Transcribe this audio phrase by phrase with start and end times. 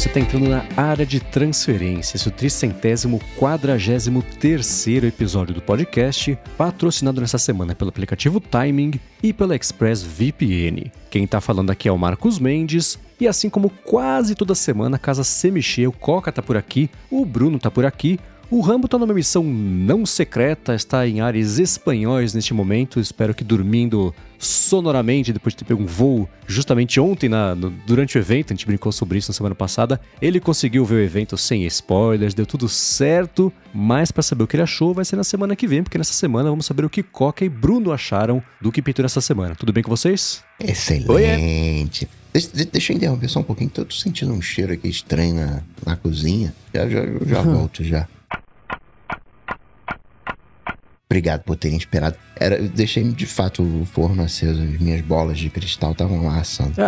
[0.00, 5.60] você está entrando na área de transferência, esse é o tricentésimo quadragésimo terceiro episódio do
[5.60, 10.90] podcast, patrocinado nessa semana pelo aplicativo Timing e pela Express VPN.
[11.10, 14.98] Quem está falando aqui é o Marcos Mendes, e assim como quase toda semana, a
[14.98, 18.18] casa Semichê, o Coca tá por aqui, o Bruno tá por aqui,
[18.50, 22.98] o Rambo está numa missão não secreta, está em ares espanhóis neste momento.
[22.98, 28.16] Espero que dormindo sonoramente depois de ter pego um voo justamente ontem, na, no, durante
[28.16, 28.52] o evento.
[28.52, 30.00] A gente brincou sobre isso na semana passada.
[30.20, 33.52] Ele conseguiu ver o evento sem spoilers, deu tudo certo.
[33.72, 36.12] Mas para saber o que ele achou, vai ser na semana que vem, porque nessa
[36.12, 39.54] semana vamos saber o que Coca e Bruno acharam do que pintou nessa semana.
[39.54, 40.42] Tudo bem com vocês?
[40.58, 42.08] Excelente.
[42.32, 45.62] Deixa, deixa eu interromper só um pouquinho, tô, tô sentindo um cheiro aqui estranho na,
[45.86, 46.52] na cozinha.
[46.74, 48.08] Já, já, já volto já.
[51.10, 52.16] Obrigado por terem esperado.
[52.40, 56.38] Era, eu deixei de fato o forno aceso, as minhas bolas de cristal estavam lá
[56.38, 56.72] assando.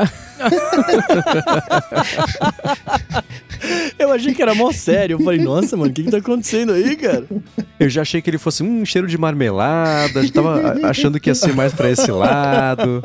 [3.98, 5.16] eu achei que era mó sério.
[5.16, 7.26] Eu falei, nossa, mano, o que, que tá acontecendo aí, cara?
[7.78, 11.34] Eu já achei que ele fosse um cheiro de marmelada, já tava achando que ia
[11.34, 13.02] ser mais para esse lado.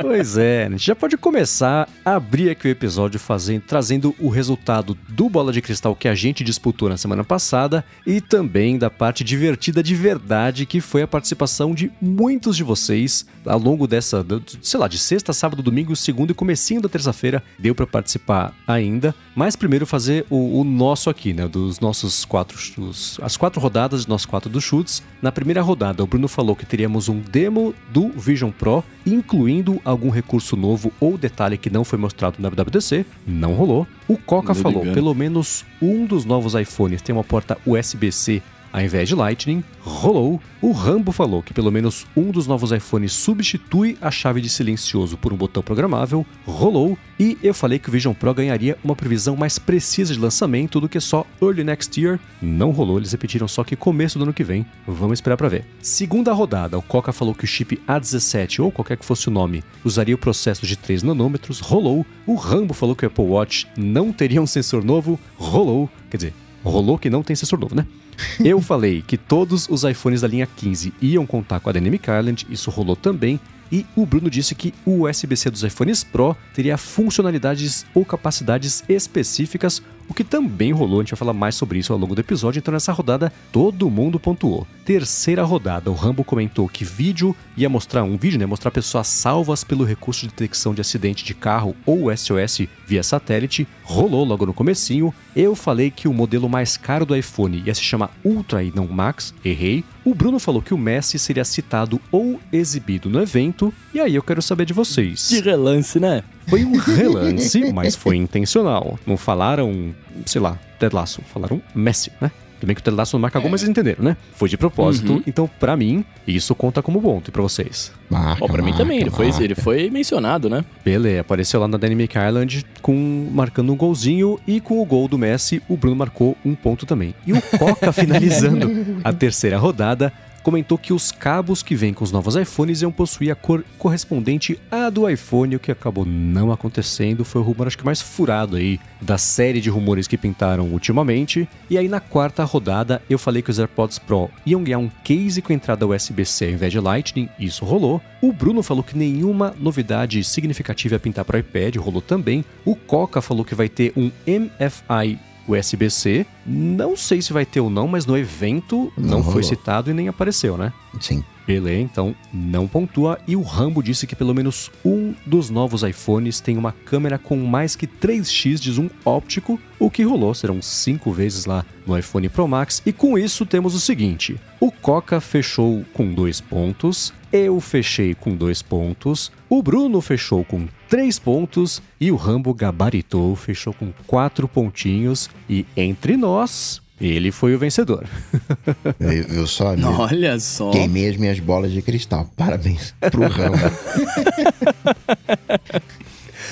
[0.00, 4.30] Pois é, a gente já pode começar a abrir aqui o episódio fazendo, trazendo o
[4.30, 8.88] resultado do Bola de Cristal que a gente disputou na semana passada e também da
[8.88, 11.25] parte divertida de verdade que foi a participação
[11.74, 14.24] de muitos de vocês ao longo dessa,
[14.60, 19.14] sei lá, de sexta, sábado, domingo, segundo e comecinho da terça-feira deu para participar ainda.
[19.34, 24.02] Mas primeiro fazer o, o, nosso aqui, né, dos nossos quatro, os, as quatro rodadas
[24.02, 25.02] de nossos quatro dos chutes.
[25.20, 30.10] Na primeira rodada, o Bruno falou que teríamos um demo do Vision Pro, incluindo algum
[30.10, 33.04] recurso novo ou detalhe que não foi mostrado na WWDC.
[33.26, 33.86] Não rolou.
[34.08, 38.42] O Coca falou, pelo menos um dos novos iPhones tem uma porta USB-C
[38.76, 40.38] ao invés de Lightning, rolou.
[40.60, 45.16] O Rambo falou que pelo menos um dos novos iPhones substitui a chave de silencioso
[45.16, 46.98] por um botão programável, rolou.
[47.18, 50.90] E eu falei que o Vision Pro ganharia uma previsão mais precisa de lançamento do
[50.90, 52.20] que só Early Next Year.
[52.42, 54.66] Não rolou, eles repetiram só que começo do ano que vem.
[54.86, 55.64] Vamos esperar para ver.
[55.80, 59.64] Segunda rodada, o Coca falou que o chip A17 ou qualquer que fosse o nome
[59.86, 62.04] usaria o processo de 3 nanômetros, rolou.
[62.26, 65.88] O Rambo falou que o Apple Watch não teria um sensor novo, rolou.
[66.10, 66.34] Quer dizer,
[66.70, 67.86] rolou que não tem sensor novo, né?
[68.44, 72.46] Eu falei que todos os iPhones da linha 15 iam contar com a Dynamic Island,
[72.50, 73.40] isso rolou também,
[73.70, 79.82] e o Bruno disse que o USB-C dos iPhones Pro teria funcionalidades ou capacidades específicas,
[80.08, 81.00] o que também rolou.
[81.00, 82.58] A gente vai falar mais sobre isso ao longo do episódio.
[82.58, 84.66] Então, nessa rodada, todo mundo pontuou.
[84.84, 88.46] Terceira rodada, o Rambo comentou que vídeo ia mostrar um vídeo, né?
[88.46, 93.66] Mostrar pessoas salvas pelo recurso de detecção de acidente de carro ou SOS via satélite.
[93.82, 95.12] Rolou logo no comecinho.
[95.34, 98.86] Eu falei que o modelo mais caro do iPhone ia se chamar Ultra e não
[98.86, 99.34] Max.
[99.44, 99.84] Errei.
[100.04, 104.22] O Bruno falou que o Messi seria citado ou exibido no evento, e aí eu
[104.22, 105.28] quero saber de vocês.
[105.28, 106.22] De relance, né?
[106.46, 108.98] Foi um relance, mas foi intencional.
[109.06, 112.30] Não falaram, sei lá, Ted Lasso, falaram Messi, né?
[112.60, 114.16] Também que o Ted Lasso não marca gol, mas vocês entenderam, né?
[114.34, 115.22] Foi de propósito, uhum.
[115.26, 117.28] então para mim, isso conta como ponto.
[117.28, 117.92] E pra vocês?
[118.08, 120.64] Marca, oh, pra marca, mim também, ele foi, ele foi mencionado, né?
[120.84, 125.18] Beleza, apareceu lá na Dynamic Island com, marcando um golzinho e com o gol do
[125.18, 127.14] Messi, o Bruno marcou um ponto também.
[127.26, 130.12] E o Coca finalizando a terceira rodada
[130.46, 134.56] comentou que os cabos que vêm com os novos iPhones iam possuir a cor correspondente
[134.70, 137.24] à do iPhone, o que acabou não acontecendo.
[137.24, 141.48] Foi o rumor, acho que mais furado aí da série de rumores que pintaram ultimamente.
[141.68, 145.42] E aí na quarta rodada eu falei que os AirPods Pro iam ganhar um case
[145.42, 148.00] com entrada USB-C ao invés de Lightning, isso rolou.
[148.22, 152.44] O Bruno falou que nenhuma novidade significativa ia pintar para o iPad, rolou também.
[152.64, 155.18] O Coca falou que vai ter um MFI
[155.48, 156.26] USB-C.
[156.44, 159.94] Não sei se vai ter ou não, mas no evento não, não foi citado e
[159.94, 160.72] nem apareceu, né?
[161.00, 161.24] Sim.
[161.46, 163.18] Pelé, então, não pontua.
[163.26, 167.36] E o Rambo disse que pelo menos um dos novos iPhones tem uma câmera com
[167.36, 169.60] mais que 3x de zoom óptico.
[169.78, 172.82] O que rolou serão cinco vezes lá no iPhone Pro Max.
[172.84, 178.34] E com isso temos o seguinte: o Coca fechou com dois pontos, eu fechei com
[178.34, 184.48] dois pontos, o Bruno fechou com três pontos e o Rambo gabaritou, fechou com quatro
[184.48, 185.30] pontinhos.
[185.48, 188.04] E entre nós, ele foi o vencedor.
[188.98, 189.74] eu, eu só.
[189.98, 190.70] Olha só.
[190.70, 192.30] Queimei as minhas bolas de cristal.
[192.36, 193.56] Parabéns pro Rambo.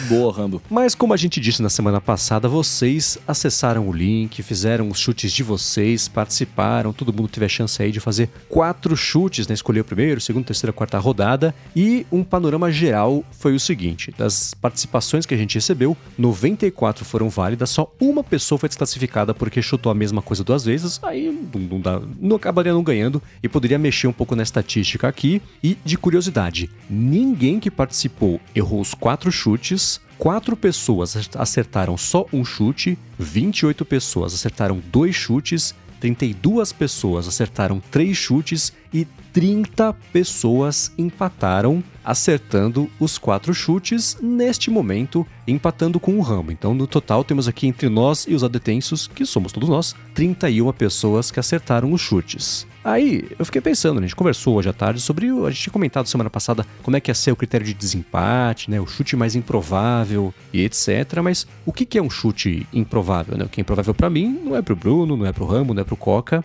[0.09, 0.61] Boa, Rambo.
[0.69, 5.33] Mas como a gente disse na semana passada, vocês acessaram o link, fizeram os chutes
[5.33, 9.55] de vocês, participaram, todo mundo teve a chance aí de fazer quatro chutes, né?
[9.55, 11.55] Escolher o primeiro, segundo, terceira, quarta rodada.
[11.75, 17.31] E um panorama geral foi o seguinte: das participações que a gente recebeu, 94 foram
[17.31, 21.01] válidas, só uma pessoa foi desclassificada porque chutou a mesma coisa duas vezes.
[21.03, 25.41] Aí não, dá, não acabaria não ganhando e poderia mexer um pouco na estatística aqui.
[25.63, 32.45] E de curiosidade, ninguém que participou errou os quatro chutes 4 pessoas acertaram só um
[32.45, 41.83] chute, 28 pessoas acertaram dois chutes, 32 pessoas acertaram três chutes e 30 pessoas empataram,
[42.05, 46.53] acertando os quatro chutes, neste momento empatando com o Rambo.
[46.53, 50.73] Então, no total, temos aqui entre nós e os adetensos, que somos todos nós, 31
[50.73, 52.67] pessoas que acertaram os chutes.
[52.85, 55.29] Aí, eu fiquei pensando, a gente conversou hoje à tarde sobre.
[55.29, 58.71] A gente tinha comentado semana passada como é que ia ser o critério de desempate,
[58.71, 58.79] né?
[58.79, 61.21] O chute mais improvável e etc.
[61.23, 63.45] Mas o que é um chute improvável, né?
[63.45, 65.81] O que é improvável para mim não é pro Bruno, não é pro Rambo, não
[65.81, 66.45] é pro Coca.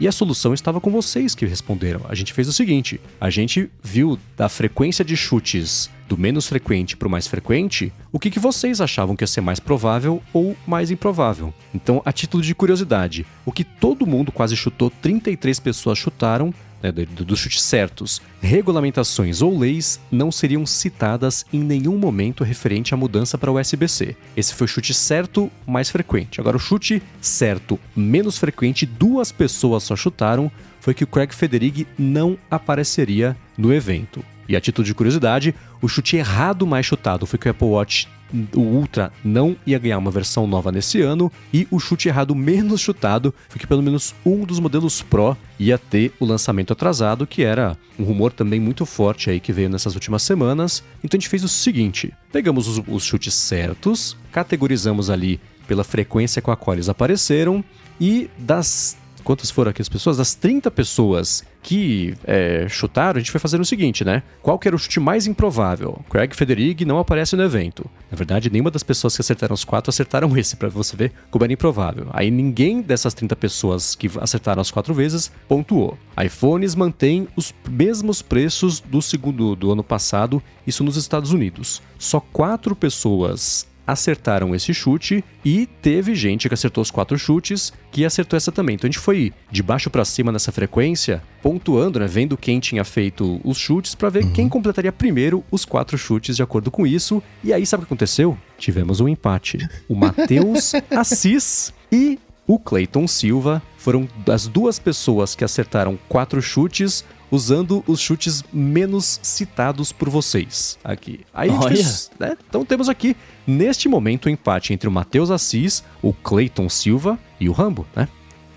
[0.00, 2.02] E a solução estava com vocês que responderam.
[2.08, 6.96] A gente fez o seguinte: a gente viu da frequência de chutes do menos frequente
[6.96, 10.56] para o mais frequente, o que, que vocês achavam que ia ser mais provável ou
[10.66, 11.52] mais improvável.
[11.74, 16.92] Então, a título de curiosidade, o que todo mundo quase chutou, 33 pessoas chutaram, né,
[16.92, 23.36] dos chutes certos, regulamentações ou leis não seriam citadas em nenhum momento referente à mudança
[23.36, 24.16] para o SBC.
[24.36, 26.40] Esse foi o chute certo mais frequente.
[26.40, 31.86] Agora, o chute certo menos frequente, duas pessoas só chutaram, foi que o Craig Federighi
[31.98, 34.24] não apareceria no evento.
[34.48, 38.08] E a título de curiosidade, o chute errado mais chutado foi que o Apple Watch
[38.54, 42.80] o Ultra não ia ganhar uma versão nova nesse ano e o chute errado menos
[42.80, 47.42] chutado foi que pelo menos um dos modelos Pro ia ter o lançamento atrasado, que
[47.42, 50.82] era um rumor também muito forte aí que veio nessas últimas semanas.
[51.02, 56.40] Então a gente fez o seguinte: pegamos os, os chutes certos, categorizamos ali pela frequência
[56.40, 57.62] com a qual eles apareceram
[58.00, 58.96] e das
[59.28, 60.16] quantas foram aqui as pessoas?
[60.16, 64.22] Das 30 pessoas que é, chutaram, a gente foi fazendo o seguinte, né?
[64.40, 66.02] Qual que era o chute mais improvável?
[66.08, 67.84] Craig Federighi não aparece no evento.
[68.10, 71.44] Na verdade, nenhuma das pessoas que acertaram os quatro acertaram esse, para você ver como
[71.44, 72.06] era improvável.
[72.14, 75.98] Aí ninguém dessas 30 pessoas que acertaram as quatro vezes pontuou.
[76.24, 81.82] iPhones mantém os mesmos preços do segundo do ano passado, isso nos Estados Unidos.
[81.98, 88.04] Só quatro pessoas acertaram esse chute e teve gente que acertou os quatro chutes que
[88.04, 88.74] acertou essa também.
[88.74, 92.84] Então a gente foi de baixo para cima nessa frequência, pontuando, né, vendo quem tinha
[92.84, 94.32] feito os chutes para ver uhum.
[94.32, 97.22] quem completaria primeiro os quatro chutes de acordo com isso.
[97.42, 98.36] E aí sabe o que aconteceu?
[98.58, 99.66] Tivemos um empate.
[99.88, 107.04] O Matheus Assis e o Clayton Silva foram as duas pessoas que acertaram quatro chutes
[107.30, 111.20] usando os chutes menos citados por vocês aqui.
[111.32, 111.68] Aí Olha.
[111.68, 112.36] Fez, né?
[112.48, 113.16] Então temos aqui,
[113.48, 118.06] neste momento, o empate entre o Matheus Assis, o Clayton Silva e o Rambo, né?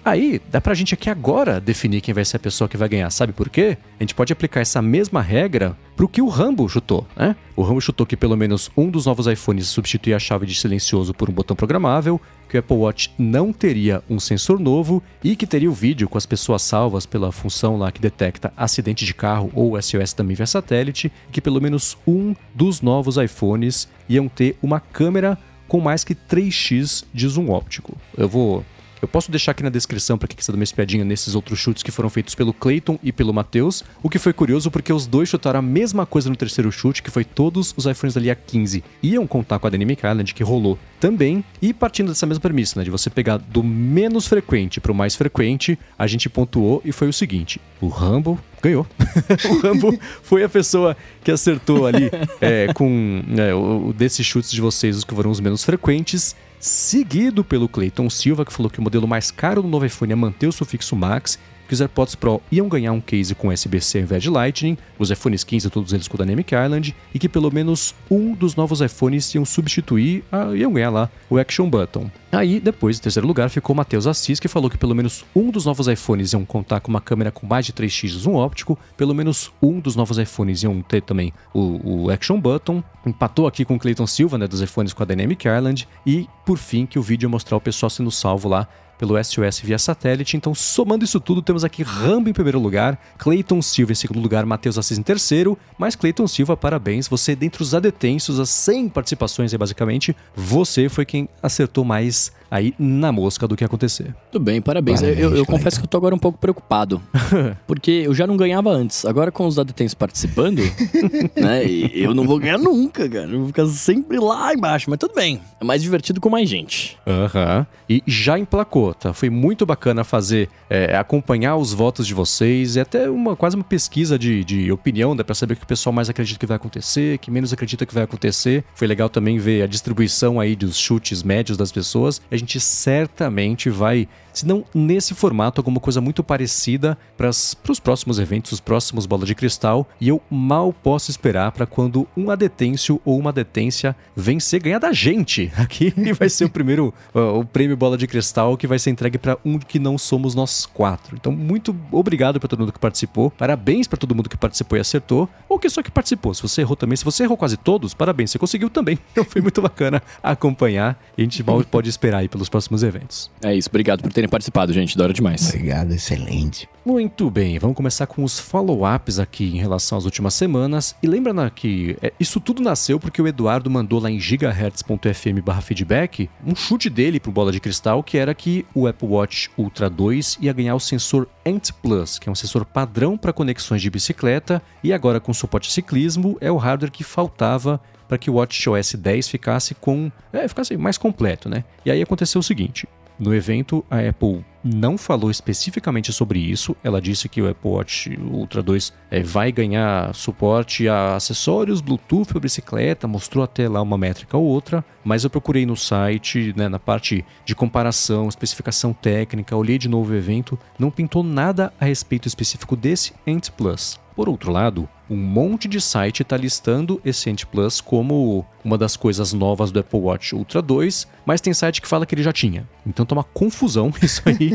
[0.03, 3.09] Aí, dá pra gente aqui agora definir quem vai ser a pessoa que vai ganhar.
[3.11, 3.77] Sabe por quê?
[3.99, 7.35] A gente pode aplicar essa mesma regra pro que o Rambo chutou, né?
[7.55, 11.13] O Rambo chutou que pelo menos um dos novos iPhones substituía a chave de silencioso
[11.13, 12.19] por um botão programável,
[12.49, 16.17] que o Apple Watch não teria um sensor novo e que teria o vídeo com
[16.17, 20.47] as pessoas salvas pela função lá que detecta acidente de carro ou SOS também via
[20.47, 25.37] satélite, que pelo menos um dos novos iPhones iam ter uma câmera
[25.67, 27.95] com mais que 3x de zoom óptico.
[28.17, 28.65] Eu vou
[29.01, 31.81] eu posso deixar aqui na descrição para quem quiser dar uma espiadinha nesses outros chutes
[31.81, 33.83] que foram feitos pelo Clayton e pelo Matheus.
[34.03, 37.09] O que foi curioso porque os dois chutaram a mesma coisa no terceiro chute, que
[37.09, 40.77] foi todos os iPhones ali a 15 iam contar com a Dynamic Island, que rolou
[40.99, 41.43] também.
[41.61, 45.15] E partindo dessa mesma premissa, né, de você pegar do menos frequente para o mais
[45.15, 48.85] frequente, a gente pontuou e foi o seguinte: o Rumble ganhou.
[49.49, 54.61] o Rambo foi a pessoa que acertou ali é, com é, o, desses chutes de
[54.61, 58.81] vocês, os que foram os menos frequentes seguido pelo Clayton Silva, que falou que o
[58.81, 61.39] modelo mais caro do novo iPhone é manter o sufixo Max
[61.71, 65.09] que os AirPods Pro iam ganhar um case com USB-C ao invés de Lightning, os
[65.09, 69.33] iPhones 15 todos eles com Dynamic Island, e que pelo menos um dos novos iPhones
[69.33, 72.11] iam substituir, a, iam ganhar lá o Action Button.
[72.29, 75.49] Aí, depois, em terceiro lugar, ficou o Matheus Assis, que falou que pelo menos um
[75.49, 78.77] dos novos iPhones iam contar com uma câmera com mais de 3x de zoom óptico,
[78.97, 83.63] pelo menos um dos novos iPhones iam ter também o, o Action Button, empatou aqui
[83.63, 86.99] com o Clayton Silva, né, dos iPhones com a Dynamic Island, e, por fim, que
[86.99, 88.67] o vídeo ia mostrar o pessoal sendo salvo lá
[89.01, 90.37] pelo SOS via satélite.
[90.37, 94.45] Então, somando isso tudo, temos aqui Rambo em primeiro lugar, Clayton Silva em segundo lugar,
[94.45, 95.57] Matheus Assis em terceiro.
[95.75, 101.27] Mas Clayton Silva, parabéns, você dentre os adetensos, as 100 participações basicamente, você foi quem
[101.41, 104.13] acertou mais aí na mosca do que acontecer.
[104.29, 104.99] Tudo bem, parabéns.
[104.99, 107.01] parabéns eu, eu confesso que eu tô agora um pouco preocupado.
[107.65, 109.05] porque eu já não ganhava antes.
[109.05, 110.61] Agora com os adetensos participando,
[111.35, 111.63] né?
[111.93, 113.29] eu não vou ganhar nunca, cara.
[113.29, 114.89] Eu vou ficar sempre lá embaixo.
[114.89, 115.39] Mas tudo bem.
[115.61, 116.97] É mais divertido com mais gente.
[117.07, 117.59] Aham.
[117.59, 117.65] Uhum.
[117.89, 119.13] E já emplacou, tá?
[119.13, 122.75] Foi muito bacana fazer, é, acompanhar os votos de vocês.
[122.75, 125.67] E até uma quase uma pesquisa de, de opinião, dá pra saber o que o
[125.67, 128.63] pessoal mais acredita que vai acontecer, que menos acredita que vai acontecer.
[128.75, 132.21] Foi legal também ver a distribuição aí dos chutes médios das pessoas.
[132.31, 138.19] A gente certamente vai se não nesse formato, alguma coisa muito parecida para os próximos
[138.19, 143.01] eventos, os próximos Bola de Cristal, e eu mal posso esperar para quando um adetêncio
[143.05, 145.51] ou uma adetência vencer, ganhar da gente.
[145.57, 149.17] Aqui vai ser o primeiro, uh, o prêmio Bola de Cristal que vai ser entregue
[149.17, 151.15] para um que não somos nós quatro.
[151.15, 154.81] Então, muito obrigado para todo mundo que participou, parabéns para todo mundo que participou e
[154.81, 156.33] acertou, ou que só que participou.
[156.33, 158.97] Se você errou também, se você errou quase todos, parabéns, você conseguiu também.
[159.11, 163.29] Então, foi muito bacana acompanhar e a gente mal pode esperar aí pelos próximos eventos.
[163.43, 164.97] É isso, obrigado por ter terem participado, gente.
[164.97, 165.49] Da hora demais.
[165.49, 166.69] Obrigado, excelente.
[166.85, 170.95] Muito bem, vamos começar com os follow-ups aqui em relação às últimas semanas.
[171.01, 175.41] E lembra né, que é, isso tudo nasceu porque o Eduardo mandou lá em gigahertz.fm
[175.43, 179.49] barra feedback um chute dele pro Bola de Cristal, que era que o Apple Watch
[179.57, 183.81] Ultra 2 ia ganhar o sensor Ant Plus, que é um sensor padrão para conexões
[183.81, 188.29] de bicicleta, e agora com suporte a ciclismo é o hardware que faltava para que
[188.29, 191.63] o WatchOS 10 ficasse com é, ficasse mais completo, né?
[191.85, 192.85] E aí aconteceu o seguinte:
[193.19, 196.75] no evento, a Apple não falou especificamente sobre isso.
[196.83, 202.27] Ela disse que o Apple Watch Ultra 2 é, vai ganhar suporte a acessórios Bluetooth
[202.27, 206.69] para bicicleta, mostrou até lá uma métrica ou outra, mas eu procurei no site, né,
[206.69, 211.85] na parte de comparação, especificação técnica, olhei de novo o evento, não pintou nada a
[211.85, 213.99] respeito específico desse Ant Plus.
[214.15, 218.95] Por outro lado, um monte de site está listando esse Ant Plus como uma das
[218.95, 222.31] coisas novas do Apple Watch Ultra 2, mas tem site que fala que ele já
[222.31, 222.67] tinha.
[222.85, 224.51] Então tá uma confusão isso aí.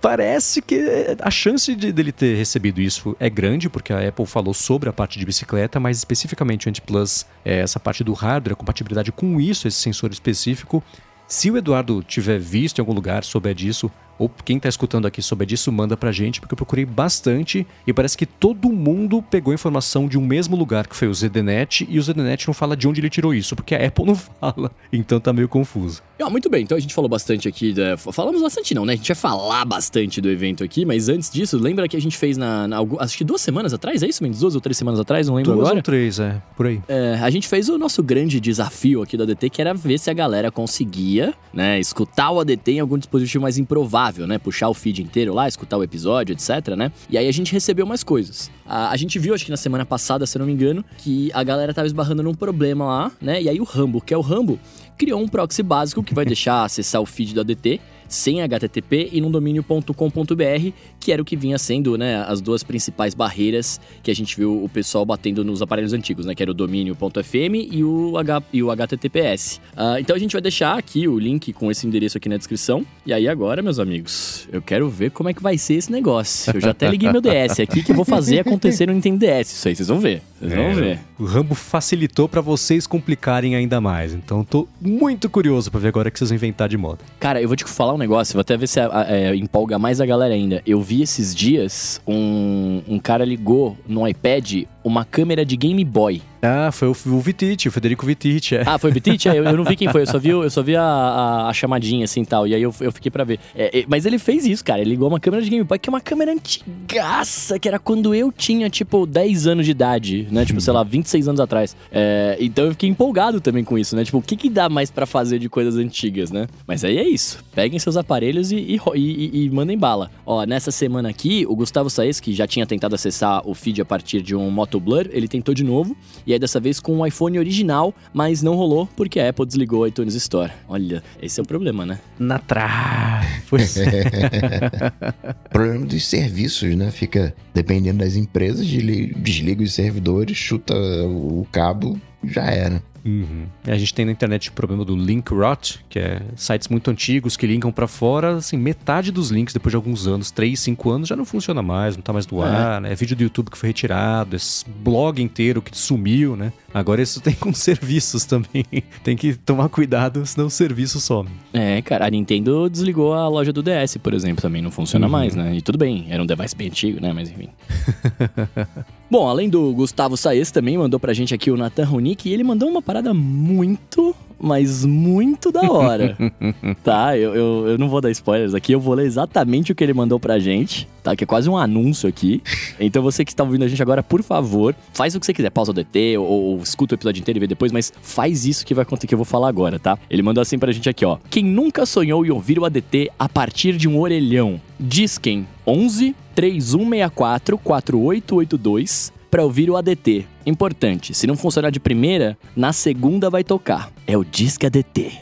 [0.00, 4.52] Parece que a chance de dele ter recebido isso é grande, porque a Apple falou
[4.52, 8.52] sobre a parte de bicicleta, mas especificamente o Ant Plus, é essa parte do hardware,
[8.52, 10.82] a compatibilidade com isso, esse sensor específico.
[11.26, 15.20] Se o Eduardo tiver visto em algum lugar, souber disso, ou quem está escutando aqui
[15.22, 19.52] souber disso, manda pra gente, porque eu procurei bastante e parece que todo mundo pegou
[19.52, 22.88] informação de um mesmo lugar, que foi o ZDNet, e o ZDNet não fala de
[22.88, 26.02] onde ele tirou isso, porque a Apple não fala, então tá meio confuso.
[26.18, 27.96] Ah, muito bem, então a gente falou bastante aqui, da...
[27.96, 28.94] falamos bastante não, né?
[28.94, 32.16] A gente vai falar bastante do evento aqui, mas antes disso, lembra que a gente
[32.16, 34.40] fez na, na acho que duas semanas atrás, é isso, Mendes?
[34.40, 35.78] Duas ou três semanas atrás, não lembro duas agora?
[35.78, 36.80] ou três, é, por aí.
[36.88, 40.10] É, a gente fez o nosso grande desafio aqui do ADT, que era ver se
[40.10, 44.38] a galera conseguia, né, escutar o ADT em algum dispositivo mais improvável, né?
[44.38, 46.92] Puxar o feed inteiro lá, escutar o episódio, etc, né?
[47.08, 48.50] E aí a gente recebeu mais coisas.
[48.64, 51.42] A, a gente viu, acho que na semana passada, se não me engano, que a
[51.42, 53.42] galera tava esbarrando num problema lá, né?
[53.42, 54.58] E aí o Rambo, que é o Rambo,
[54.96, 59.20] criou um proxy básico que vai deixar acessar o feed do ADT sem HTTP e
[59.20, 64.14] num domínio.com.br, que era o que vinha sendo, né, as duas principais barreiras que a
[64.14, 68.16] gente viu o pessoal batendo nos aparelhos antigos, né, que era o domínio.fm e o,
[68.18, 69.56] H, e o HTTPS.
[69.56, 72.36] Uh, ah, então a gente vai deixar aqui o link com esse endereço aqui na
[72.36, 72.84] descrição.
[73.04, 76.52] E aí agora, meus amigos, eu quero ver como é que vai ser esse negócio.
[76.54, 79.52] Eu já até liguei meu DS aqui que eu vou fazer acontecer no Nintendo DS.
[79.52, 80.22] Isso aí vocês vão ver.
[80.38, 80.98] Vocês é, vão ver.
[81.18, 84.12] O Rambo facilitou para vocês complicarem ainda mais.
[84.12, 86.98] Então tô muito curioso para ver agora o que vocês vão inventar de moda.
[87.18, 90.06] Cara, eu vou te falar um negócio, vou até ver se é, empolga mais a
[90.06, 90.62] galera ainda.
[90.66, 96.22] Eu vi esses dias um, um cara ligou no iPad uma câmera de Game Boy.
[96.40, 98.54] Ah, foi o, o Vitite, o Federico Vitite.
[98.54, 98.62] É.
[98.64, 99.28] Ah, foi o Vitite?
[99.28, 101.48] É, eu, eu, não vi quem foi, eu só vi, eu só vi a, a,
[101.48, 102.46] a chamadinha assim e tal.
[102.46, 103.40] E aí eu, eu fiquei pra ver.
[103.52, 104.80] É, é, mas ele fez isso, cara.
[104.80, 108.14] Ele ligou uma câmera de Game Boy, que é uma câmera antigaça, que era quando
[108.14, 110.44] eu tinha, tipo, 10 anos de idade, né?
[110.44, 111.76] Tipo, sei lá, 26 anos atrás.
[111.90, 114.04] É, então eu fiquei empolgado também com isso, né?
[114.04, 116.46] Tipo, o que, que dá mais para fazer de coisas antigas, né?
[116.64, 117.44] Mas aí é isso.
[117.52, 120.12] Peguem seus aparelhos e, e, e, e mandem bala.
[120.24, 123.84] Ó, nessa semana aqui, o Gustavo Saez, que já tinha tentado acessar o feed a
[123.84, 127.06] partir de um Moto Blur, ele tentou de novo, e aí dessa vez com o
[127.06, 130.52] iPhone original, mas não rolou porque a Apple desligou a iTunes Store.
[130.68, 131.98] Olha, esse é o problema, né?
[132.18, 133.26] Na trave.
[135.50, 136.90] problema dos serviços, né?
[136.90, 142.82] Fica dependendo das empresas, desliga os servidores, chuta o cabo, já era.
[143.06, 143.46] Uhum.
[143.64, 147.36] A gente tem na internet o problema do link rot, que é sites muito antigos
[147.36, 151.08] que linkam para fora, assim, metade dos links depois de alguns anos, 3, 5 anos,
[151.08, 152.48] já não funciona mais, não tá mais no é.
[152.48, 152.92] ar, né?
[152.92, 156.52] É vídeo do YouTube que foi retirado, esse blog inteiro que sumiu, né?
[156.74, 158.64] Agora isso tem com serviços também.
[159.04, 161.30] tem que tomar cuidado, senão o serviço some.
[161.52, 165.12] É, cara, a Nintendo desligou a loja do DS, por exemplo, também não funciona uhum.
[165.12, 165.54] mais, né?
[165.54, 167.12] E tudo bem, era um device bem antigo, né?
[167.12, 167.50] Mas enfim.
[169.08, 172.42] Bom, além do Gustavo Saez, também mandou pra gente aqui o Nathan Ronick e ele
[172.42, 176.16] mandou uma parada muito mas muito da hora.
[176.84, 177.16] tá?
[177.16, 179.94] Eu, eu, eu, não vou dar spoilers aqui, eu vou ler exatamente o que ele
[179.94, 181.16] mandou pra gente, tá?
[181.16, 182.42] Que é quase um anúncio aqui.
[182.78, 185.50] Então você que está ouvindo a gente agora, por favor, faz o que você quiser,
[185.50, 188.64] pausa o DT ou, ou escuta o episódio inteiro e vê depois, mas faz isso
[188.64, 189.98] que vai acontecer que eu vou falar agora, tá?
[190.10, 191.18] Ele mandou assim pra gente aqui, ó.
[191.30, 194.60] Quem nunca sonhou em ouvir o ADT a partir de um orelhão?
[194.78, 200.26] Diz quem 11 3164 4882 para ouvir o ADT.
[200.46, 203.90] Importante, se não funcionar de primeira, na segunda vai tocar.
[204.06, 205.12] É o Disque ADT.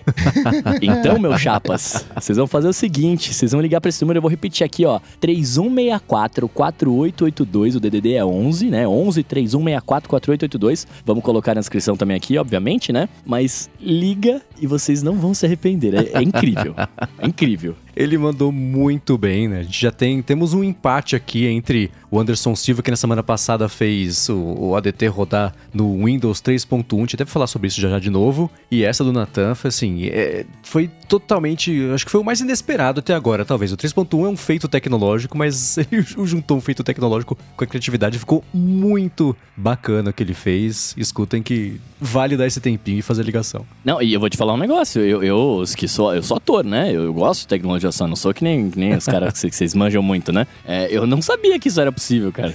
[0.82, 4.22] então, meus chapas, vocês vão fazer o seguinte, vocês vão ligar para esse número, eu
[4.22, 8.86] vou repetir aqui, ó, 3164 4882, o DDD é 11, né?
[8.86, 10.86] 11 3164 4882.
[11.06, 13.08] Vamos colocar na inscrição também aqui, obviamente, né?
[13.24, 15.94] Mas liga e vocês não vão se arrepender.
[15.94, 16.74] É, é incrível.
[17.18, 17.74] É incrível.
[17.96, 19.60] Ele mandou muito bem, né?
[19.60, 23.22] A gente já tem temos um empate aqui entre o Anderson Silva, que na semana
[23.22, 27.80] passada fez o, o ADT rodar no Windows 3.1, a gente deve falar sobre isso
[27.80, 32.10] já já de novo, e essa do Natan foi assim, é, foi totalmente, acho que
[32.10, 33.72] foi o mais inesperado até agora, talvez.
[33.72, 38.18] O 3.1 é um feito tecnológico, mas ele juntou um feito tecnológico com a criatividade,
[38.18, 40.94] ficou muito bacana o que ele fez.
[40.96, 43.64] Escutem que vale dar esse tempinho e fazer ligação.
[43.84, 46.64] Não, e eu vou te falar um negócio, eu, eu que sou, eu sou ator,
[46.64, 46.90] né?
[46.90, 49.50] Eu, eu gosto de tecnologia só, não sou que nem, que nem os caras que
[49.50, 50.46] vocês manjam muito, né?
[50.64, 52.54] É, eu não sabia que isso era possível, cara.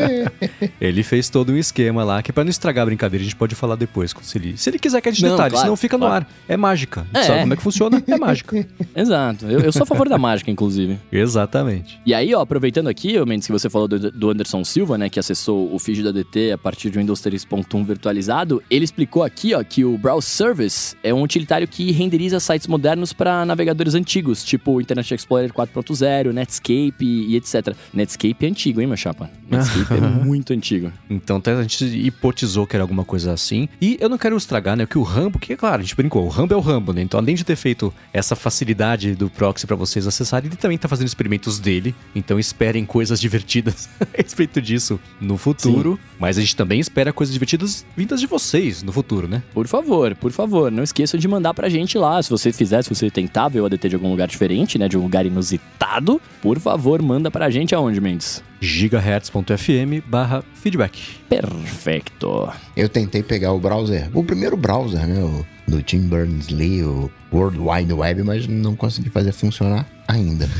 [0.80, 3.54] ele fez todo um esquema lá, que para não estragar a brincadeira, a gente pode
[3.54, 5.98] falar depois, se ele, se ele quiser que a gente não, detalhe, claro, senão fica
[5.98, 6.12] claro.
[6.12, 6.34] no ar.
[6.48, 7.06] É mágica.
[7.12, 8.02] É, Sabe como é que funciona?
[8.06, 8.66] É mágica.
[8.94, 9.46] Exato.
[9.46, 10.98] Eu, eu, sou a favor da mágica, inclusive.
[11.10, 12.00] Exatamente.
[12.04, 15.18] E aí, ó, aproveitando aqui, Mendes, que você falou do, do Anderson Silva, né, que
[15.18, 19.62] acessou o feed da DT a partir de Windows 3.1 virtualizado, ele explicou aqui, ó,
[19.62, 24.80] que o Browse Service é um utilitário que renderiza sites modernos para navegadores antigos, tipo
[24.80, 27.74] Internet Explorer 4.0, Netscape e, e etc.
[27.92, 29.30] Netscape é antigo, hein, meu chapa?
[29.50, 30.92] Netscape é muito antigo.
[31.08, 33.68] Então a gente hipotizou que era alguma coisa assim.
[33.80, 36.24] E eu não quero estragar, né, que o Rambo, que é claro, a gente brincou,
[36.24, 37.02] o Rambo é o Rambo, né?
[37.02, 40.88] Então além de ter feito essa facilidade do proxy para vocês acessarem, ele também tá
[40.88, 41.94] fazendo experimentos dele.
[42.14, 45.92] Então esperem coisas divertidas a respeito disso no futuro.
[45.92, 46.16] Sim.
[46.18, 49.42] Mas a gente também espera coisas divertidas vindas de vocês no futuro, né?
[49.52, 52.22] Por favor, por favor, não esqueçam de mandar pra gente lá.
[52.22, 54.88] Se você fizer, se você tentar ver o ADT de algum lugar diferente, né?
[54.88, 58.42] De um lugar inusitado, por favor, manda pra gente aonde, Mendes?
[58.60, 60.98] gigahertz.fm barra feedback.
[61.28, 62.52] Perfeito.
[62.76, 65.20] Eu tentei pegar o browser, o primeiro browser, né?
[65.22, 70.48] O, do Tim Berners-Lee, o World Wide Web, mas não consegui fazer funcionar ainda.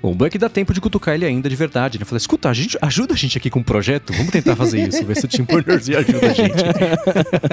[0.00, 2.04] Bom, o que dá tempo de cutucar ele ainda de verdade, né?
[2.04, 5.04] Falei, escuta, a gente, ajuda a gente aqui com um projeto, vamos tentar fazer isso,
[5.04, 6.54] ver se o Tim Berners-Lee ajuda a gente.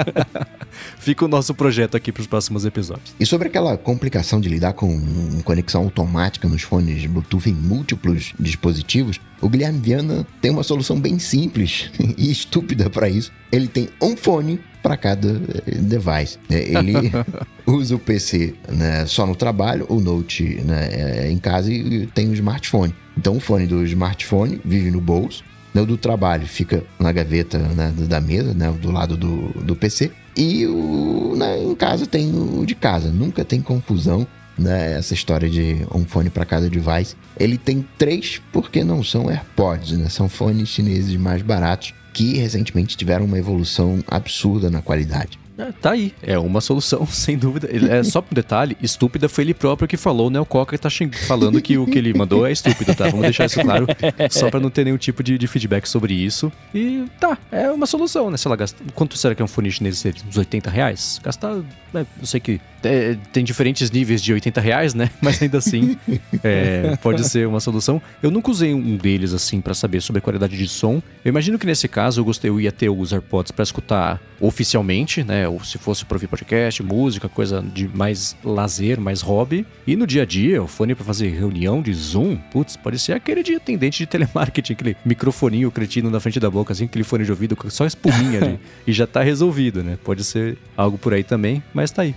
[0.98, 3.14] Fica o nosso projeto aqui para os próximos episódios.
[3.20, 7.99] E sobre aquela complicação de lidar com conexão automática nos fones Bluetooth em múltiplos
[8.40, 13.32] dispositivos, o Guilherme Viana tem uma solução bem simples e estúpida para isso.
[13.52, 16.38] Ele tem um fone para cada eh, device.
[16.50, 17.12] É, ele
[17.66, 22.30] usa o PC né, só no trabalho, o Note né, é, em casa e tem
[22.30, 22.94] o smartphone.
[23.18, 27.58] Então o fone do smartphone vive no bolso, né, o do trabalho fica na gaveta
[27.58, 32.32] né, da mesa, né, do lado do, do PC, e o, né, em casa tem
[32.34, 33.12] o de casa.
[33.12, 34.26] Nunca tem confusão
[34.60, 37.16] né, essa história de um fone para cada device.
[37.40, 40.10] Ele tem três porque não são AirPods, né?
[40.10, 45.40] São fones chineses mais baratos que recentemente tiveram uma evolução absurda na qualidade.
[45.60, 47.68] É, tá aí, é uma solução, sem dúvida.
[47.70, 50.40] Ele, é só um detalhe, estúpida foi ele próprio que falou, né?
[50.40, 50.90] O Coca tá
[51.28, 53.10] falando que o que ele mandou é estúpido, tá?
[53.10, 53.86] Vamos deixar isso claro,
[54.32, 56.52] só para não ter nenhum tipo de, de, feedback sobre isso.
[56.74, 58.38] E tá, é uma solução, né?
[58.38, 60.06] Sei lá, gasta, quanto será que é um fone chinês?
[60.28, 61.20] Uns 80 reais?
[61.22, 61.56] Gastar,
[61.94, 62.06] né?
[62.20, 65.10] eu sei que é, tem diferentes níveis de 80 reais, né?
[65.22, 65.98] Mas ainda assim,
[66.44, 68.02] é, pode ser uma solução.
[68.24, 71.02] Eu nunca usei um deles, assim, para saber sobre a qualidade de som.
[71.24, 75.24] Eu imagino que nesse caso eu gostei, eu ia ter os AirPods para escutar oficialmente,
[75.24, 75.49] né?
[75.50, 79.66] Ou se fosse para ouvir podcast, música, coisa de mais lazer, mais hobby.
[79.86, 83.14] E no dia a dia, o fone para fazer reunião de Zoom, putz, pode ser
[83.14, 87.26] aquele de atendente de telemarketing, aquele microfoninho cretino na frente da boca, assim, aquele fone
[87.26, 89.98] de ouvido com só espuminha ali, e já tá resolvido, né?
[90.04, 92.16] Pode ser algo por aí também, mas tá aí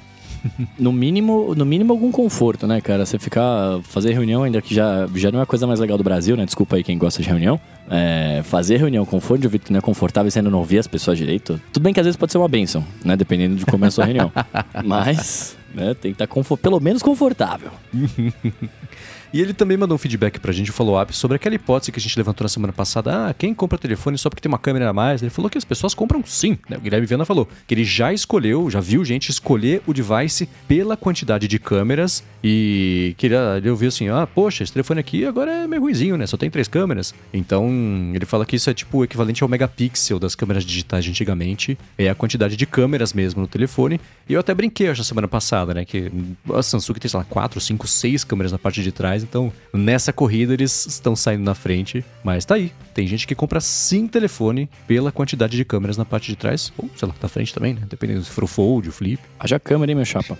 [0.78, 3.06] no mínimo, no mínimo algum conforto, né, cara?
[3.06, 6.04] Você ficar fazer reunião ainda que já, já não é a coisa mais legal do
[6.04, 6.44] Brasil, né?
[6.44, 7.60] Desculpa aí quem gosta de reunião.
[7.94, 10.60] É, fazer reunião com fone de ouvido que não é confortável e você ainda não
[10.60, 11.60] ouvir as pessoas direito.
[11.72, 13.16] Tudo bem que às vezes pode ser uma benção, né?
[13.16, 14.32] Dependendo de como é a sua reunião.
[14.82, 17.70] Mas, né, tem que estar tá pelo menos confortável.
[19.32, 22.02] E ele também mandou um feedback pra gente, um follow-up, sobre aquela hipótese que a
[22.02, 23.28] gente levantou na semana passada.
[23.28, 25.22] Ah, quem compra telefone só porque tem uma câmera a mais?
[25.22, 26.58] Ele falou que as pessoas compram sim.
[26.68, 26.76] Né?
[26.76, 30.98] O Guilherme Viana falou que ele já escolheu, já viu gente escolher o device pela
[30.98, 35.50] quantidade de câmeras e que ele, ele ouviu assim: ah, poxa, esse telefone aqui agora
[35.50, 36.26] é meio ruizinho, né?
[36.26, 37.14] Só tem três câmeras.
[37.32, 37.70] Então,
[38.14, 41.78] ele fala que isso é tipo o equivalente ao megapixel das câmeras digitais de antigamente.
[41.96, 43.98] É a quantidade de câmeras mesmo no telefone.
[44.28, 45.86] E eu até brinquei essa semana passada, né?
[45.86, 46.12] Que
[46.52, 50.12] a Samsung tem, sei lá, quatro, cinco, seis câmeras na parte de trás então nessa
[50.12, 52.72] corrida eles estão saindo na frente, mas tá aí.
[52.94, 56.90] Tem gente que compra sim telefone pela quantidade de câmeras na parte de trás, ou
[56.96, 57.82] sei lá, na frente também, né?
[57.88, 59.22] Dependendo se for o Fold, o Flip.
[59.38, 60.36] Haja câmera, hein, meu chapa?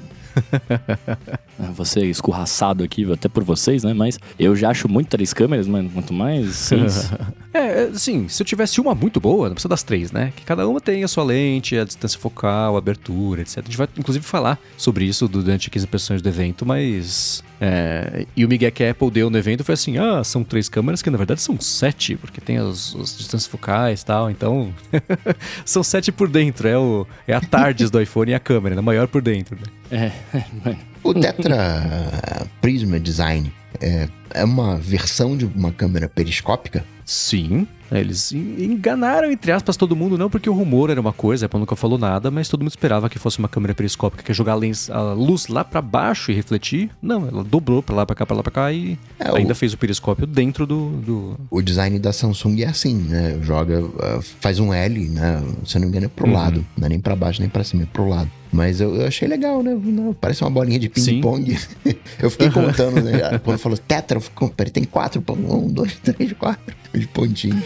[1.75, 3.95] Você escorraçado aqui, até por vocês, né?
[3.95, 5.91] Mas eu já acho muito três câmeras, mano.
[5.91, 7.11] Quanto mais seis.
[7.53, 10.33] é, sim, se eu tivesse uma muito boa, não precisa das três, né?
[10.35, 13.59] Que cada uma tem a sua lente, a distância focal, a abertura, etc.
[13.59, 18.45] A gente vai, inclusive, falar sobre isso durante as impressões do evento, mas é, e
[18.45, 21.09] o Miguel que a Apple deu no evento foi assim: ah, são três câmeras que
[21.09, 24.75] na verdade são sete, porque tem as, as distâncias focais e tal, então
[25.65, 26.67] são sete por dentro.
[26.67, 28.81] É, o, é a TARDIS do iPhone e a câmera, né?
[28.81, 29.57] maior por dentro.
[29.91, 30.11] Né?
[30.35, 36.85] É, o Tetra Prisma Design é, é uma versão de uma câmera periscópica?
[37.05, 41.47] Sim, eles enganaram, entre aspas, todo mundo, não porque o rumor era uma coisa, a
[41.47, 44.35] Apple nunca falou nada, mas todo mundo esperava que fosse uma câmera periscópica, que ia
[44.35, 46.91] jogar a, lens, a luz lá para baixo e refletir.
[47.03, 49.57] Não, ela dobrou para lá, para cá, para lá, para cá e é, ainda o...
[49.57, 53.39] fez o periscópio dentro do, do, O design da Samsung é assim, né?
[53.43, 55.43] Joga, uh, faz um L, né?
[55.65, 56.33] Se eu não me engano é pro uhum.
[56.33, 58.31] lado, não é nem para baixo nem para cima, é pro lado.
[58.53, 59.75] Mas eu, eu, achei legal, né?
[60.21, 61.59] Parece uma bolinha de ping-pong.
[62.21, 63.39] eu fiquei contando, né?
[63.39, 67.65] Quando falou tetra, eu fiquei, peraí, tem quatro, um, dois, três, quatro de pontinhos.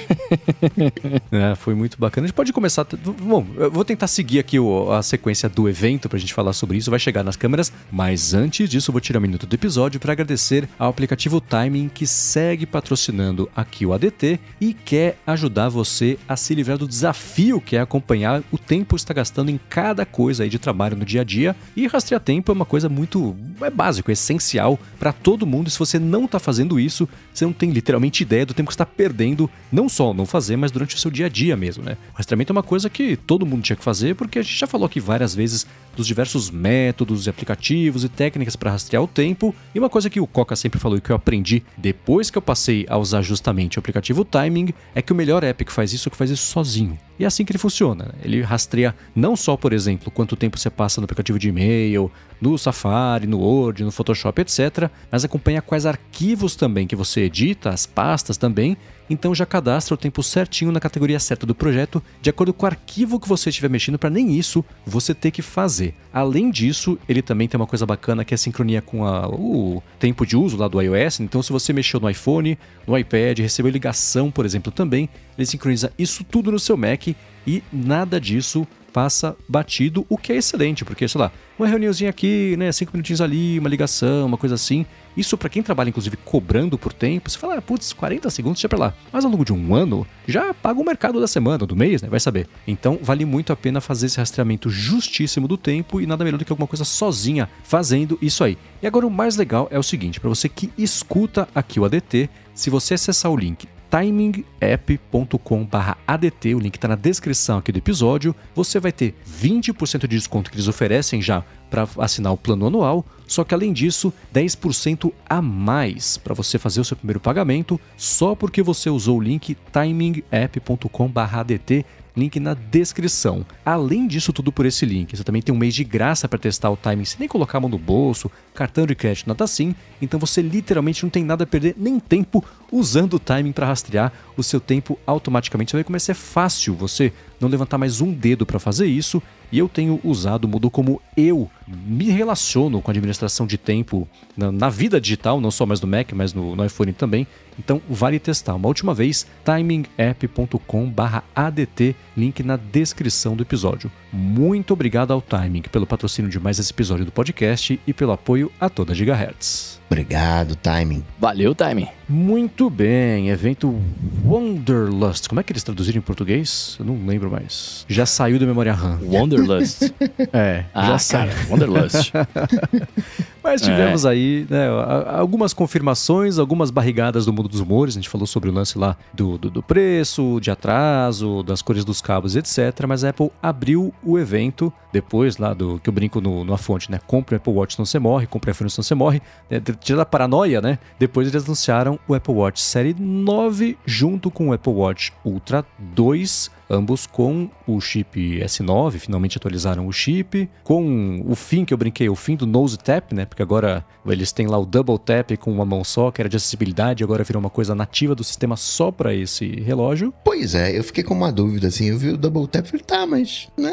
[1.33, 2.27] é, foi muito bacana.
[2.27, 2.87] A gente pode começar.
[3.21, 6.79] Bom, eu vou tentar seguir aqui o, a sequência do evento pra gente falar sobre
[6.79, 6.89] isso.
[6.89, 10.13] Vai chegar nas câmeras, mas antes disso, eu vou tirar um minuto do episódio para
[10.13, 16.37] agradecer ao aplicativo Timing que segue patrocinando aqui o ADT e quer ajudar você a
[16.37, 20.45] se livrar do desafio que é acompanhar o tempo que está gastando em cada coisa
[20.45, 21.57] aí de trabalho trabalho no dia a dia.
[21.75, 25.71] E rastrear tempo é uma coisa muito é básico, é essencial para todo mundo.
[25.71, 28.85] Se você não está fazendo isso, você não tem literalmente ideia do tempo que está
[28.85, 31.97] perdendo, não só não fazer, mas durante o seu dia a dia mesmo, né?
[32.13, 34.67] O rastreamento é uma coisa que todo mundo tinha que fazer, porque a gente já
[34.67, 39.55] falou aqui várias vezes dos diversos métodos aplicativos e técnicas para rastrear o tempo.
[39.75, 42.43] E uma coisa que o Coca sempre falou e que eu aprendi depois que eu
[42.43, 46.09] passei a usar justamente o aplicativo Timing é que o melhor app que faz isso
[46.09, 46.99] é que faz isso sozinho.
[47.19, 48.05] E é assim que ele funciona.
[48.05, 48.13] Né?
[48.23, 52.59] Ele rastreia não só, por exemplo, quanto tempo você passa no aplicativo de e-mail, no
[52.59, 57.87] Safari, no Word, no Photoshop, etc., mas acompanha quais arquivos também que você edita, as
[57.87, 58.77] pastas também,
[59.09, 62.69] então já cadastra o tempo certinho na categoria certa do projeto, de acordo com o
[62.69, 65.95] arquivo que você estiver mexendo, para nem isso você ter que fazer.
[66.13, 69.83] Além disso, ele também tem uma coisa bacana que é a sincronia com a, o
[69.99, 71.21] tempo de uso lá do iOS.
[71.21, 75.93] Então, se você mexeu no iPhone, no iPad, recebeu ligação, por exemplo, também, ele sincroniza
[75.99, 77.09] isso tudo no seu Mac
[77.47, 78.67] e nada disso
[78.97, 83.21] passa batido, o que é excelente, porque, sei lá, uma reuniãozinha aqui, né, cinco minutinhos
[83.21, 84.87] ali, uma ligação, uma coisa assim.
[85.15, 88.71] Isso para quem trabalha, inclusive, cobrando por tempo, você fala, ah, putz, 40 segundos já
[88.71, 88.95] pra lá.
[89.13, 92.09] Mas ao longo de um ano, já paga o mercado da semana, do mês, né,
[92.09, 92.49] vai saber.
[92.67, 96.45] Então, vale muito a pena fazer esse rastreamento justíssimo do tempo e nada melhor do
[96.47, 98.57] que alguma coisa sozinha fazendo isso aí.
[98.83, 102.31] E agora o mais legal é o seguinte, para você que escuta aqui o ADT,
[102.55, 108.37] se você acessar o link timingapp.com/adt, o link está na descrição aqui do episódio.
[108.55, 113.07] Você vai ter 20% de desconto que eles oferecem já para assinar o plano anual,
[113.27, 118.37] só que além disso, 10% a mais para você fazer o seu primeiro pagamento, só
[118.37, 121.85] porque você usou o link timingapp.com/adt
[122.17, 123.45] link na descrição.
[123.65, 126.71] Além disso tudo por esse link, você também tem um mês de graça para testar
[126.71, 129.75] o timing sem nem colocar a mão no bolso, cartão de crédito, nada assim.
[130.01, 134.13] Então você literalmente não tem nada a perder, nem tempo usando o timing para rastrear
[134.37, 135.71] o seu tempo automaticamente.
[135.71, 139.23] Você vai começar a ser fácil você não levantar mais um dedo para fazer isso
[139.51, 144.53] e eu tenho usado, mudou como eu me relaciono com a administração de tempo na,
[144.53, 147.27] na vida digital, não só mais no Mac, mas no, no, iPhone também.
[147.59, 148.55] Então vale testar.
[148.55, 153.91] Uma última vez, timingapp.com/adt, link na descrição do episódio.
[154.13, 158.51] Muito obrigado ao Timing pelo patrocínio de mais esse episódio do podcast e pelo apoio
[158.61, 159.81] a toda Gigahertz.
[159.89, 161.05] Obrigado, Timing.
[161.19, 161.89] Valeu, Timing.
[162.09, 163.83] Muito bem, evento
[164.25, 165.29] Wanderlust.
[165.29, 166.77] Como é que eles traduziram em português?
[166.79, 167.85] Eu não lembro mais.
[167.89, 169.01] Já saiu da memória RAM.
[169.03, 169.93] Wanderlust.
[170.33, 171.33] é, ah, já saiu.
[171.51, 172.13] Wanderlust.
[173.43, 174.09] Mas tivemos é.
[174.09, 174.67] aí né,
[175.07, 177.95] algumas confirmações, algumas barrigadas do mundo dos humores.
[177.95, 181.85] A gente falou sobre o lance lá do, do, do, preço, de atraso, das cores
[181.85, 182.87] dos cabos, etc.
[182.89, 186.91] Mas a Apple abriu o evento depois lá do que eu brinco no, na fonte,
[186.91, 186.99] né?
[187.07, 188.27] Compre o Apple Watch, não você morre.
[188.27, 189.23] Compre o iPhone, não você morre.
[189.49, 190.81] É, tira a paranoia, né?
[190.99, 196.51] Depois eles anunciaram o Apple Watch Série 9 junto com o Apple Watch Ultra 2
[196.69, 202.09] ambos com o chip S9, finalmente atualizaram o chip, com o fim que eu brinquei,
[202.09, 203.25] o fim do nose tap, né?
[203.25, 206.37] Porque agora eles têm lá o double tap com uma mão só, que era de
[206.37, 210.13] acessibilidade, agora virou uma coisa nativa do sistema só para esse relógio.
[210.25, 212.85] Pois é, eu fiquei com uma dúvida assim, eu vi o double tap e falei,
[212.85, 213.73] tá, mas, né?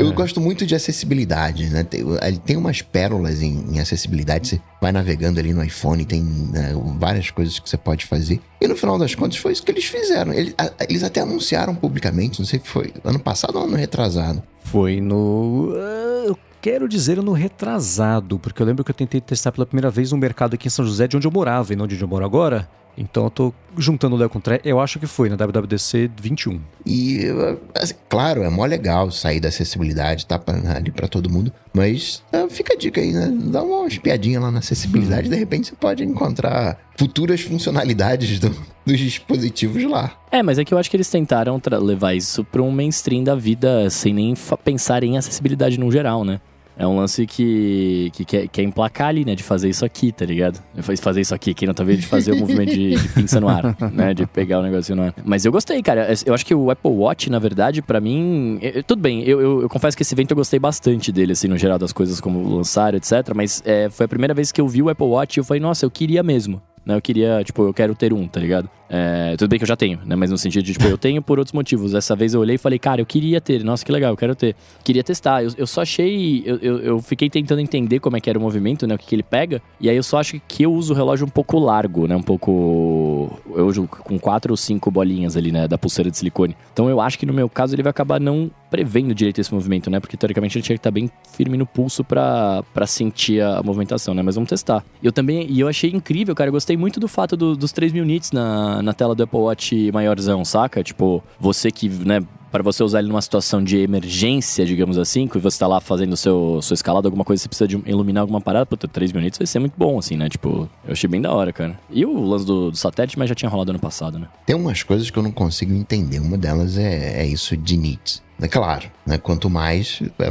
[0.00, 1.84] eu gosto muito de acessibilidade, né?
[1.84, 2.04] Tem,
[2.44, 7.30] tem umas pérolas em, em acessibilidade, você vai navegando ali no iPhone, tem né, várias
[7.30, 8.40] coisas que você pode fazer.
[8.60, 10.32] E no final das contas foi isso que eles fizeram.
[10.32, 10.54] Eles,
[10.92, 14.42] eles até anunciaram publicamente, não sei se foi ano passado ou ano retrasado.
[14.64, 15.72] Foi no.
[15.72, 20.12] Uh, quero dizer no retrasado, porque eu lembro que eu tentei testar pela primeira vez
[20.12, 22.08] no mercado aqui em São José, de onde eu morava e não de onde eu
[22.08, 22.68] moro agora.
[22.96, 26.10] Então eu tô juntando o Léo com o Tré, eu acho que foi na WWDC
[26.20, 26.60] 21.
[26.84, 27.26] E,
[27.74, 32.22] assim, claro, é mó legal sair da acessibilidade, tá pra, ali pra todo mundo, mas
[32.32, 33.32] é, fica a dica aí, né?
[33.44, 38.98] Dá uma espiadinha lá na acessibilidade, de repente você pode encontrar futuras funcionalidades do, dos
[38.98, 40.12] dispositivos lá.
[40.30, 43.34] É, mas é que eu acho que eles tentaram levar isso pra um mainstream da
[43.34, 46.40] vida sem nem pensar em acessibilidade no geral, né?
[46.76, 49.34] É um lance que, que quer, quer emplacar ali, né?
[49.34, 50.60] De fazer isso aqui, tá ligado?
[51.00, 53.48] Fazer isso aqui, quem não tá vendo de fazer o movimento de, de pinça no
[53.48, 54.14] ar, né?
[54.14, 55.14] De pegar o negocinho no ar.
[55.24, 56.08] Mas eu gostei, cara.
[56.24, 58.58] Eu acho que o Apple Watch, na verdade, para mim.
[58.62, 61.48] Eu, tudo bem, eu, eu, eu, confesso que esse evento eu gostei bastante dele, assim,
[61.48, 63.12] no geral, das coisas como lançaram, etc.
[63.34, 65.60] Mas é, foi a primeira vez que eu vi o Apple Watch e eu falei,
[65.60, 66.60] nossa, eu queria mesmo.
[66.84, 66.96] Né?
[66.96, 68.68] Eu queria, tipo, eu quero ter um, tá ligado?
[68.94, 70.14] É, tudo bem que eu já tenho, né?
[70.14, 71.92] Mas no sentido de, tipo, eu tenho por outros motivos.
[71.92, 73.64] Dessa vez eu olhei e falei, cara, eu queria ter.
[73.64, 74.54] Nossa, que legal, eu quero ter.
[74.84, 75.42] Queria testar.
[75.42, 76.42] Eu, eu só achei.
[76.44, 78.94] Eu, eu, eu, fiquei tentando entender como é que era o movimento, né?
[78.94, 79.62] O que, que ele pega.
[79.80, 82.14] E aí eu só acho que eu uso o relógio um pouco largo, né?
[82.14, 83.40] Um pouco.
[83.56, 85.66] Eu uso com quatro ou cinco bolinhas ali, né?
[85.66, 86.54] Da pulseira de silicone.
[86.74, 89.90] Então eu acho que no meu caso ele vai acabar não prevendo direito esse movimento,
[89.90, 90.00] né?
[90.00, 94.22] Porque teoricamente ele tinha que estar bem firme no pulso para sentir a movimentação, né?
[94.22, 94.84] Mas vamos testar.
[95.02, 95.46] Eu também.
[95.48, 96.48] E eu achei incrível, cara.
[96.48, 99.38] Eu gostei muito do fato do, dos 3 mil nits na, na tela do Apple
[99.38, 100.82] Watch maiorzão, saca?
[100.82, 102.20] Tipo, você que, né,
[102.52, 106.14] para você usar ele numa situação de emergência, digamos assim, que você tá lá fazendo
[106.16, 109.46] seu, sua escalada, alguma coisa, você precisa de iluminar alguma parada, puta, 3 minutos vai
[109.46, 110.28] ser muito bom, assim, né?
[110.28, 111.80] Tipo, eu achei bem da hora, cara.
[111.90, 114.28] E o lance do, do satélite, mas já tinha rolado ano passado, né?
[114.44, 116.18] Tem umas coisas que eu não consigo entender.
[116.18, 118.22] Uma delas é, é isso de nits.
[118.40, 119.18] É claro, né?
[119.18, 120.30] Quanto mais, é,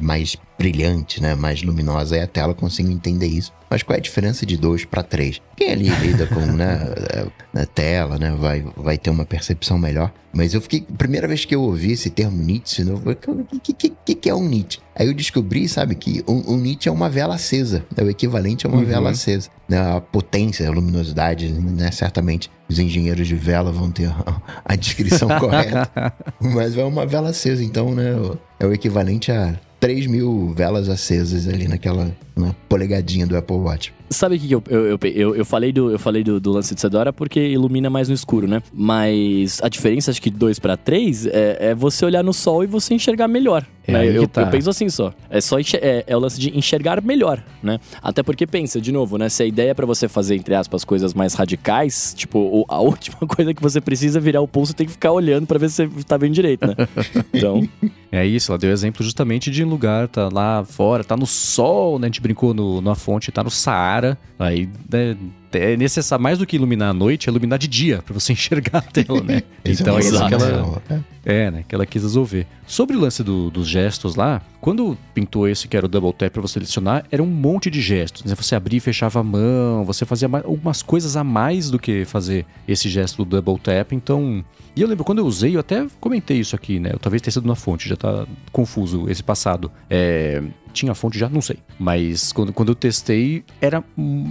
[0.00, 1.34] mais brilhante, né?
[1.34, 3.52] Mais luminosa é a tela, consigo entender isso.
[3.70, 5.40] Mas qual é a diferença de 2 para 3?
[5.56, 6.80] Quem ali lida com né,
[7.52, 10.12] na tela, né, vai, vai ter uma percepção melhor.
[10.32, 13.72] Mas eu fiquei, primeira vez que eu ouvi esse termo nit, eu falei, o que,
[13.72, 14.80] que, que, é um nit?
[14.94, 18.66] Aí eu descobri, sabe, que um, um nit é uma vela acesa, é o equivalente
[18.66, 18.84] a uma uhum.
[18.84, 19.50] vela acesa.
[19.68, 24.76] Né, a potência, a luminosidade, né, certamente os engenheiros de vela vão ter a, a
[24.76, 26.12] descrição correta.
[26.40, 28.14] Mas é uma vela acesa, então, né,
[28.58, 33.94] é o equivalente a 3 mil velas acesas ali naquela na polegadinha do Apple Watch.
[34.10, 36.80] Sabe o que, eu, eu, eu, eu, falei, do, eu falei do, do lance de
[36.80, 38.62] Sedora porque ilumina mais no escuro, né?
[38.72, 42.64] Mas a diferença, acho que de 2 para 3 é, é você olhar no sol
[42.64, 43.66] e você enxergar melhor.
[43.88, 44.18] É né?
[44.18, 44.42] eu, tá.
[44.42, 45.14] eu, penso assim só.
[45.30, 47.80] É só é, é, o lance de enxergar melhor, né?
[48.02, 49.30] Até porque pensa, de novo, né?
[49.30, 53.20] Se a ideia é pra você fazer, entre aspas, coisas mais radicais, tipo, a última
[53.20, 56.04] coisa que você precisa virar o pulso tem que ficar olhando para ver se você
[56.04, 56.74] tá vendo direito, né?
[57.32, 57.66] Então.
[58.10, 61.98] É isso, ela deu exemplo justamente de um lugar, tá lá fora, tá no sol,
[61.98, 62.06] né?
[62.06, 63.97] A gente brincou no, na fonte, tá no Saara.
[64.38, 65.16] Aí né,
[65.52, 68.78] é necessário, mais do que iluminar à noite, é iluminar de dia, para você enxergar
[68.78, 69.42] a tela, né?
[69.64, 70.82] então é isso que ela,
[71.24, 72.46] é, né, que ela quis resolver.
[72.66, 76.32] Sobre o lance do, dos gestos lá, quando pintou esse que era o double tap
[76.32, 78.24] para você selecionar, era um monte de gestos.
[78.24, 78.34] Né?
[78.34, 82.44] Você abria e fechava a mão, você fazia algumas coisas a mais do que fazer
[82.66, 83.92] esse gesto do double tap.
[83.92, 86.90] Então, e eu lembro quando eu usei, eu até comentei isso aqui, né?
[86.92, 89.70] Eu talvez tenha sido na fonte, já tá confuso esse passado.
[89.88, 91.58] É, tinha fonte já, não sei.
[91.78, 93.82] Mas quando, quando eu testei, era,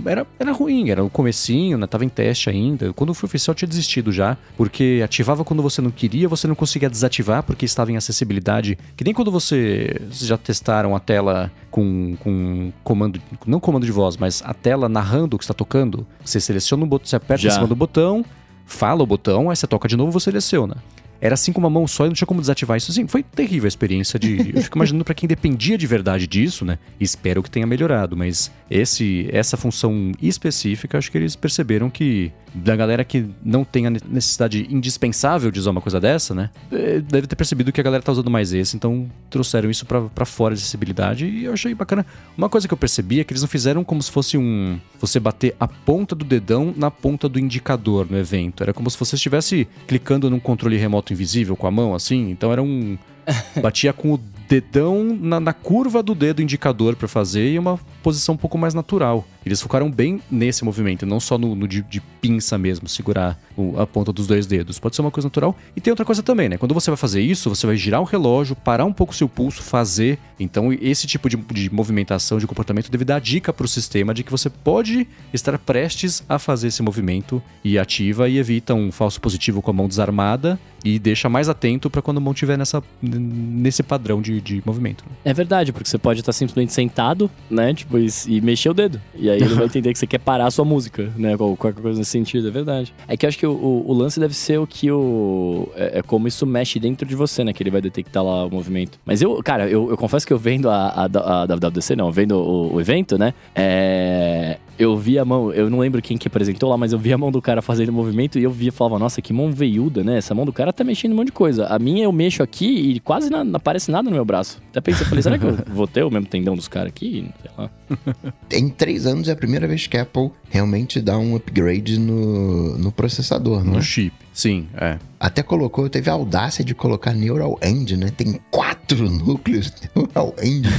[0.06, 1.88] era, era ruim, era o comecinho, né?
[1.88, 2.94] Tava em teste ainda.
[2.94, 6.90] Quando foi oficial, tinha desistido já, porque ativava quando você não queria, você não conseguia
[6.90, 8.78] desativar porque estava em acessibilidade.
[8.96, 14.18] Que nem quando você já testaram a tela com, com comando, não comando de voz,
[14.18, 16.06] mas a tela narrando o que está tocando.
[16.24, 17.50] Você seleciona o botão, você aperta já.
[17.50, 18.24] em cima do botão,
[18.66, 20.78] fala o botão, aí você toca de novo, você seleciona
[21.20, 22.92] era assim com uma mão só e não tinha como desativar isso.
[22.92, 24.52] Assim, foi terrível a experiência de.
[24.56, 26.78] Eu fico imaginando para quem dependia de verdade disso, né?
[27.00, 32.32] espero que tenha melhorado, mas esse, essa função específica, acho que eles perceberam que
[32.64, 36.50] da galera que não tem a necessidade indispensável de usar uma coisa dessa, né?
[36.72, 40.26] É, deve ter percebido que a galera tá usando mais esse, então trouxeram isso para
[40.26, 42.06] fora de acessibilidade e eu achei bacana.
[42.38, 44.80] Uma coisa que eu percebi é que eles não fizeram como se fosse um.
[45.00, 48.64] Você bater a ponta do dedão na ponta do indicador no evento.
[48.64, 52.30] Era como se você estivesse clicando num controle remoto invisível com a mão, assim.
[52.30, 52.98] Então era um.
[53.62, 58.36] Batia com o dedão na, na curva do dedo indicador para fazer e uma posição
[58.36, 59.28] um pouco mais natural.
[59.48, 63.80] Eles focaram bem nesse movimento, não só no, no de, de, pinça mesmo, segurar o,
[63.80, 64.80] a ponta dos dois dedos.
[64.80, 65.56] Pode ser uma coisa natural.
[65.76, 66.58] E tem outra coisa também, né?
[66.58, 69.30] Quando você vai fazer isso, você vai girar o relógio, parar um pouco o seu
[69.30, 70.18] pulso, fazer.
[70.40, 74.24] Então, esse tipo de, de movimentação, de comportamento, deve dar dica para o sistema de
[74.24, 79.20] que você pode estar prestes a fazer esse movimento e ativa e evita um falso
[79.20, 82.84] positivo com a mão desarmada e deixa mais atento para quando a mão estiver nessa,
[83.02, 85.04] nesse padrão de de, movimento.
[85.24, 87.74] É verdade, porque você pode estar simplesmente sentado, né?
[87.74, 89.02] Tipo, e, e mexer o dedo.
[89.16, 91.36] E aí ele vai entender que você quer parar a sua música, né?
[91.38, 92.94] Qualquer coisa nesse sentido, é verdade.
[93.08, 95.70] É que eu acho que o, o, o lance deve ser o que o.
[95.76, 97.54] É, é, como isso mexe dentro de você, né?
[97.54, 99.00] Que ele vai detectar lá o movimento.
[99.06, 102.12] Mas eu, cara, eu, eu confesso que eu vendo a, a, a, a WWDC, não,
[102.12, 103.34] vendo o, o evento, né?
[103.56, 107.12] É eu vi a mão, eu não lembro quem que apresentou lá, mas eu vi
[107.12, 110.18] a mão do cara fazendo movimento e eu via falava, nossa, que mão veiuda, né?
[110.18, 111.66] Essa mão do cara tá mexendo um monte de coisa.
[111.68, 114.62] A minha eu mexo aqui e quase não, não aparece nada no meu braço.
[114.70, 117.28] Até pensei, falei, será que eu vou ter o mesmo tendão dos caras aqui?
[117.42, 117.70] Sei lá.
[118.52, 122.78] Em três anos é a primeira vez que a Apple realmente dá um upgrade no,
[122.78, 123.82] no processador, No né?
[123.82, 124.14] chip.
[124.38, 125.00] Sim, é.
[125.20, 128.12] Até colocou, teve a audácia de colocar Neural Engine, né?
[128.16, 130.70] Tem quatro núcleos Neural Engine.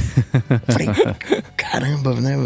[0.65, 0.87] Falei,
[1.57, 2.37] caramba, né?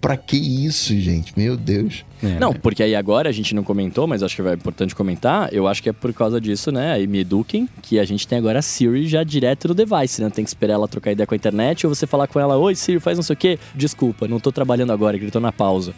[0.00, 1.32] Pra que isso, gente?
[1.36, 2.04] Meu Deus.
[2.20, 5.52] É, Não, porque aí agora a gente não comentou, mas acho que é importante comentar.
[5.52, 6.94] Eu acho que é por causa disso, né?
[6.94, 10.28] Aí me eduquem, que a gente tem agora a Siri já direto no device, né?
[10.28, 12.74] Tem que esperar ela trocar ideia com a internet ou você falar com ela: Oi,
[12.74, 13.60] Siri, faz não sei o quê.
[13.76, 15.94] Desculpa, não tô trabalhando agora, gritou na pausa.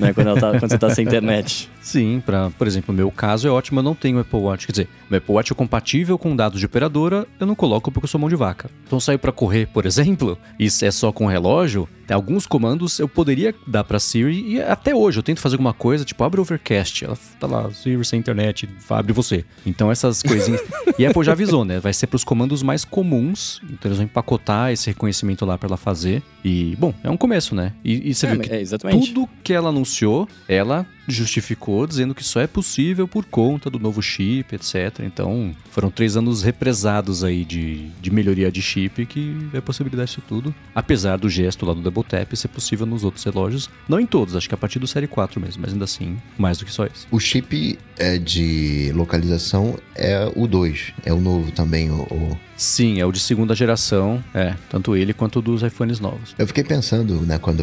[0.00, 0.12] né?
[0.12, 1.70] Quando, ela tá, quando você tá sem internet.
[1.80, 4.66] Sim, para, por exemplo, no meu caso é ótimo, eu não tenho Apple Watch.
[4.66, 8.04] Quer dizer, meu Apple Watch é compatível com dados de operadora, eu não coloco porque
[8.04, 8.70] eu sou mão de vaca.
[8.86, 13.54] Então saio para correr, por exemplo, e é só com relógio, alguns comandos eu poderia
[13.66, 17.04] dar para Siri e até hoje eu tento fazer alguma coisa, tipo abre o Overcast,
[17.04, 19.44] ela tá lá, Siri sem internet, abre você.
[19.66, 20.62] Então essas coisinhas.
[20.98, 21.78] e a Apple já avisou, né?
[21.80, 25.68] Vai ser para os comandos mais comuns, então eles vão empacotar esse reconhecimento lá para
[25.68, 26.22] ela fazer.
[26.44, 27.72] E bom, é um começo, né?
[27.84, 29.12] E, e você É, viu que é, exatamente.
[29.12, 34.02] tudo que ela anunciou, ela justificou dizendo que só é possível por conta do novo
[34.02, 35.00] chip, etc.
[35.00, 40.22] Então, foram três anos represados aí de, de melhoria de chip que vai possibilitar isso
[40.28, 40.54] tudo.
[40.74, 43.68] Apesar do gesto lá do Double Tap ser possível nos outros relógios.
[43.88, 46.58] Não em todos, acho que a partir do Série 4 mesmo, mas ainda assim, mais
[46.58, 47.06] do que só esse.
[47.10, 53.00] O chip é, de localização é o 2, é o novo também, o- o, Sim,
[53.00, 56.34] é o de segunda geração, é, tanto ele quanto dos iPhones novos.
[56.38, 57.60] Eu fiquei pensando, né, quando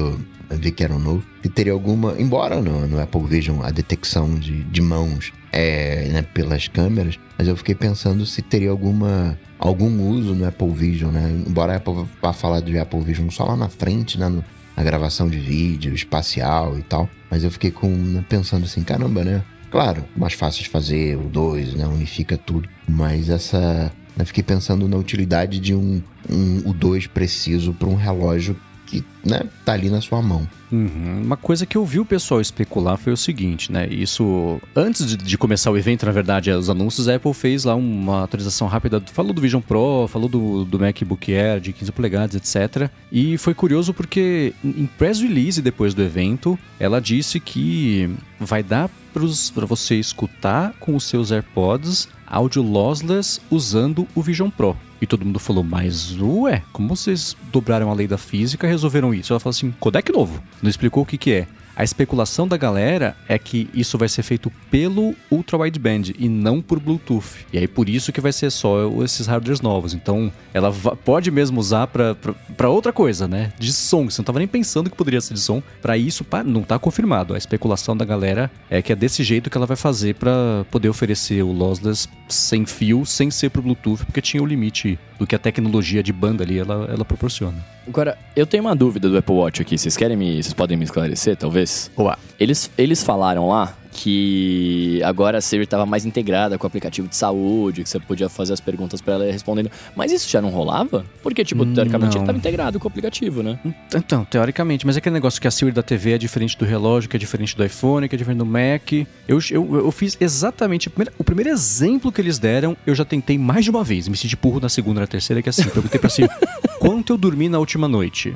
[0.50, 2.15] eu vi que era um novo, que teria alguma.
[2.19, 7.48] Embora no, no Apple Vision a detecção de, de mãos é né, pelas câmeras, mas
[7.48, 9.38] eu fiquei pensando se teria alguma.
[9.60, 11.44] Algum uso no Apple Vision, né?
[11.48, 14.30] Embora a Apple vá falar de Apple Vision só lá na frente, né?
[14.76, 17.10] na gravação de vídeo, espacial e tal.
[17.30, 19.41] Mas eu fiquei com, né, pensando assim, caramba, né?
[19.72, 21.86] Claro, mais fácil de fazer, o 2, né?
[21.88, 22.70] Unifica tudo.
[22.88, 23.91] Mas essa.
[24.15, 29.04] né, fiquei pensando na utilidade de um, um o 2 preciso para um relógio que,
[29.24, 30.48] né, tá ali na sua mão.
[30.71, 31.21] Uhum.
[31.24, 33.88] Uma coisa que eu vi o pessoal especular foi o seguinte, né?
[33.88, 37.76] Isso, antes de, de começar o evento, na verdade, os anúncios, a Apple fez lá
[37.76, 39.02] uma atualização rápida.
[39.13, 42.89] Falou do Vision Pro, falou do, do MacBook Air de 15 polegadas, etc.
[43.12, 48.89] E foi curioso porque em press release depois do evento, ela disse que vai dar
[49.13, 54.76] para você escutar com os seus AirPods áudio lossless usando o Vision Pro.
[55.02, 59.14] E todo mundo falou, mas ué, como vocês dobraram a lei da física e resolveram
[59.14, 59.34] isso?
[59.34, 60.42] Ela falou assim, codec novo.
[60.62, 61.48] Não explicou o que que é.
[61.76, 66.62] A especulação da galera é que isso vai ser feito pelo Ultra Wideband e não
[66.62, 67.46] por Bluetooth.
[67.52, 69.94] E aí por isso que vai ser só esses hardwares novos.
[69.94, 73.52] Então ela pode mesmo usar pra- pra pra outra coisa, né?
[73.60, 74.10] De som.
[74.10, 75.62] Você não tava nem pensando que poderia ser de som.
[75.82, 77.34] Pra isso pá, não tá confirmado.
[77.34, 80.88] A especulação da galera é que é desse jeito que ela vai fazer pra poder
[80.88, 85.36] oferecer o lossless sem fio, sem ser pro Bluetooth, porque tinha o limite do que
[85.36, 87.75] a tecnologia de banda ali ela, ela proporciona.
[87.88, 89.78] Agora, eu tenho uma dúvida do Apple Watch aqui.
[89.78, 90.41] Vocês querem me.
[90.41, 91.91] Vocês podem me esclarecer, talvez?
[91.95, 92.17] Olá.
[92.39, 97.16] Eles, eles falaram lá que agora a Siri estava mais integrada com o aplicativo de
[97.16, 99.72] saúde, que você podia fazer as perguntas para ela respondendo.
[99.96, 101.06] Mas isso já não rolava?
[101.24, 102.18] Porque, tipo, Hum, teoricamente não.
[102.18, 103.58] ele estava integrado com o aplicativo, né?
[103.96, 107.10] Então, teoricamente, mas é aquele negócio que a Siri da TV é diferente do relógio,
[107.10, 108.92] que é diferente do iPhone, que é diferente do Mac.
[109.28, 110.88] Eu, eu, eu fiz exatamente.
[110.88, 114.08] o primeiro- O primeiro exemplo que eles deram, eu já tentei mais de uma vez.
[114.08, 115.64] Me senti burro na segunda, na terceira, que é assim.
[115.64, 116.30] Perguntei pra Siri,
[116.80, 118.36] quanto eu dormi na última noite?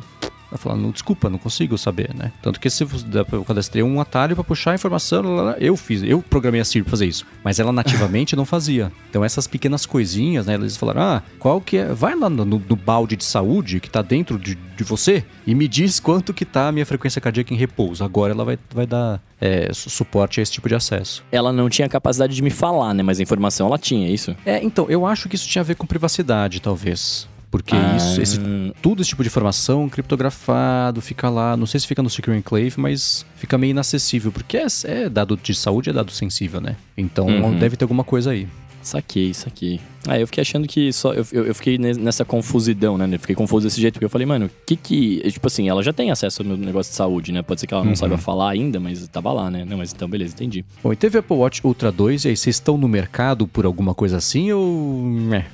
[0.52, 2.32] Ela falou, não, desculpa, não consigo saber, né?
[2.42, 5.24] Tanto que se eu cadastrei um atalho pra puxar a informação,
[5.60, 7.26] eu fiz, eu programei a Siri pra fazer isso.
[7.44, 8.92] Mas ela nativamente não fazia.
[9.10, 10.56] Então essas pequenas coisinhas, né?
[10.56, 11.94] Eles falaram, ah, qual que é.
[11.94, 15.68] Vai lá no, no balde de saúde que tá dentro de, de você e me
[15.68, 18.04] diz quanto que tá a minha frequência cardíaca em repouso.
[18.04, 21.24] Agora ela vai, vai dar é, su- suporte a esse tipo de acesso.
[21.32, 23.04] Ela não tinha capacidade de me falar, né?
[23.04, 24.36] Mas a informação ela tinha, é isso?
[24.46, 27.28] É, então, eu acho que isso tinha a ver com privacidade, talvez.
[27.52, 28.40] Porque Ah, isso, esse
[28.82, 32.74] tudo esse tipo de informação criptografado, fica lá, não sei se fica no Secure Enclave,
[32.78, 36.76] mas fica meio inacessível, porque é, é dado de saúde, é dado sensível, né?
[36.98, 37.58] Então Uhum.
[37.58, 38.48] deve ter alguma coisa aí.
[38.82, 39.80] Saquei, saquei.
[40.08, 41.12] Ah, eu fiquei achando que só.
[41.14, 43.10] Eu, eu, eu fiquei ne- nessa confusidão, né?
[43.12, 45.20] Eu fiquei confuso desse jeito, porque eu falei, mano, o que que.
[45.32, 47.42] Tipo assim, ela já tem acesso ao meu negócio de saúde, né?
[47.42, 47.96] Pode ser que ela não Uhum.
[47.98, 49.66] saiba falar ainda, mas tava lá, né?
[49.66, 50.64] Não, mas então, beleza, entendi.
[50.82, 53.94] Bom, e teve Apple Watch Ultra 2, e aí vocês estão no mercado por alguma
[53.94, 55.34] coisa assim ou.
[55.34, 55.46] É.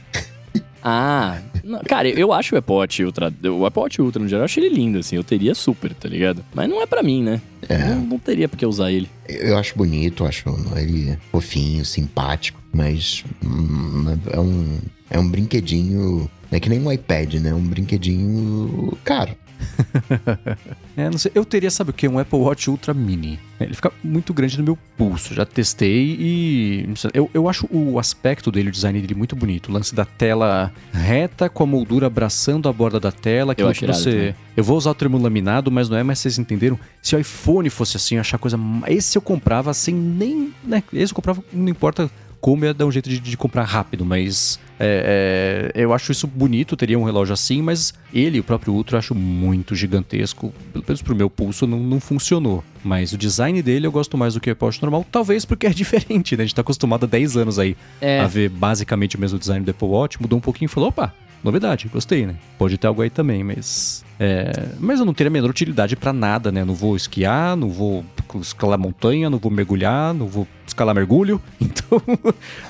[0.84, 4.41] Ah, não, cara, eu acho o Apple Watch Ultra, o Apple Watch Ultra no geral,
[4.41, 6.45] eu acho ele lindo, assim, eu teria super, tá ligado?
[6.53, 7.41] Mas não é pra mim, né?
[7.68, 7.89] É.
[7.89, 9.10] Não, não teria por que usar ele.
[9.28, 14.78] Eu acho bonito, acho ele fofinho, simpático, mas hum, é um,
[15.10, 17.53] é um brinquedinho, é que nem um iPad, né?
[17.53, 19.36] Um brinquedinho caro.
[20.97, 21.32] é, não sei.
[21.34, 22.08] Eu teria, sabe o que?
[22.08, 23.39] Um Apple Watch Ultra Mini.
[23.60, 25.34] Ele fica muito grande no meu pulso.
[25.34, 26.89] Já testei e.
[27.14, 29.70] Eu, eu acho o aspecto dele, o design dele muito bonito.
[29.70, 33.56] O lance da tela reta com a moldura abraçando a borda da tela.
[33.56, 34.36] Que eu acho você.
[34.58, 36.78] Eu vou usar o termo laminado, mas não é, mas vocês entenderam?
[37.01, 38.60] Se o iPhone fosse assim, eu achar coisa.
[38.88, 40.53] Esse eu comprava sem nem.
[40.64, 40.84] Né?
[40.93, 42.10] Esse eu comprava, não importa
[42.46, 46.28] como ia dar um jeito de, de comprar rápido, mas é, é, eu acho isso
[46.28, 50.54] bonito, teria um relógio assim, mas ele, o próprio Ultra, eu acho muito gigantesco.
[50.72, 52.64] Pelo menos pro meu pulso não, não funcionou.
[52.84, 55.66] Mas o design dele eu gosto mais do que o Apple Watch normal, talvez porque
[55.66, 56.43] é diferente, né?
[56.43, 58.20] A gente tá acostumado há 10 anos aí é.
[58.20, 61.16] a ver basicamente o mesmo design do Apple Watch, mudou um pouquinho e falou, opa,
[61.43, 62.36] novidade, gostei, né?
[62.60, 64.05] Pode ter algo aí também, mas.
[64.20, 66.63] É, mas eu não teria a menor utilidade para nada, né?
[66.63, 68.03] Não vou esquiar, não vou
[68.41, 71.41] escalar montanha, não vou mergulhar, não vou escalar mergulho.
[71.86, 72.01] Então,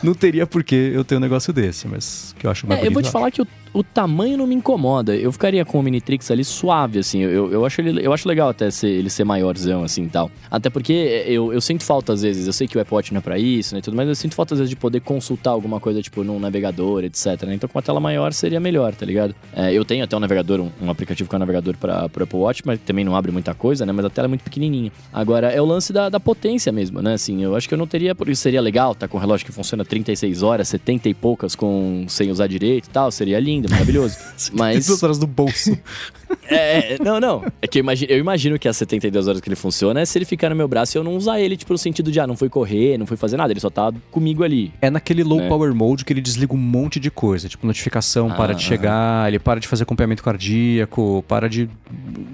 [0.03, 2.87] não teria por que eu ter um negócio desse, mas que eu acho mais é,
[2.87, 5.15] Eu vou te falar que o, o, tamanho não me incomoda.
[5.15, 7.21] Eu ficaria com o Minitrix ali suave, assim.
[7.21, 10.29] Eu, eu, acho, ele, eu acho legal até ser, ele ser maiorzão, assim, tal.
[10.49, 13.19] Até porque eu, eu sinto falta, às vezes, eu sei que o Apple Watch não
[13.19, 15.79] é pra isso, né, tudo, mas eu sinto falta, às vezes, de poder consultar alguma
[15.79, 17.53] coisa, tipo, num navegador, etc, né?
[17.53, 19.33] Então, com uma tela maior seria melhor, tá ligado?
[19.55, 22.39] É, eu tenho até um navegador, um, um aplicativo com um navegador para pro Apple
[22.39, 23.91] Watch, mas também não abre muita coisa, né?
[23.91, 24.91] Mas a tela é muito pequenininha.
[25.13, 27.13] Agora, é o lance da, da potência mesmo, né?
[27.13, 29.51] Assim, eu acho que eu não teria isso seria legal, tá com um relógio que
[29.51, 34.17] funciona 36 horas, 70 e poucas com sem usar direito e tal, seria lindo, maravilhoso.
[34.53, 35.77] Mas horas do bolso.
[36.43, 37.43] é, não, não.
[37.61, 40.17] É que eu imagino, eu imagino que as 72 horas que ele funciona é se
[40.17, 42.27] ele ficar no meu braço e eu não usar ele, tipo, no sentido de, ah,
[42.27, 44.71] não foi correr, não foi fazer nada, ele só tá comigo ali.
[44.81, 45.47] É naquele low né?
[45.47, 49.27] power mode que ele desliga um monte de coisa, tipo, notificação ah, para de chegar,
[49.27, 51.69] ele para de fazer acompanhamento cardíaco, para de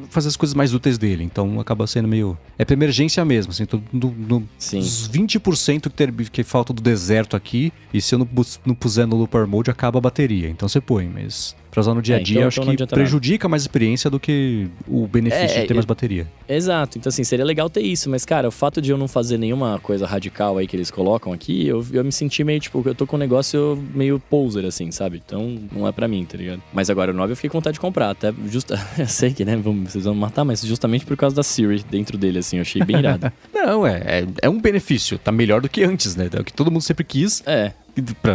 [0.09, 1.23] fazer as coisas mais úteis dele.
[1.23, 2.37] Então acaba sendo meio.
[2.57, 4.79] É pra emergência mesmo, assim, no, no, Sim.
[4.79, 8.27] Os 20% que, ter, que falta do deserto aqui, e se eu não,
[8.65, 10.49] não puser no Looper Mode, acaba a bateria.
[10.49, 12.93] Então você põe, mas Pra usar no dia a é, dia, então, acho então que
[12.93, 16.27] prejudica mais a experiência do que o benefício é, de ter é, mais bateria.
[16.47, 16.97] Exato.
[16.97, 18.09] Então, assim, seria legal ter isso.
[18.09, 21.31] Mas, cara, o fato de eu não fazer nenhuma coisa radical aí que eles colocam
[21.31, 24.91] aqui, eu, eu me senti meio, tipo, eu tô com um negócio meio poser, assim,
[24.91, 25.21] sabe?
[25.25, 26.61] Então, não é pra mim, tá ligado?
[26.73, 28.09] Mas agora o 9 eu fiquei com vontade de comprar.
[28.09, 28.77] Até, justa...
[28.99, 32.39] eu sei que, né, vocês vão matar, mas justamente por causa da Siri dentro dele,
[32.39, 33.31] assim, eu achei bem irado.
[33.53, 35.17] não, é, é, é um benefício.
[35.17, 36.29] Tá melhor do que antes, né?
[36.33, 37.41] É o que todo mundo sempre quis.
[37.45, 37.71] É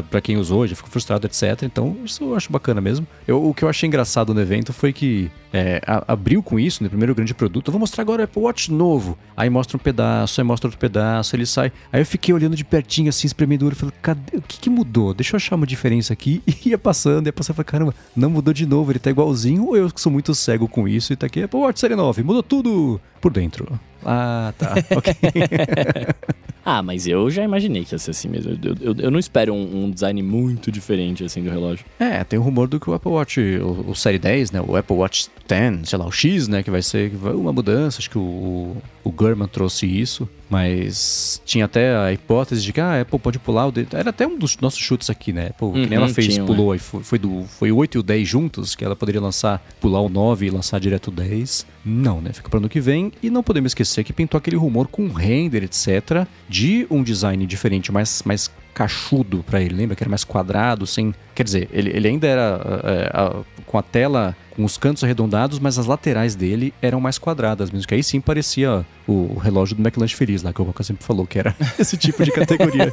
[0.09, 1.63] para quem usou, já ficou frustrado, etc.
[1.63, 3.07] Então, isso eu acho bacana mesmo.
[3.27, 6.83] Eu, o que eu achei engraçado no evento foi que é, a, abriu com isso,
[6.83, 7.69] no né, primeiro grande produto.
[7.69, 9.17] Eu vou mostrar agora o Apple Watch novo.
[9.37, 11.73] Aí mostra um pedaço, aí mostra outro pedaço, ele sai.
[11.93, 14.37] Aí eu fiquei olhando de pertinho, assim, espremedor, e falei, cadê?
[14.37, 15.15] O que, que mudou?
[15.15, 16.43] Deixa eu achar uma diferença aqui.
[16.67, 19.77] E ia passando, ia passando, falei, caramba, não mudou de novo, ele tá igualzinho, ou
[19.77, 22.43] eu que sou muito cego com isso e tá aqui, Apple Watch Série 9, mudou
[22.43, 23.69] tudo por dentro.
[24.05, 25.15] Ah, tá, ok.
[26.69, 28.59] Ah, mas eu já imaginei que ia ser assim mesmo.
[28.61, 31.87] Eu, eu, eu não espero um, um, design muito diferente assim do relógio.
[31.97, 34.61] É, tem o rumor do que o Apple Watch, o, o Série 10, né?
[34.61, 36.63] O Apple Watch 10, sei lá, o X, né?
[36.63, 37.99] Que vai ser uma mudança.
[37.99, 40.29] Acho que o, o Gurman trouxe isso.
[40.49, 43.97] Mas tinha até a hipótese de que ah, a Apple pode pular o dedo.
[43.97, 45.49] Era até um dos nossos chutes aqui, né?
[45.49, 46.73] Apple, uhum, que nem ela uhum, fez, tinha, pulou.
[46.73, 46.79] Né?
[46.79, 50.01] Foi, foi, do, foi o 8 e o 10 juntos, que ela poderia lançar, pular
[50.01, 51.67] o 9 e lançar direto o 10.
[51.85, 52.33] Não, né?
[52.33, 53.13] Fica para ano que vem.
[53.23, 57.91] E não podemos esquecer que pintou aquele rumor com render, etc., de um design diferente,
[57.91, 59.75] mais, mais cachudo para ele.
[59.75, 61.13] Lembra que era mais quadrado, sem.
[61.37, 65.79] Quer dizer, ele, ele ainda era é, com a tela com os cantos arredondados, mas
[65.79, 70.17] as laterais dele eram mais quadradas mesmo, que aí sim parecia o, relógio do McLanche
[70.17, 72.93] Feliz lá, que o Roca sempre falou que era esse tipo de categoria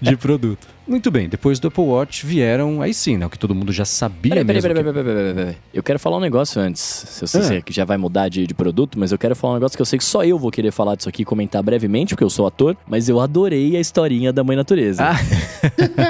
[0.00, 0.66] de produto.
[0.88, 3.84] Muito bem, depois do Apple Watch vieram, aí sim, né, o que todo mundo já
[3.84, 4.62] sabia peraí, mesmo.
[4.62, 7.62] Peraí, peraí, peraí, peraí, peraí, Eu quero falar um negócio antes, se eu sei ah.
[7.62, 9.86] que já vai mudar de, de produto, mas eu quero falar um negócio que eu
[9.86, 12.46] sei que só eu vou querer falar disso aqui e comentar brevemente, porque eu sou
[12.46, 15.04] ator, mas eu adorei a historinha da Mãe Natureza.
[15.04, 15.16] Ah.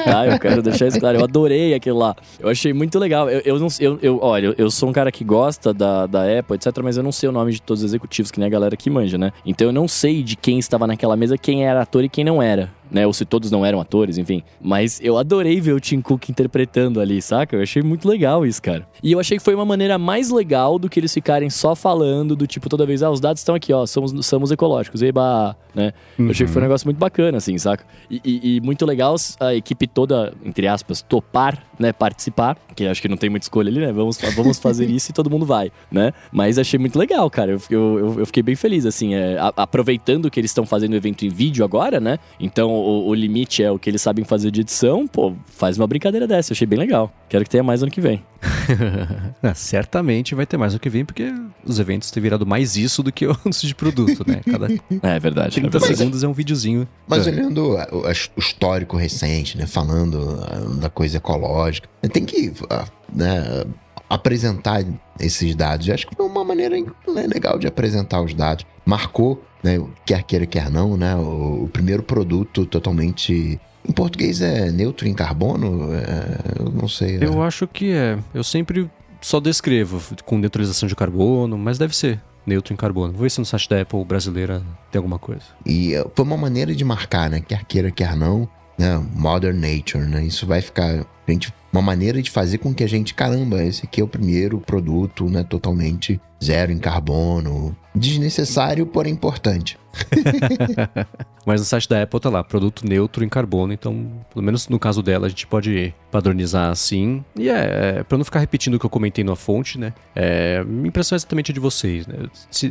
[0.04, 2.16] tá, eu quero deixar isso claro, eu adorei aquilo lá.
[2.38, 3.30] Eu achei muito legal.
[3.30, 6.56] Eu, eu não eu, eu, olha, eu sou um cara que gosta da, da Apple,
[6.56, 8.76] etc, mas eu não sei o nome de todos os executivos, que nem a galera
[8.76, 9.32] que manja, né?
[9.46, 12.42] Então eu não sei de quem estava naquela mesa, quem era ator e quem não
[12.42, 13.06] era né?
[13.06, 14.42] Ou se todos não eram atores, enfim.
[14.60, 17.56] Mas eu adorei ver o Tim Cook interpretando ali, saca?
[17.56, 18.86] Eu achei muito legal isso, cara.
[19.02, 22.36] E eu achei que foi uma maneira mais legal do que eles ficarem só falando
[22.36, 25.92] do tipo, toda vez, ah, os dados estão aqui, ó, somos, somos ecológicos, eba, né?
[26.18, 26.26] Uhum.
[26.26, 26.68] Eu achei que foi um uhum.
[26.68, 27.84] negócio muito bacana, assim, saca?
[28.10, 33.02] E, e, e, muito legal a equipe toda, entre aspas, topar, né, participar, que acho
[33.02, 33.92] que não tem muita escolha ali, né?
[33.92, 36.12] Vamos, vamos fazer isso e todo mundo vai, né?
[36.32, 37.52] Mas achei muito legal, cara.
[37.52, 41.24] Eu, eu, eu fiquei bem feliz, assim, é, aproveitando que eles estão fazendo o evento
[41.24, 42.18] em vídeo agora, né?
[42.38, 45.86] Então o, o, limite é o que eles sabem fazer de edição, pô, faz uma
[45.86, 46.52] brincadeira dessa.
[46.52, 47.12] Eu achei bem legal.
[47.28, 48.22] Quero que tenha mais ano que vem.
[49.42, 51.32] é, certamente vai ter mais ano que vem, porque
[51.64, 54.40] os eventos têm virado mais isso do que o anúncio de produto, né?
[54.50, 55.54] Cada é verdade.
[55.54, 55.96] 30 é verdade.
[55.96, 56.86] segundos é um videozinho.
[57.06, 57.30] Mas é.
[57.30, 59.66] olhando o, o histórico recente, né?
[59.66, 63.64] Falando ah, da coisa ecológica, tem que ah, né,
[64.08, 64.84] apresentar
[65.18, 65.88] esses dados.
[65.88, 68.66] Eu acho que foi uma maneira né, legal de apresentar os dados.
[68.84, 73.58] Marcou, né, quer queira, quer não, né, o, o primeiro produto totalmente
[73.88, 75.92] em português é neutro em carbono?
[75.94, 77.18] É, eu não sei.
[77.20, 77.46] Eu é.
[77.46, 78.18] acho que é.
[78.32, 78.90] Eu sempre
[79.20, 83.12] só descrevo com neutralização de carbono, mas deve ser neutro em carbono.
[83.12, 85.44] Vou ver se no site da Apple brasileira tem alguma coisa.
[85.64, 87.40] E uh, foi uma maneira de marcar, né?
[87.40, 88.48] Quer queira, quer não,
[88.78, 89.02] né?
[89.14, 90.24] Modern Nature, né?
[90.24, 94.00] Isso vai ficar, gente, uma maneira de fazer com que a gente, caramba, esse aqui
[94.00, 95.42] é o primeiro produto, né?
[95.42, 97.76] Totalmente zero em carbono.
[97.94, 99.76] Desnecessário, porém importante.
[101.46, 104.78] Mas no site da Apple tá lá, produto neutro em carbono, então, pelo menos no
[104.78, 107.22] caso dela, a gente pode padronizar assim.
[107.38, 109.92] E é, é para não ficar repetindo o que eu comentei na fonte, né?
[110.14, 112.16] É, minha impressão é exatamente a de vocês, né?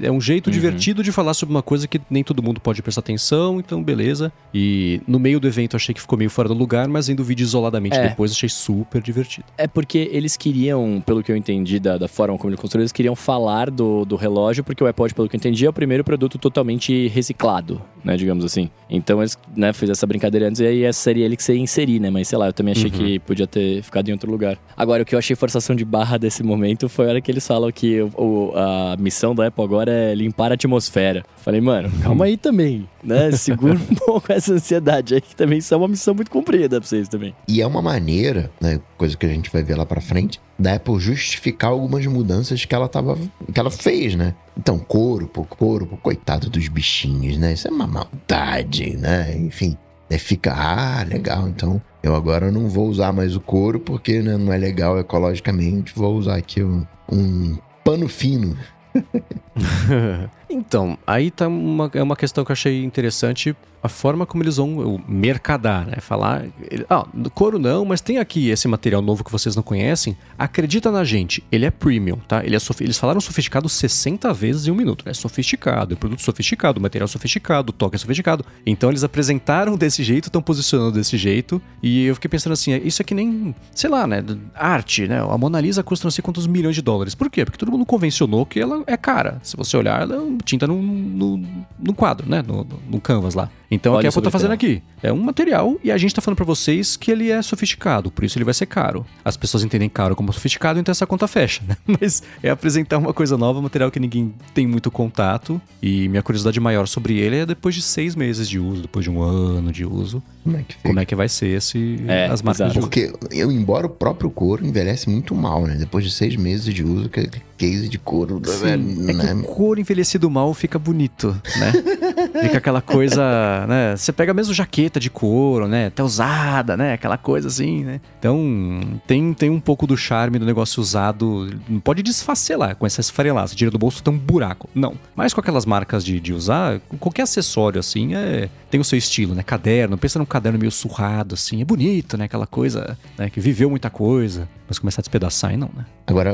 [0.01, 0.53] É um jeito uhum.
[0.53, 4.31] divertido de falar sobre uma coisa que nem todo mundo pode prestar atenção, então beleza.
[4.53, 7.23] E no meio do evento achei que ficou meio fora do lugar, mas vendo o
[7.23, 8.09] vídeo isoladamente é.
[8.09, 9.45] depois achei super divertido.
[9.57, 12.91] É porque eles queriam, pelo que eu entendi da, da forma como eles construíram, eles
[12.91, 16.03] queriam falar do, do relógio, porque o iPod, pelo que eu entendi, é o primeiro
[16.03, 18.15] produto totalmente reciclado, né?
[18.17, 18.69] Digamos assim.
[18.89, 21.61] Então eles né, fizeram essa brincadeira antes e aí essa seria ele que você ia
[21.61, 22.09] inserir, né?
[22.09, 22.97] Mas sei lá, eu também achei uhum.
[22.97, 24.57] que podia ter ficado em outro lugar.
[24.75, 27.45] Agora, o que eu achei forçação de barra desse momento foi a hora que eles
[27.45, 31.23] falam que o, a missão da Apple agora é limpar a atmosfera.
[31.37, 33.31] Falei, mano, calma aí também, né?
[33.31, 36.87] Segura um pouco essa ansiedade aí, que também isso é uma missão muito comprida pra
[36.87, 37.35] vocês também.
[37.47, 38.79] E é uma maneira, né?
[38.97, 42.75] Coisa que a gente vai ver lá pra frente, da Apple justificar algumas mudanças que
[42.75, 43.17] ela tava,
[43.51, 44.35] que ela fez, né?
[44.57, 47.53] Então, corpo, corpo, coitado dos bichinhos, né?
[47.53, 49.35] Isso é uma maldade, né?
[49.35, 49.77] Enfim,
[50.09, 54.37] é fica, ah, legal, então eu agora não vou usar mais o couro porque né,
[54.37, 58.55] não é legal ecologicamente, vou usar aqui um, um pano fino.
[60.53, 64.55] então, aí tá uma, é uma questão que eu achei interessante a forma como eles
[64.55, 65.97] vão mercadar, né?
[65.99, 66.45] Falar,
[66.89, 70.15] ah, couro não, mas tem aqui esse material novo que vocês não conhecem.
[70.39, 72.45] Acredita na gente, ele é premium, tá?
[72.45, 75.03] Ele é eles falaram sofisticado 60 vezes em um minuto.
[75.09, 78.45] É sofisticado, é produto sofisticado, material sofisticado, toque é sofisticado.
[78.65, 81.61] Então eles apresentaram desse jeito, estão posicionando desse jeito.
[81.81, 84.23] E eu fiquei pensando assim, isso é que nem, sei lá, né?
[84.55, 85.19] Arte, né?
[85.19, 87.15] A Mona Lisa custa não sei quantos milhões de dólares.
[87.15, 87.43] Por quê?
[87.43, 89.41] Porque todo mundo convencionou que ela é cara.
[89.43, 91.43] Se você olhar, ela é tinta no, no,
[91.79, 92.43] no quadro, né?
[92.45, 93.49] No, no canvas lá.
[93.69, 96.15] Então, Olha o que a Apple tá fazendo aqui é um material e a gente
[96.15, 99.05] tá falando para vocês que ele é sofisticado, por isso ele vai ser caro.
[99.25, 101.75] As pessoas entendem caro como sofisticado, então essa conta fecha, né?
[101.99, 105.61] Mas é apresentar uma coisa nova, um material que ninguém tem muito contato.
[105.81, 109.11] E minha curiosidade maior sobre ele é depois de seis meses de uso, depois de
[109.11, 110.23] um ano de uso.
[110.43, 112.73] Como é que, como é que vai ser esse, é, as marcas exato.
[112.73, 115.75] de Porque, eu, embora o próprio couro envelhece muito mal, né?
[115.75, 118.41] Depois de seis meses de uso, que case de couro.
[118.45, 119.13] Sim, né?
[119.13, 121.71] É que o couro envelhecido mal fica bonito, né?
[122.41, 123.95] fica aquela coisa, né?
[123.95, 125.87] Você pega mesmo jaqueta de couro, né?
[125.87, 126.93] Até usada, né?
[126.93, 128.01] Aquela coisa assim, né?
[128.19, 131.49] Então, tem, tem um pouco do charme do negócio usado.
[131.69, 133.47] Não pode desfacelar com essa esfarelada.
[133.47, 134.67] Você tira do bolso, tem um buraco.
[134.73, 134.95] Não.
[135.15, 139.35] Mas com aquelas marcas de, de usar, qualquer acessório assim, é, tem o seu estilo,
[139.35, 139.43] né?
[139.43, 141.61] Caderno, pensa num caderno meio surrado, assim.
[141.61, 142.25] É bonito, né?
[142.25, 143.29] Aquela coisa, né?
[143.29, 144.49] Que viveu muita coisa.
[144.67, 145.85] Mas começar a despedaçar e não, né?
[146.07, 146.33] Agora,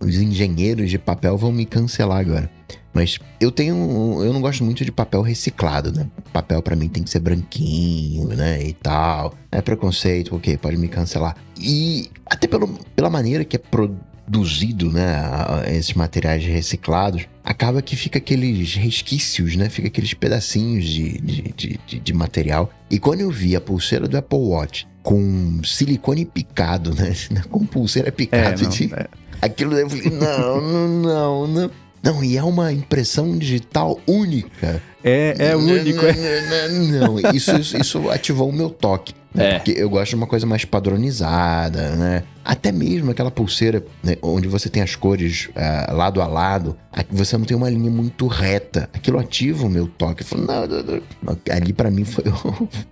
[0.00, 2.50] os engenheiros de papel vão me cancelar agora.
[2.92, 3.74] Mas eu tenho.
[4.22, 6.06] Eu não gosto muito de papel reciclado, né?
[6.32, 8.62] Papel para mim tem que ser branquinho, né?
[8.62, 9.34] E tal.
[9.52, 11.36] É preconceito, ok, pode me cancelar.
[11.58, 15.22] E até pelo, pela maneira que é produzido, né?
[15.68, 19.68] Esses materiais reciclados, acaba que fica aqueles resquícios, né?
[19.68, 22.70] Fica aqueles pedacinhos de, de, de, de material.
[22.90, 27.14] E quando eu vi a pulseira do Apple Watch com silicone picado, né?
[27.50, 28.60] Com pulseira picada.
[28.60, 28.92] É, não, de...
[28.92, 29.08] é.
[29.40, 31.70] Aquilo eu falei, não, não, não, não.
[32.02, 34.82] Não, e é uma impressão digital única.
[35.02, 36.68] É, é único, é.
[36.68, 39.14] Não, isso, isso, isso ativou o meu toque.
[39.34, 39.50] Né?
[39.50, 39.58] É.
[39.58, 42.24] Porque eu gosto de uma coisa mais padronizada, né?
[42.44, 46.76] Até mesmo aquela pulseira né, onde você tem as cores uh, lado a lado,
[47.10, 48.88] você não tem uma linha muito reta.
[48.92, 50.24] Aquilo ativa o meu toque.
[50.24, 51.38] Falei, não, não, não.
[51.50, 52.24] Ali para mim foi,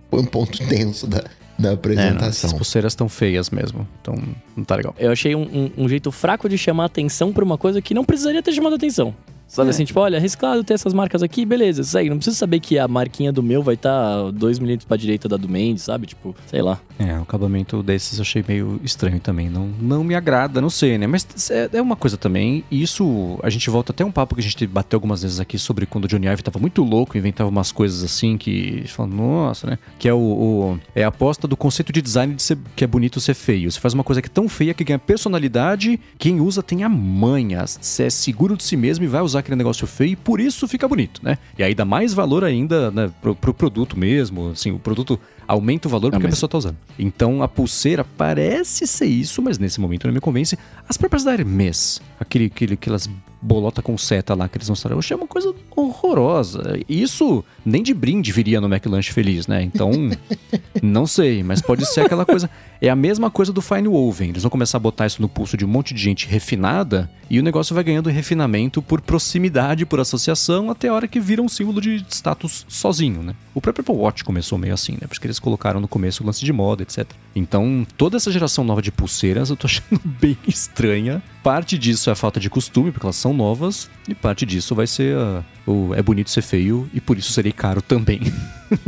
[0.09, 1.23] foi um ponto tenso da,
[1.57, 2.49] da apresentação.
[2.49, 4.15] É, as pulseiras estão feias mesmo, então
[4.55, 4.95] não tá legal.
[4.97, 8.05] Eu achei um, um, um jeito fraco de chamar atenção pra uma coisa que não
[8.05, 9.15] precisaria ter chamado atenção.
[9.47, 9.71] Sabe é.
[9.71, 12.09] assim, tipo, olha, arriscado ter essas marcas aqui, beleza, segue.
[12.09, 15.27] Não precisa saber que a marquinha do meu vai estar tá 2 milímetros pra direita
[15.29, 16.07] da do Mendes, sabe?
[16.07, 16.79] Tipo, sei lá.
[16.99, 19.49] É, o acabamento desses eu achei meio estranho também.
[19.49, 21.07] Não, não me agrada, não sei, né?
[21.07, 22.63] Mas é, é uma coisa também.
[22.69, 25.57] E isso, a gente volta até um papo que a gente bateu algumas vezes aqui
[25.57, 28.83] sobre quando o Johnny Ive tava muito louco, inventava umas coisas assim que.
[28.87, 29.79] Fala, nossa, né?
[29.99, 32.87] Que é o, o, É a aposta do conceito de design de ser, que é
[32.87, 33.71] bonito ser feio.
[33.71, 36.89] Você faz uma coisa que é tão feia que ganha personalidade, quem usa tem a
[36.89, 37.65] manha.
[37.65, 40.67] Você é seguro de si mesmo e vai usar aquele negócio feio e por isso
[40.67, 41.37] fica bonito, né?
[41.57, 44.49] E aí dá mais valor ainda né, pro, pro produto mesmo.
[44.49, 46.33] Assim, o produto aumenta o valor porque mas...
[46.33, 46.77] a pessoa tá usando.
[46.97, 50.57] Então a pulseira parece ser isso, mas nesse momento não me convence.
[50.87, 53.09] As próprias da Hermes, aquele, aquele, aquelas
[53.41, 54.95] bolota com seta lá que eles mostraram.
[54.95, 56.79] Eu achei uma coisa horrorosa.
[56.87, 59.61] Isso nem de brinde viria no McLanche Feliz, né?
[59.61, 59.91] Então,
[60.81, 62.49] não sei, mas pode ser aquela coisa.
[62.79, 64.29] É a mesma coisa do Fine Woven.
[64.29, 67.39] Eles vão começar a botar isso no pulso de um monte de gente refinada e
[67.39, 71.49] o negócio vai ganhando refinamento por proximidade, por associação, até a hora que vira um
[71.49, 73.35] símbolo de status sozinho, né?
[73.53, 75.07] O próprio Apple Watch começou meio assim, né?
[75.07, 77.05] Porque eles colocaram no começo o lance de moda, etc.
[77.35, 81.21] Então, toda essa geração nova de pulseiras eu tô achando bem estranha.
[81.43, 84.87] Parte disso é a falta de costume, porque elas são novas, e parte disso vai
[84.87, 88.21] ser a, o é bonito ser feio e por isso serei caro também.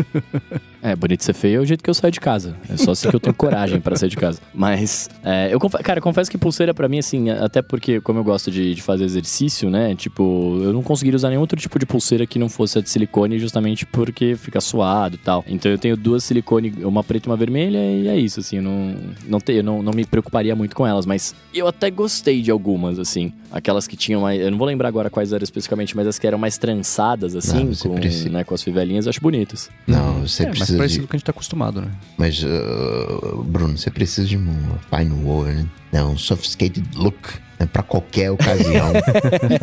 [0.81, 2.55] é, bonito ser feio é o jeito que eu saio de casa.
[2.69, 4.39] É só assim que eu tenho coragem para sair de casa.
[4.53, 8.49] Mas, é, eu cara, confesso que pulseira para mim, assim, até porque, como eu gosto
[8.49, 9.93] de, de, fazer exercício, né?
[9.95, 12.89] Tipo, eu não conseguiria usar nenhum outro tipo de pulseira que não fosse a de
[12.89, 15.43] silicone, justamente porque fica suado e tal.
[15.47, 18.63] Então eu tenho duas silicone, uma preta e uma vermelha, e é isso, assim, eu
[18.63, 18.95] não,
[19.27, 21.05] não, te, eu não, não me preocuparia muito com elas.
[21.05, 23.33] Mas eu até gostei de algumas, assim.
[23.51, 24.39] Aquelas que tinham mais.
[24.39, 27.65] Eu não vou lembrar agora quais eram especificamente, mas as que eram mais trançadas, assim,
[27.65, 28.29] não, com, precisa...
[28.29, 29.69] né, com as fivelinhas, eu acho bonitas.
[29.87, 30.71] Não, você é, precisa.
[30.73, 31.07] Mais parecido de...
[31.07, 31.91] que a gente tá acostumado, né?
[32.17, 34.53] Mas, uh, Bruno, você precisa de um
[34.89, 36.03] fine woven, né?
[36.03, 38.91] um sophisticated look né, para qualquer ocasião.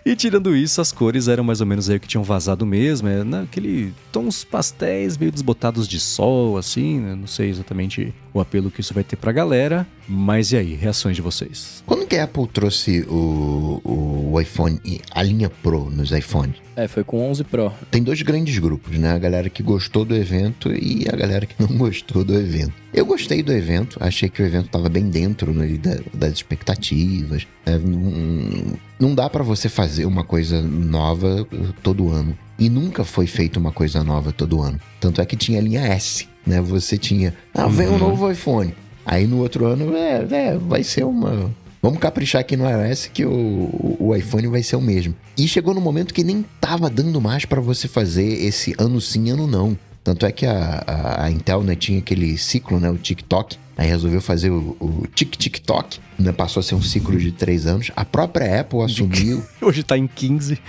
[0.05, 3.25] E tirando isso, as cores eram mais ou menos aí que tinham vazado mesmo, é
[3.25, 7.13] naquele tons pastéis meio desbotados de sol, assim, né?
[7.13, 11.15] não sei exatamente o apelo que isso vai ter pra galera, mas e aí, reações
[11.15, 11.83] de vocês?
[11.85, 14.79] Quando que a Apple trouxe o, o iPhone,
[15.11, 16.55] a linha Pro nos iPhones?
[16.75, 17.73] É, foi com 11 Pro.
[17.89, 19.11] Tem dois grandes grupos, né?
[19.11, 22.73] A galera que gostou do evento e a galera que não gostou do evento.
[22.93, 25.67] Eu gostei do evento, achei que o evento estava bem dentro né,
[26.13, 27.47] das expectativas.
[27.65, 31.47] É, não, não dá para você fazer uma coisa nova
[31.83, 32.37] todo ano.
[32.59, 34.79] E nunca foi feita uma coisa nova todo ano.
[34.99, 36.61] Tanto é que tinha a linha S, né?
[36.61, 37.97] Você tinha, ah, vem um uhum.
[37.99, 38.73] novo iPhone.
[39.07, 41.49] Aí no outro ano, é, é, vai ser uma.
[41.81, 45.15] Vamos caprichar aqui no iOS que o, o iPhone vai ser o mesmo.
[45.37, 49.29] E chegou no momento que nem tava dando mais para você fazer esse ano sim,
[49.29, 49.77] ano não.
[50.03, 53.87] Tanto é que a, a, a, Intel né, tinha aquele ciclo, né, o TikTok, aí
[53.87, 57.91] resolveu fazer o, o Tik-Tik-Tok, né, passou a ser um ciclo de três anos.
[57.95, 59.43] A própria Apple assumiu.
[59.61, 60.59] Hoje tá em 15.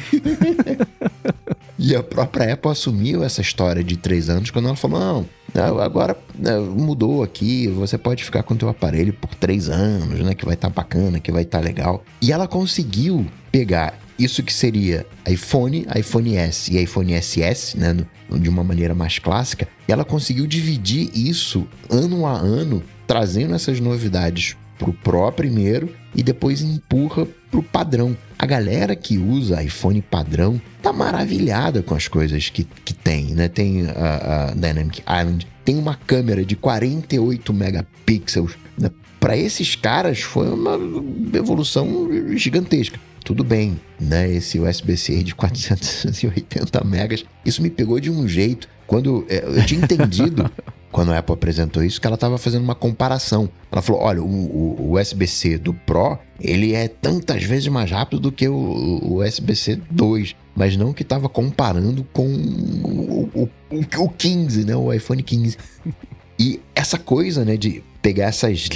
[1.78, 5.26] e a própria Apple assumiu essa história de três anos quando ela falou: não,
[5.82, 10.34] agora né, mudou aqui, você pode ficar com o teu aparelho por três anos, né?
[10.34, 12.04] Que vai estar tá bacana, que vai estar tá legal.
[12.20, 17.96] E ela conseguiu pegar isso que seria iPhone, iPhone S e iPhone SS, né,
[18.30, 24.56] de uma maneira mais clássica, ela conseguiu dividir isso ano a ano, trazendo essas novidades
[24.76, 28.16] pro Pro primeiro e depois empurra pro padrão.
[28.38, 33.48] A galera que usa iPhone padrão tá maravilhada com as coisas que, que tem, né?
[33.48, 38.56] Tem a, a Dynamic Island, tem uma câmera de 48 megapixels.
[38.78, 38.90] Né?
[39.18, 40.78] Para esses caras foi uma
[41.36, 42.98] evolução gigantesca
[43.28, 44.32] tudo bem, né?
[44.32, 48.66] Esse USB-C de 480 megas, isso me pegou de um jeito.
[48.86, 50.50] Quando é, eu tinha entendido,
[50.90, 53.48] quando a Apple apresentou isso, que ela estava fazendo uma comparação.
[53.70, 58.32] Ela falou: olha, o, o USB-C do Pro ele é tantas vezes mais rápido do
[58.32, 64.64] que o, o USB-C 2, mas não que estava comparando com o, o, o 15,
[64.64, 64.76] né?
[64.76, 65.56] O iPhone 15.
[66.38, 68.68] E essa coisa, né, de pegar essas,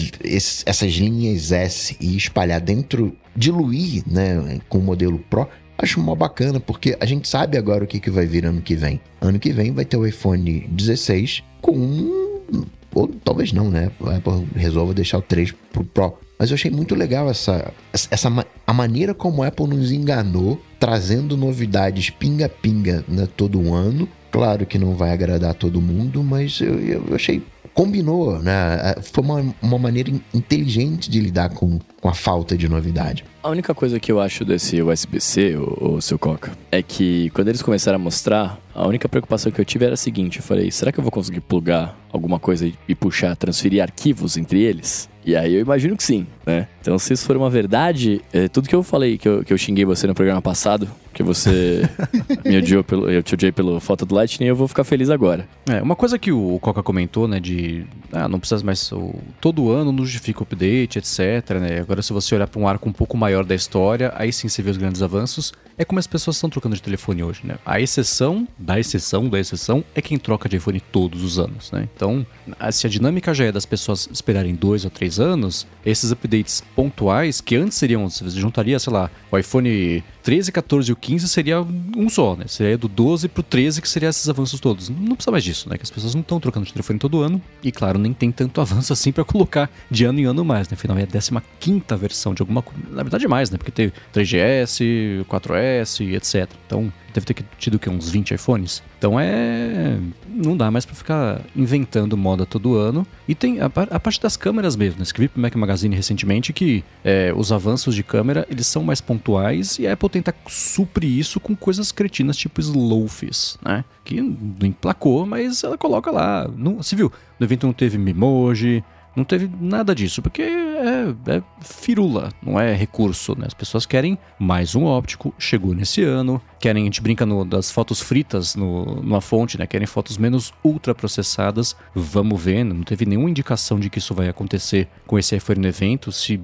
[0.67, 5.49] essas linhas S e espalhar dentro, diluir, né, com o modelo Pro,
[5.79, 8.75] acho mó bacana, porque a gente sabe agora o que, que vai vir ano que
[8.75, 9.01] vem.
[9.21, 13.91] Ano que vem vai ter o iPhone 16 com ou talvez não, né?
[14.05, 16.19] A Apple resolva deixar o 3 pro Pro.
[16.39, 21.37] Mas eu achei muito legal essa, essa a maneira como a Apple nos enganou, trazendo
[21.37, 24.09] novidades pinga-pinga né, todo ano.
[24.31, 27.43] Claro que não vai agradar todo mundo, mas eu, eu achei
[27.73, 28.97] combinou, né?
[29.03, 33.25] Foi uma, uma maneira inteligente de lidar com, com a falta de novidade.
[33.41, 37.47] A única coisa que eu acho desse USB-C, o, o seu Coca, é que quando
[37.47, 40.71] eles começaram a mostrar, a única preocupação que eu tive era a seguinte: eu falei,
[40.73, 45.09] será que eu vou conseguir plugar alguma coisa e puxar, transferir arquivos entre eles?
[45.25, 46.67] E aí eu imagino que sim, né?
[46.81, 49.59] Então, se isso for uma verdade, é, tudo que eu falei, que eu, que eu
[49.59, 51.89] xinguei você no programa passado, que você
[52.45, 55.47] me odiou pelo, eu te odiei pelo foto do Lightning, eu vou ficar feliz agora.
[55.71, 59.71] É, uma coisa que o Coca comentou, né, de ah, não precisa mais o, todo
[59.71, 61.85] ano não justifica o update, etc, né?
[61.93, 64.63] Agora se você olhar para um arco um pouco maior da história, aí sim você
[64.63, 65.53] vê os grandes avanços.
[65.77, 67.57] É como as pessoas estão trocando de telefone hoje, né?
[67.67, 71.87] A exceção da exceção da exceção é quem troca de iPhone todos os anos, né?
[71.95, 72.27] Então,
[72.71, 77.43] se a dinâmica já é das pessoas esperarem dois ou três anos, esses updates pontuais,
[77.43, 81.61] que antes seriam, você juntaria, sei lá, o iPhone 13, 14 e o 15 seria
[81.61, 82.45] um só, né?
[82.47, 84.89] Seria do 12 pro 13 que seria esses avanços todos.
[84.89, 85.77] Não precisa mais disso, né?
[85.77, 87.41] Que as pessoas não estão trocando de telefone todo ano.
[87.63, 90.75] E claro, nem tem tanto avanço assim para colocar de ano em ano mais, né?
[90.75, 92.83] Afinal, é a 15 versão de alguma coisa.
[92.91, 93.59] Na verdade, mais, né?
[93.59, 96.51] Porque teve 3GS, 4S, etc.
[96.67, 98.83] Então, deve ter tido que uns 20 iPhones.
[98.99, 99.99] Então é.
[100.29, 103.07] Não dá mais para ficar inventando moda todo ano.
[103.29, 104.99] E tem a, a parte das câmeras mesmo.
[104.99, 105.03] Né?
[105.03, 109.79] Escrevi pro Mac Magazine recentemente que é, os avanços de câmera eles são mais pontuais
[109.79, 113.85] e a Apple tenta suprir isso com coisas cretinas tipo Slowfis, né?
[114.05, 116.49] Que não emplacou, mas ela coloca lá.
[116.57, 117.13] Não, você viu?
[117.39, 118.83] No evento não teve Mimoji,
[119.15, 123.47] não teve nada disso, porque é, é, firula, não é recurso, né?
[123.47, 127.71] As pessoas querem mais um óptico, chegou nesse ano, querem, a gente brinca no, das
[127.71, 129.67] fotos fritas no, numa fonte, né?
[129.67, 131.77] Querem fotos menos ultraprocessadas.
[131.95, 136.11] Vamos ver, não teve nenhuma indicação de que isso vai acontecer com esse iPhone evento.
[136.11, 136.41] Se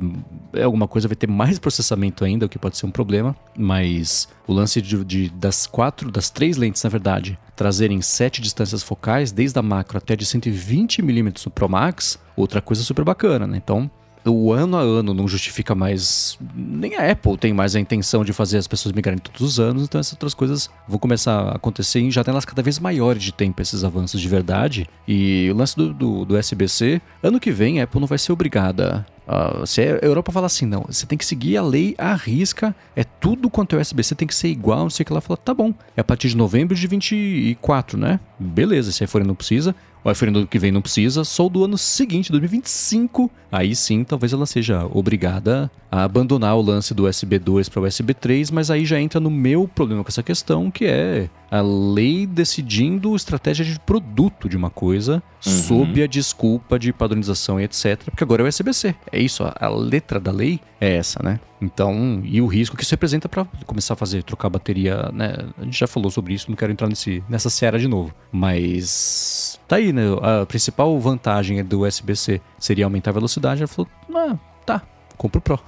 [0.53, 4.29] é alguma coisa vai ter mais processamento ainda, o que pode ser um problema, mas
[4.47, 9.33] o lance de, de, das quatro, das três lentes, na verdade, trazerem sete distâncias focais,
[9.33, 13.57] desde a macro até de 120mm no Pro Max, outra coisa super bacana, né?
[13.57, 13.91] Então,
[14.25, 16.39] o ano a ano não justifica mais.
[16.55, 19.83] Nem a Apple tem mais a intenção de fazer as pessoas migrarem todos os anos,
[19.83, 23.61] então essas outras coisas vão começar a acontecer em janelas cada vez maiores de tempo,
[23.61, 24.89] esses avanços de verdade.
[25.07, 28.31] E o lance do, do, do SBC, ano que vem a Apple não vai ser
[28.31, 32.15] obrigada Uh, se a Europa fala assim, não, você tem que seguir a lei à
[32.15, 35.21] risca, é tudo quanto é você tem que ser igual, não sei o que ela
[35.21, 38.19] fala, tá bom, é a partir de novembro de 24, né?
[38.39, 41.63] Beleza, se a iPhone não precisa, o iPhone do que vem não precisa, só do
[41.63, 47.39] ano seguinte, 2025, aí sim talvez ela seja obrigada a abandonar o lance do USB
[47.39, 50.71] 2 para o USB 3, mas aí já entra no meu problema com essa questão,
[50.71, 55.53] que é a lei decidindo estratégia de produto de uma coisa uhum.
[55.53, 58.03] sob a desculpa de padronização e etc.
[58.05, 58.95] Porque agora é o USB-C.
[59.11, 61.41] É isso, a letra da lei é essa, né?
[61.61, 65.35] Então, e o risco que isso representa para começar a fazer, trocar bateria, né?
[65.59, 68.15] A gente já falou sobre isso, não quero entrar nesse, nessa seara de novo.
[68.31, 70.03] Mas tá aí, né?
[70.23, 73.63] A principal vantagem do USB-C seria aumentar a velocidade.
[73.63, 74.83] Ela falou, ah, tá,
[75.19, 75.61] compra o Pro.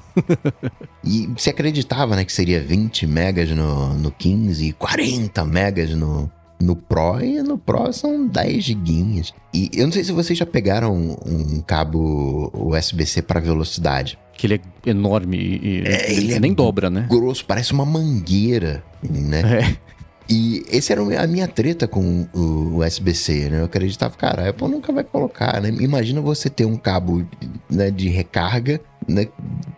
[1.04, 6.30] e você acreditava, né, que seria 20 megas no, no 15 e 40 megas no,
[6.60, 9.34] no Pro e no Pro são 10 giguinhas.
[9.52, 14.18] E eu não sei se vocês já pegaram um cabo USB-C para velocidade.
[14.32, 17.06] Que ele é enorme e é, ele, ele nem é dobra, né?
[17.10, 19.42] Grosso, parece uma mangueira, né?
[19.58, 19.90] É.
[20.32, 23.60] E esse era a minha treta com o USB-C, né?
[23.60, 25.70] Eu acreditava, cara, a Apple nunca vai colocar, né?
[25.80, 27.26] Imagina você ter um cabo
[27.68, 29.28] né, de recarga né,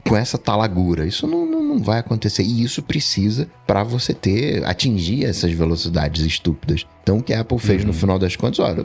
[0.06, 1.06] com essa talagura.
[1.06, 2.42] Isso não, não, não, vai acontecer.
[2.42, 6.86] E isso precisa para você ter, atingir essas velocidades estúpidas.
[7.02, 7.88] Então, o que a Apple fez uhum.
[7.88, 8.84] no final das contas, olha,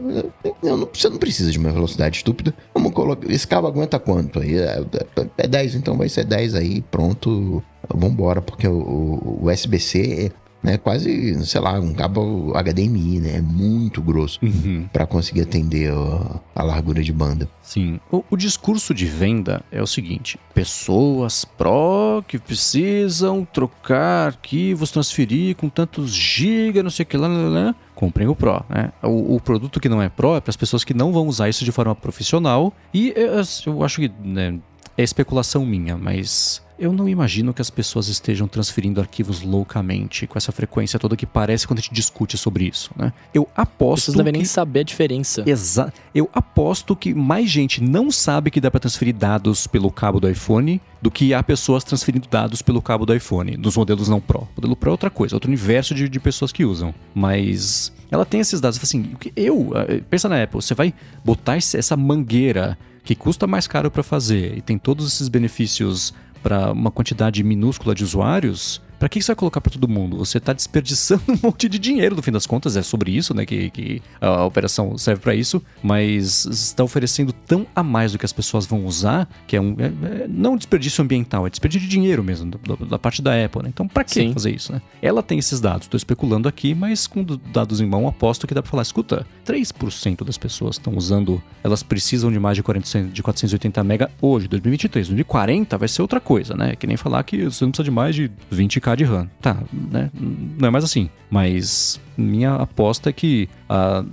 [0.63, 2.53] não, você não precisa de uma velocidade estúpida.
[2.73, 3.29] Vamos colocar.
[3.31, 4.39] Esse cabo aguenta quanto?
[4.39, 4.83] Aí é,
[5.15, 7.63] é, é 10, então vai ser 10 aí, pronto.
[7.93, 10.31] Vambora, porque o, o USB-C
[10.61, 10.77] né?
[10.77, 13.37] Quase, sei lá, um cabo HDMI, né?
[13.37, 14.87] É muito grosso uhum.
[14.91, 17.49] para conseguir atender a, a, largura de banda.
[17.61, 17.99] Sim.
[18.11, 25.55] O, o, discurso de venda é o seguinte: pessoas Pro que precisam trocar arquivos, transferir
[25.55, 28.63] com tantos gigas, não sei o que lá, lá, lá comprem o Pro.
[28.69, 28.91] Né?
[29.01, 31.49] O, o, produto que não é Pro é para as pessoas que não vão usar
[31.49, 32.71] isso de forma profissional.
[32.93, 34.59] E eu, eu acho que né,
[34.97, 40.37] é especulação minha, mas eu não imagino que as pessoas estejam transferindo arquivos loucamente, com
[40.37, 43.11] essa frequência toda que parece quando a gente discute sobre isso, né?
[43.33, 44.05] Eu aposto.
[44.05, 44.39] Vocês devem que...
[44.39, 45.43] nem saber a diferença.
[45.45, 45.93] Exato.
[46.13, 50.29] Eu aposto que mais gente não sabe que dá para transferir dados pelo cabo do
[50.29, 54.41] iPhone do que há pessoas transferindo dados pelo cabo do iPhone, dos modelos não Pro.
[54.41, 56.93] O modelo Pro é outra coisa, outro universo de, de pessoas que usam.
[57.13, 58.79] Mas ela tem esses dados.
[58.81, 63.89] Assim, eu, eh, pensa na Apple, você vai botar essa mangueira que custa mais caro
[63.89, 69.21] para fazer e tem todos esses benefícios para uma quantidade minúscula de usuários, para que
[69.21, 70.17] você vai colocar para todo mundo?
[70.17, 73.45] Você está desperdiçando um monte de dinheiro, no fim das contas, é sobre isso, né?
[73.45, 78.25] Que, que a operação serve para isso, mas está oferecendo tão a mais do que
[78.25, 79.75] as pessoas vão usar, que é um.
[79.79, 83.43] É, é, não um desperdício ambiental, é desperdício de dinheiro mesmo, da, da parte da
[83.43, 83.69] Apple, né?
[83.69, 84.81] Então, para que fazer isso, né?
[85.01, 88.61] Ela tem esses dados, estou especulando aqui, mas com dados em mão, aposto que dá
[88.61, 93.23] para falar: escuta, 3% das pessoas estão usando, elas precisam de mais de, 40, de
[93.23, 95.07] 480 mega hoje, 2023.
[95.07, 96.75] 2040 vai ser outra coisa, né?
[96.75, 99.29] Que nem falar que você não precisa de mais de 20 de RAM.
[99.41, 100.09] Tá, né?
[100.13, 101.09] Não é mais assim.
[101.29, 104.03] Mas minha aposta é que a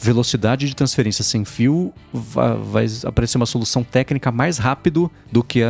[0.00, 5.62] velocidade de transferência sem fio vai, vai aparecer uma solução técnica mais rápido do que
[5.62, 5.68] a,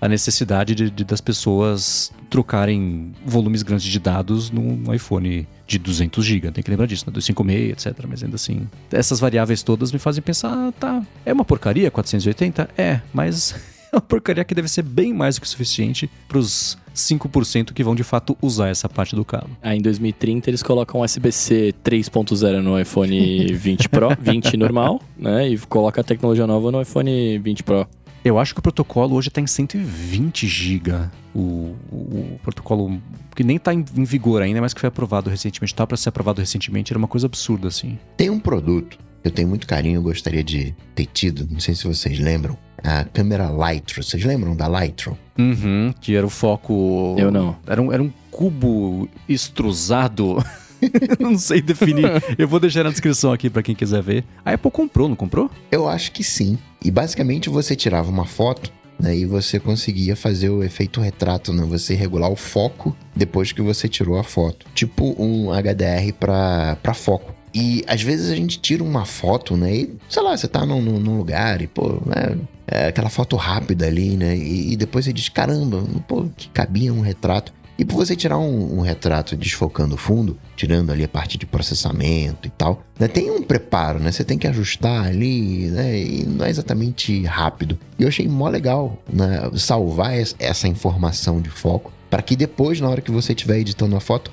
[0.00, 5.78] a, a necessidade de, de, das pessoas trocarem volumes grandes de dados num iPhone de
[5.78, 6.50] 200 GB.
[6.50, 7.12] Tem que lembrar disso, né?
[7.12, 8.06] 256, etc.
[8.08, 12.70] Mas ainda assim, essas variáveis todas me fazem pensar, tá, é uma porcaria 480?
[12.76, 13.54] É, mas
[13.92, 17.84] é uma porcaria que deve ser bem mais do que suficiente para os 5% que
[17.84, 19.50] vão de fato usar essa parte do cabo.
[19.62, 25.48] Aí em 2030 eles colocam USB-C 3.0 no iPhone 20 Pro, 20 normal, né?
[25.48, 27.86] E coloca a tecnologia nova no iPhone 20 Pro.
[28.24, 30.92] Eu acho que o protocolo hoje está em 120 GB.
[31.32, 33.00] O, o, o, protocolo
[33.36, 35.72] que nem está em, em, vigor ainda, mas que foi aprovado recentemente.
[35.72, 37.96] Tá para ser aprovado recentemente, era uma coisa absurda, assim.
[38.16, 41.74] Tem um produto que eu tenho muito carinho, eu gostaria de ter tido, não sei
[41.76, 44.02] se vocês lembram, a câmera Lightro.
[44.02, 45.16] Vocês lembram da Lightro?
[45.38, 47.14] Uhum, que era o foco.
[47.18, 47.56] Eu não.
[47.66, 50.42] Era um, era um cubo extrusado.
[51.18, 52.06] não sei definir.
[52.38, 54.24] Eu vou deixar na descrição aqui para quem quiser ver.
[54.44, 55.50] A Apple comprou, não comprou?
[55.70, 56.58] Eu acho que sim.
[56.84, 61.64] E basicamente você tirava uma foto né, e você conseguia fazer o efeito retrato, né?
[61.68, 64.66] Você regular o foco depois que você tirou a foto.
[64.74, 67.34] Tipo um HDR para foco.
[67.54, 69.74] E às vezes a gente tira uma foto, né?
[69.74, 72.36] E, sei lá, você tá num, num lugar e, pô, né?
[72.66, 74.36] É aquela foto rápida ali, né?
[74.36, 77.52] E, e depois você diz, caramba, pô, que cabia um retrato.
[77.78, 81.44] E para você tirar um, um, retrato desfocando o fundo, tirando ali a parte de
[81.44, 84.10] processamento e tal, né, tem um preparo, né?
[84.10, 85.98] Você tem que ajustar ali, né?
[85.98, 87.78] E não é exatamente rápido.
[87.98, 89.50] E eu achei mó legal, né?
[89.56, 94.00] Salvar essa informação de foco para que depois, na hora que você estiver editando a
[94.00, 94.32] foto,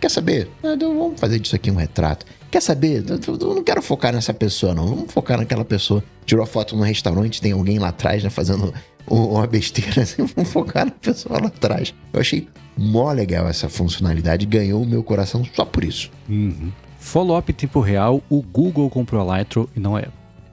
[0.00, 0.48] quer saber?
[0.62, 2.24] Ah, então vamos fazer disso aqui um retrato.
[2.54, 3.04] Quer saber?
[3.10, 4.86] Eu não quero focar nessa pessoa, não.
[4.86, 6.04] Vamos focar naquela pessoa.
[6.24, 8.30] Tirou foto no restaurante, tem alguém lá atrás, né?
[8.30, 8.72] Fazendo
[9.08, 11.92] uma besteira, assim, vamos focar na pessoa lá atrás.
[12.12, 12.46] Eu achei
[12.78, 16.12] mó legal essa funcionalidade, ganhou o meu coração só por isso.
[16.28, 16.70] Uhum.
[17.00, 20.06] Follow-up em tempo real, o Google comprou a Lightroom e não é.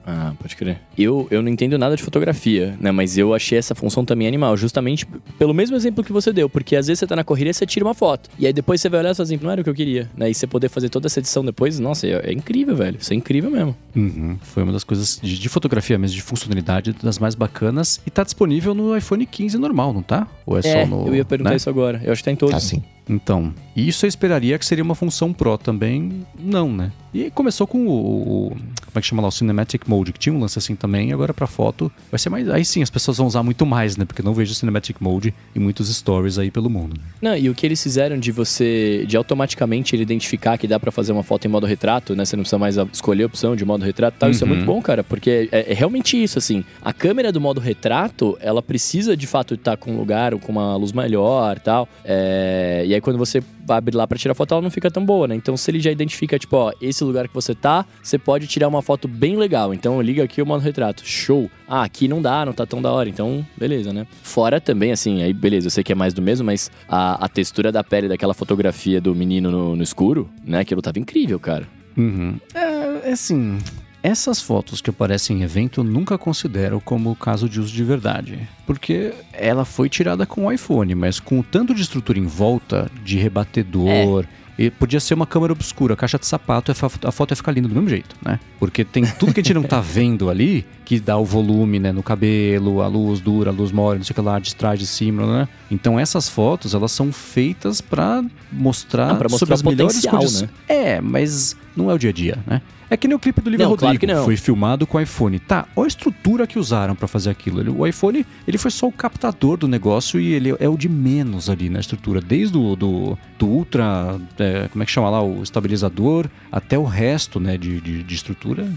[0.06, 0.80] Ah, pode crer.
[0.98, 2.90] Eu, eu não entendo nada de fotografia, né?
[2.90, 5.06] Mas eu achei essa função também animal, justamente
[5.38, 7.66] pelo mesmo exemplo que você deu, porque às vezes você tá na corrida e você
[7.66, 8.28] tira uma foto.
[8.38, 10.10] E aí depois você vai olhar e fala assim, não era o que eu queria,
[10.16, 10.30] né?
[10.30, 12.98] E você poder fazer toda essa edição depois, nossa, é, é incrível, velho.
[13.00, 13.76] Isso é incrível mesmo.
[13.94, 14.36] Uhum.
[14.42, 18.00] Foi uma das coisas de, de, fotografia mesmo, de funcionalidade, das mais bacanas.
[18.06, 20.26] E tá disponível no iPhone 15 normal, não tá?
[20.44, 21.06] Ou é, é só no.
[21.06, 21.56] Eu ia perguntar né?
[21.56, 22.00] isso agora.
[22.04, 22.54] Eu acho que tá em todos.
[22.54, 22.82] Tá sim.
[23.08, 26.92] Então, isso eu esperaria que seria uma função Pro também, não, né?
[27.14, 30.34] E começou com o, o, como é que chama lá, o Cinematic Mode, que tinha
[30.34, 33.26] um lance assim também, agora para foto vai ser mais, aí sim as pessoas vão
[33.26, 34.06] usar muito mais, né?
[34.06, 36.96] Porque não vejo Cinematic Mode em muitos stories aí pelo mundo.
[36.96, 37.02] Né?
[37.20, 40.90] Não, e o que eles fizeram de você, de automaticamente ele identificar que dá para
[40.90, 42.24] fazer uma foto em modo retrato, né?
[42.24, 44.34] Você não precisa mais escolher a opção de modo retrato, tal, uhum.
[44.34, 44.66] isso é muito uhum.
[44.66, 46.64] bom, cara, porque é, é, realmente isso, assim.
[46.82, 50.76] A câmera do modo retrato, ela precisa de fato estar com um lugar com uma
[50.76, 51.86] luz melhor, tal.
[52.04, 55.26] É, e aí quando você abre lá para tirar foto, ela não fica tão boa,
[55.26, 55.34] né?
[55.34, 58.68] Então, se ele já identifica, tipo, ó, esse lugar que você tá, você pode tirar
[58.68, 59.72] uma foto bem legal.
[59.72, 61.02] Então, liga aqui o modo retrato.
[61.02, 61.50] Show.
[61.66, 63.08] Ah, aqui não dá, não tá tão da hora.
[63.08, 64.06] Então, beleza, né?
[64.22, 67.28] Fora também, assim, aí beleza, eu sei que é mais do mesmo, mas a, a
[67.30, 70.60] textura da pele daquela fotografia do menino no, no escuro, né?
[70.60, 71.66] Aquilo tava incrível, cara.
[71.96, 72.38] Uhum.
[72.54, 73.58] É, é assim,
[74.02, 78.48] essas fotos que aparecem em evento eu nunca considero como caso de uso de verdade,
[78.66, 82.90] porque ela foi tirada com o iPhone, mas com o tanto de estrutura em volta,
[83.04, 84.42] de rebatedor, é.
[84.58, 87.74] E podia ser uma câmera obscura, caixa de sapato, a foto ia ficar linda do
[87.74, 88.38] mesmo jeito, né?
[88.58, 91.90] Porque tem tudo que a gente não tá vendo ali, que dá o volume, né,
[91.90, 94.78] no cabelo, a luz dura, a luz mole, não sei o que lá, de trás,
[94.78, 95.48] de cima, né?
[95.70, 98.22] Então essas fotos, elas são feitas para
[98.52, 100.42] mostrar, ah, pra mostrar sobre as melhores condições.
[100.42, 100.48] Né?
[100.68, 102.60] É, mas não é o dia a dia, né?
[102.92, 105.38] É que nem o clipe do Lívia Rodrigo, claro foi filmado com o iPhone.
[105.38, 107.80] Tá, olha a estrutura que usaram para fazer aquilo.
[107.80, 111.48] O iPhone, ele foi só o captador do negócio e ele é o de menos
[111.48, 112.20] ali na estrutura.
[112.20, 116.84] Desde o do, do Ultra, é, como é que chama lá, o estabilizador, até o
[116.84, 118.68] resto, né, de, de, de estrutura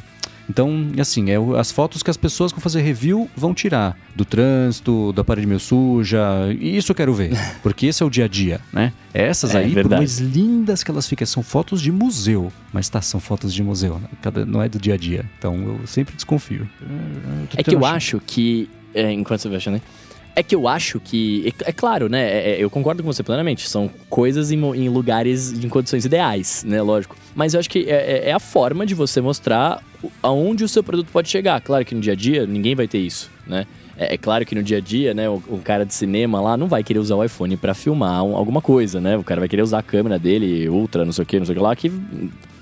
[0.49, 4.23] então, assim, é as fotos que as pessoas que vão fazer review vão tirar do
[4.23, 6.21] trânsito, da parede meio suja.
[6.59, 7.31] E isso eu quero ver,
[7.63, 8.93] porque esse é o dia a dia, né?
[9.13, 12.51] Essas é, aí, por mais lindas que elas ficam, são fotos de museu.
[12.71, 14.07] Mas tá, são fotos de museu, né?
[14.21, 15.25] Cada, não é do dia a dia.
[15.37, 16.67] Então eu sempre desconfio.
[17.55, 19.81] é que eu acho que, é, enquanto você vai achando, né?
[20.35, 21.53] É que eu acho que.
[21.65, 22.21] É, é claro, né?
[22.29, 23.69] É, é, eu concordo com você plenamente.
[23.69, 26.81] São coisas em, em, lugares, em condições ideais, né?
[26.81, 27.15] Lógico.
[27.33, 29.81] Mas eu acho que é, é, é, a forma de você mostrar
[30.21, 31.61] aonde o seu produto pode chegar.
[31.61, 33.65] Claro que no dia a dia ninguém vai ter isso, né?
[33.97, 36.57] É, é claro que no dia a dia, né, o, o, cara de cinema lá
[36.57, 39.17] não vai querer usar o iPhone para filmar um, alguma coisa, né?
[39.17, 41.53] O cara vai querer usar a câmera dele, ultra, não sei o que, não sei
[41.53, 41.89] o que lá, que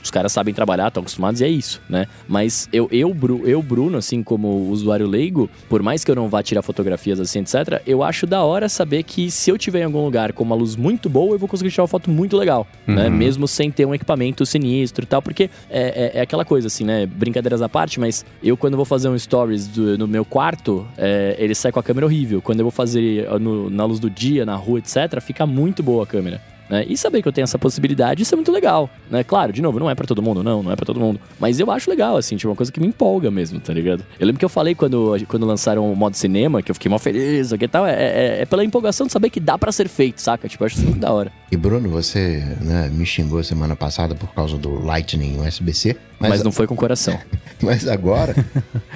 [0.03, 2.07] os caras sabem trabalhar, estão acostumados e é isso, né?
[2.27, 6.43] Mas eu, eu, eu, Bruno, assim, como usuário leigo, por mais que eu não vá
[6.43, 10.03] tirar fotografias assim, etc., eu acho da hora saber que se eu tiver em algum
[10.03, 12.95] lugar com uma luz muito boa, eu vou conseguir tirar uma foto muito legal, né?
[12.95, 13.03] uhum.
[13.03, 13.09] né?
[13.09, 16.83] Mesmo sem ter um equipamento sinistro e tal, porque é, é, é, aquela coisa, assim,
[16.83, 17.05] né?
[17.05, 21.35] Brincadeiras à parte, mas eu, quando vou fazer um stories do, no meu quarto, é,
[21.39, 22.41] ele sai com a câmera horrível.
[22.41, 26.03] Quando eu vou fazer no, na luz do dia, na rua, etc., fica muito boa
[26.03, 26.52] a câmera.
[26.73, 26.85] Né?
[26.87, 29.23] E saber que eu tenho essa possibilidade, isso é muito legal, né?
[29.23, 31.19] Claro, de novo, não é para todo mundo, não, não é para todo mundo.
[31.39, 34.03] Mas eu acho legal, assim, tipo, uma coisa que me empolga mesmo, tá ligado?
[34.19, 36.97] Eu lembro que eu falei quando, quando lançaram o modo cinema, que eu fiquei mal
[36.97, 40.19] feliz, que tal, é, é, é, pela empolgação de saber que dá para ser feito,
[40.19, 40.47] saca?
[40.47, 41.31] Tipo, eu acho isso muito da hora.
[41.51, 45.95] E Bruno, você né, me xingou semana passada por causa do Lightning USB-C.
[46.19, 47.19] Mas, mas não foi com coração.
[47.61, 48.35] mas agora,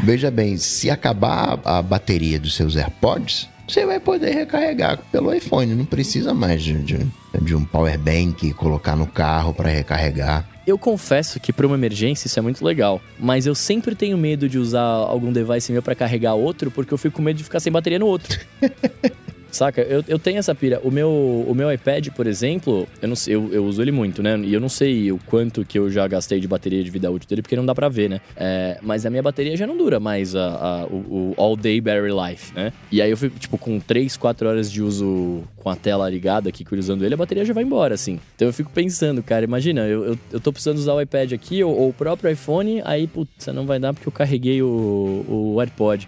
[0.03, 5.75] veja bem, se acabar a bateria dos seus AirPods, você vai poder recarregar pelo iPhone.
[5.75, 7.07] Não precisa mais de, de,
[7.41, 10.47] de um power bank colocar no carro para recarregar.
[10.65, 14.49] Eu confesso que para uma emergência isso é muito legal, mas eu sempre tenho medo
[14.49, 17.59] de usar algum device meu para carregar outro, porque eu fico com medo de ficar
[17.59, 18.37] sem bateria no outro.
[19.51, 19.81] Saca?
[19.81, 20.79] Eu, eu tenho essa pira.
[20.83, 24.37] O meu, o meu iPad, por exemplo, eu, não eu, eu uso ele muito, né?
[24.39, 27.29] E eu não sei o quanto que eu já gastei de bateria de vida útil
[27.29, 28.21] dele, porque não dá pra ver, né?
[28.35, 31.79] É, mas a minha bateria já não dura mais a, a o, o, All Day
[31.81, 32.71] Battery Life, né?
[32.91, 36.49] E aí eu fico, tipo, com 3, 4 horas de uso com a tela ligada
[36.49, 38.19] aqui, usando ele, a bateria já vai embora, assim.
[38.35, 41.63] Então eu fico pensando, cara, imagina, eu, eu, eu tô precisando usar o iPad aqui
[41.63, 45.59] ou, ou o próprio iPhone, aí, putz, não vai dar porque eu carreguei o, o
[45.59, 46.07] AirPod.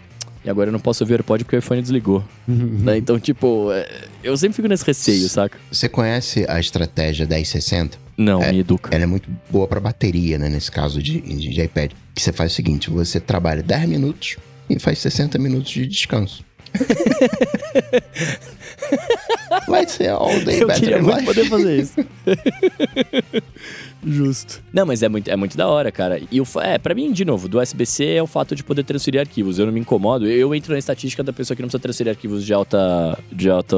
[0.50, 2.24] E agora eu não posso ouvir o AirPod porque o iPhone desligou.
[2.47, 2.97] né?
[2.97, 3.88] Então, tipo, é,
[4.24, 5.56] eu sempre fico nesse receio, saca?
[5.72, 8.00] Você conhece a estratégia 1060?
[8.18, 8.89] Não, É, me educa.
[8.91, 10.50] Ela é muito boa para bateria, né?
[10.50, 11.91] Nesse caso de, de, de iPad.
[12.16, 14.38] Que você faz o seguinte: você trabalha 10 minutos
[14.68, 16.43] e faz 60 minutos de descanso.
[19.68, 21.26] Vai ser all day Eu queria muito life.
[21.28, 21.93] poder fazer isso.
[24.06, 24.62] Justo.
[24.74, 26.22] Não, mas é muito, é muito da hora, cara.
[26.32, 29.20] E o, é, pra mim, de novo, do USB-C é o fato de poder transferir
[29.20, 29.60] arquivos.
[29.60, 30.28] Eu não me incomodo.
[30.28, 33.18] Eu entro na estatística da pessoa que não precisa transferir arquivos de alta.
[33.32, 33.78] de alta.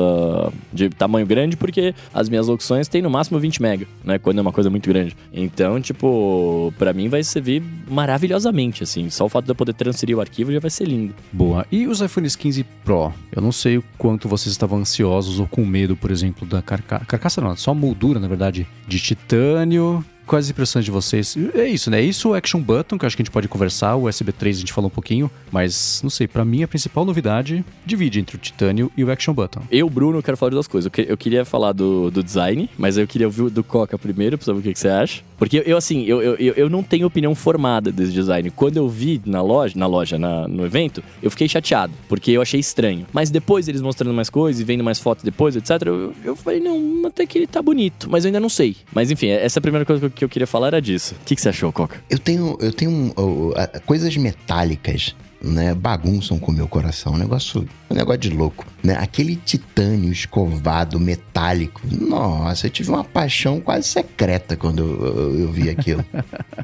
[0.71, 4.19] de tamanho grande, porque as minhas locuções têm no máximo 20 mega, né?
[4.19, 5.15] Quando é uma coisa muito grande.
[5.33, 9.09] Então, tipo, pra mim vai servir maravilhosamente, assim.
[9.09, 11.13] Só o fato de eu poder transferir o arquivo já vai ser lindo.
[11.31, 11.65] Boa.
[11.71, 13.13] E os iPhones 15 Pro?
[13.31, 17.05] Eu não sei o quanto vocês estavam ansiosos ou com medo, por exemplo, da carcaça.
[17.05, 20.03] Carcaça não, só a moldura, na verdade, de titânio.
[20.31, 21.35] Quais as impressões de vocês?
[21.53, 22.01] É isso, né?
[22.01, 23.95] Isso o Action Button, que acho que a gente pode conversar.
[23.97, 25.29] O USB 3 a gente falou um pouquinho.
[25.51, 29.33] Mas, não sei, pra mim a principal novidade divide entre o titânio e o Action
[29.33, 29.61] Button.
[29.69, 30.85] Eu, Bruno, quero falar de duas coisas.
[30.85, 34.37] Eu, que- eu queria falar do, do design, mas eu queria ouvir do Coca primeiro,
[34.37, 35.21] pra saber o que, que você acha.
[35.37, 38.49] Porque eu, assim, eu, eu eu não tenho opinião formada desse design.
[38.51, 42.41] Quando eu vi na loja, na loja, na- no evento, eu fiquei chateado, porque eu
[42.41, 43.05] achei estranho.
[43.11, 46.61] Mas depois eles mostrando mais coisas e vendo mais fotos depois, etc., eu, eu falei,
[46.61, 48.77] não, até que ele tá bonito, mas eu ainda não sei.
[48.93, 51.15] Mas enfim, essa é a primeira coisa que eu, que eu queria falar era disso.
[51.19, 51.99] O que, que você achou, Coca?
[52.09, 55.73] Eu tenho, eu tenho oh, ah, coisas metálicas, né?
[55.73, 57.13] Bagunçam com o meu coração.
[57.13, 58.95] Um negócio, um negócio de louco, né?
[58.99, 61.81] Aquele titânio escovado, metálico.
[61.91, 66.03] Nossa, eu tive uma paixão quase secreta quando eu, eu- eu vi aquilo.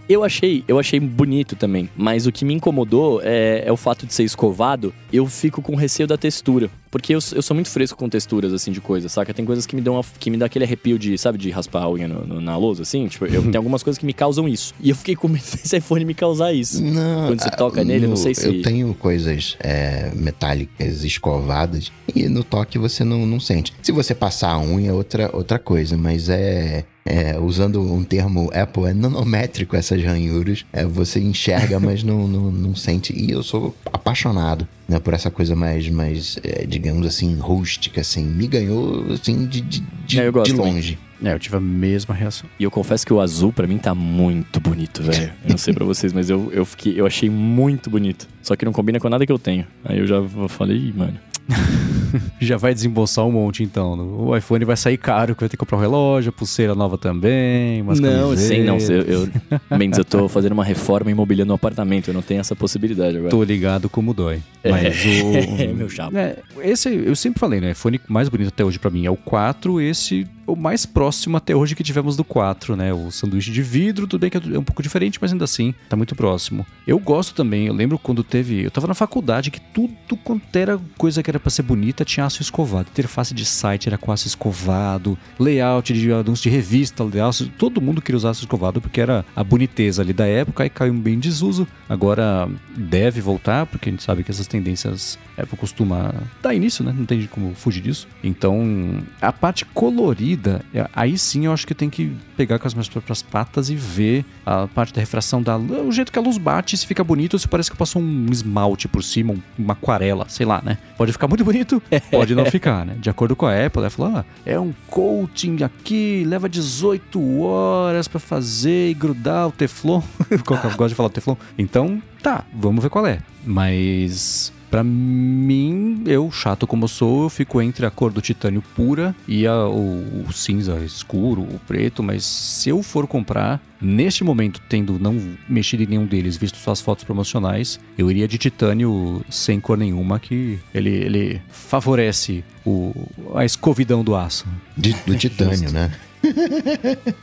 [0.09, 4.05] Eu achei, eu achei bonito também, mas o que me incomodou é, é o fato
[4.05, 4.93] de ser escovado.
[5.11, 8.71] Eu fico com receio da textura, porque eu, eu sou muito fresco com texturas assim
[8.71, 9.33] de coisas, saca?
[9.33, 11.83] Tem coisas que me dão uma- que me dá aquele arrepio de, sabe, de raspar
[11.83, 13.05] a unha no- no- na lousa, assim.
[13.07, 14.73] Tipo, eu, tem algumas coisas que me causam isso.
[14.79, 16.81] E eu fiquei com medo desse iPhone me causar isso.
[16.81, 21.03] Não, Quando você ah, toca nele, eu não sei se- Eu tenho coisas é, metálicas
[21.17, 23.73] escovadas e no toque você não, não sente.
[23.81, 26.85] Se você passar a unha, é outra, outra coisa, mas é.
[27.07, 30.65] É, usando um termo Apple, é nanométrico essas ranhuras.
[30.73, 33.13] É, você enxerga, mas não, não, não sente.
[33.13, 38.01] E eu sou apaixonado né, por essa coisa mais, mais é, digamos assim, rústica.
[38.01, 38.23] Assim.
[38.23, 40.73] Me ganhou assim, de, de, de, É, eu gosto de também.
[40.73, 40.99] longe.
[41.23, 42.47] É, eu tive a mesma reação.
[42.59, 45.33] E eu confesso que o azul pra mim tá muito bonito, velho.
[45.43, 48.27] Eu não sei pra vocês, mas eu, eu, fiquei, eu achei muito bonito.
[48.43, 49.65] Só que não combina com nada que eu tenho.
[49.83, 51.19] Aí eu já falei, "Ih, mano.
[52.39, 53.93] Já vai desembolsar um monte, então.
[54.17, 57.81] O iPhone vai sair caro, que vai ter que comprar um relógio, pulseira nova também,
[57.81, 58.77] umas não, sim, não.
[58.77, 59.09] camisetas.
[59.09, 62.09] Eu, eu, Mendes, eu tô fazendo uma reforma imobiliando um apartamento.
[62.09, 63.31] Eu não tenho essa possibilidade agora.
[63.31, 64.41] Tô ligado como dói.
[64.63, 65.57] Mas o.
[65.57, 66.17] É, meu chapa.
[66.17, 67.69] É, esse, eu sempre falei, né?
[67.69, 69.81] O iPhone mais bonito até hoje pra mim é o 4.
[69.81, 72.93] Esse, o mais próximo até hoje que tivemos do 4, né?
[72.93, 75.95] O sanduíche de vidro, tudo bem que é um pouco diferente, mas ainda assim, tá
[75.95, 76.65] muito próximo.
[76.87, 78.63] Eu gosto também, eu lembro quando teve.
[78.63, 82.25] Eu tava na faculdade que tudo quanto era coisa que era pra ser bonita tinha
[82.25, 82.89] aço escovado.
[82.89, 88.01] Interface de site era com aço escovado, layout de anúncio de revista, layout, todo mundo
[88.01, 91.19] queria usar aço escovado porque era a boniteza ali da época e caiu bem em
[91.19, 91.67] desuso.
[91.89, 96.93] Agora deve voltar, porque a gente sabe que essas tendências Apple costuma dar início, né?
[96.97, 98.07] Não tem como fugir disso.
[98.23, 100.36] Então, a parte colorida,
[100.73, 103.75] é- aí sim eu acho que tem que pegar com as minhas próprias patas e
[103.75, 107.03] ver a parte da refração da luz, o jeito que a luz bate, se fica
[107.03, 110.61] bonito ou se parece que passou um esmalte por cima, um- uma aquarela, sei lá,
[110.63, 110.77] né?
[110.97, 111.81] Pode ficar muito bonito,
[112.11, 112.95] pode não ficar, né?
[112.99, 118.07] De acordo com a Apple, ela falou: ah, é um coating aqui, leva 18 horas
[118.07, 120.01] pra fazer e grudar o Teflon.
[120.29, 120.39] Eu
[120.75, 121.35] gosto de falar Teflon.
[121.57, 123.19] Então, tá, vamos ver qual é.
[123.45, 128.61] Mas Pra mim, eu, chato como eu sou, eu fico entre a cor do titânio
[128.75, 134.23] pura e a- o, o cinza escuro, o preto, mas se eu for comprar, neste
[134.23, 135.15] momento, tendo não
[135.47, 139.77] mexido em nenhum deles, visto só as fotos promocionais, eu iria de titânio sem cor
[139.77, 142.93] nenhuma, que ele, ele favorece o,
[143.35, 144.45] a escovidão do aço.
[144.75, 145.91] De- do titânio, né?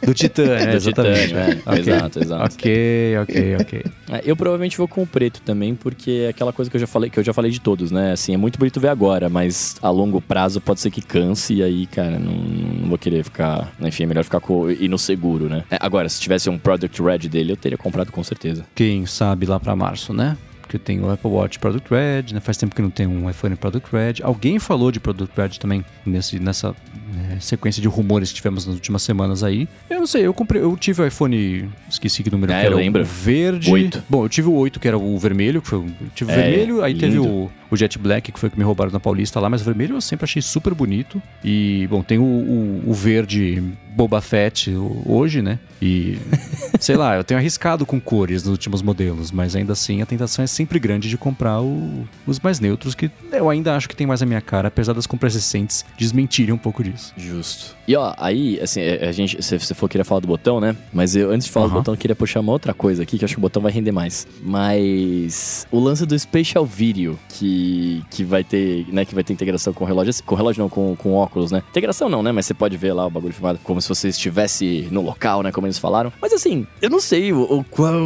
[0.05, 1.29] Do titânio, é, Do exatamente.
[1.29, 1.63] titânio, é.
[1.67, 1.79] Ok.
[1.81, 2.55] Exato, exato.
[2.55, 3.85] Ok, ok, ok.
[4.11, 6.87] É, Eu provavelmente vou com o preto também, porque é aquela coisa que eu já
[6.87, 8.13] falei, que eu já falei de todos, né?
[8.13, 11.63] Assim, é muito bonito ver agora, mas a longo prazo pode ser que canse e
[11.63, 13.73] aí, cara, não, não vou querer ficar.
[13.81, 15.65] Enfim, é melhor ficar com ir no seguro, né?
[15.71, 18.65] É, agora, se tivesse um product red dele, eu teria comprado com certeza.
[18.75, 20.37] Quem sabe lá pra março, né?
[20.61, 22.41] Porque tem o Apple Watch Product Red, né?
[22.41, 24.15] Faz tempo que não tem um iPhone Product Red.
[24.23, 26.75] Alguém falou de Product Red também nesse, nessa
[27.15, 29.69] né, sequência de rumores que tivemos nas últimas semanas aí.
[29.89, 32.75] Eu não sei, eu comprei, eu tive o iPhone, esqueci que número É, que era
[32.75, 33.03] eu lembro.
[33.03, 33.71] o verde.
[33.71, 34.03] 8.
[34.09, 36.37] Bom, eu tive o 8 que era o vermelho, que foi, o- tive o É,
[36.43, 37.27] vermelho, aí teve lindo.
[37.29, 39.65] o, o Jet Black, que foi o que me roubaram na Paulista lá, mas o
[39.65, 41.21] vermelho eu sempre achei super bonito.
[41.43, 43.63] E, bom, tem o, o, o verde
[43.97, 45.59] Boba Fett o- hoje, né?
[45.81, 46.19] E,
[46.81, 50.43] sei lá, eu tenho arriscado com cores nos últimos modelos, mas ainda assim a tentação
[50.45, 54.07] é sempre grande de comprar o- os mais neutros, que eu ainda acho que tem
[54.07, 57.04] mais a minha cara, apesar das compras recentes desmentirem um pouco disso.
[57.17, 57.75] Justo.
[57.87, 60.61] E ó, aí, assim, é, a gente, você você falou que queria falar do botão,
[60.61, 60.75] né?
[60.93, 61.79] Mas eu, antes de falar do Aham.
[61.79, 63.71] botão, eu queria puxar uma outra coisa aqui, que eu acho que o botão vai
[63.71, 64.27] render mais.
[64.43, 69.73] Mas o lance do Spatial Video, que, que vai ter, né, que vai ter integração
[69.73, 71.63] com o relógio, com o relógio não, com, com óculos, né?
[71.71, 72.33] Integração não, né?
[72.33, 75.53] Mas você pode ver lá o bagulho filmado como se você estivesse no local, né?
[75.53, 76.13] Como eles falaram.
[76.21, 78.05] Mas assim, eu não sei o, o quão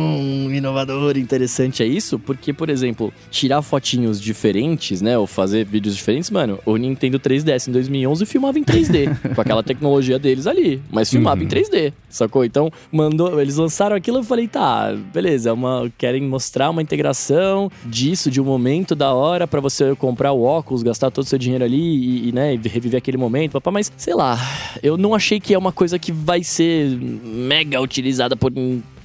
[0.52, 5.16] inovador e interessante é isso, porque, por exemplo, tirar fotinhos diferentes, né?
[5.16, 9.62] Ou fazer vídeos diferentes, mano, o Nintendo 3DS em 2011 filmava em 3D, com aquela
[9.62, 11.46] tecnologia deles ali, mas filmava Uhum.
[11.46, 12.44] em 3D, sacou?
[12.44, 17.70] Então, mandou, eles lançaram aquilo, eu falei, tá, beleza, é uma, querem mostrar uma integração
[17.84, 21.38] disso, de um momento da hora pra você comprar o óculos, gastar todo o seu
[21.38, 24.38] dinheiro ali e, e, né, e reviver aquele momento, papá, mas sei lá,
[24.82, 28.52] eu não achei que é uma coisa que vai ser mega utilizada por,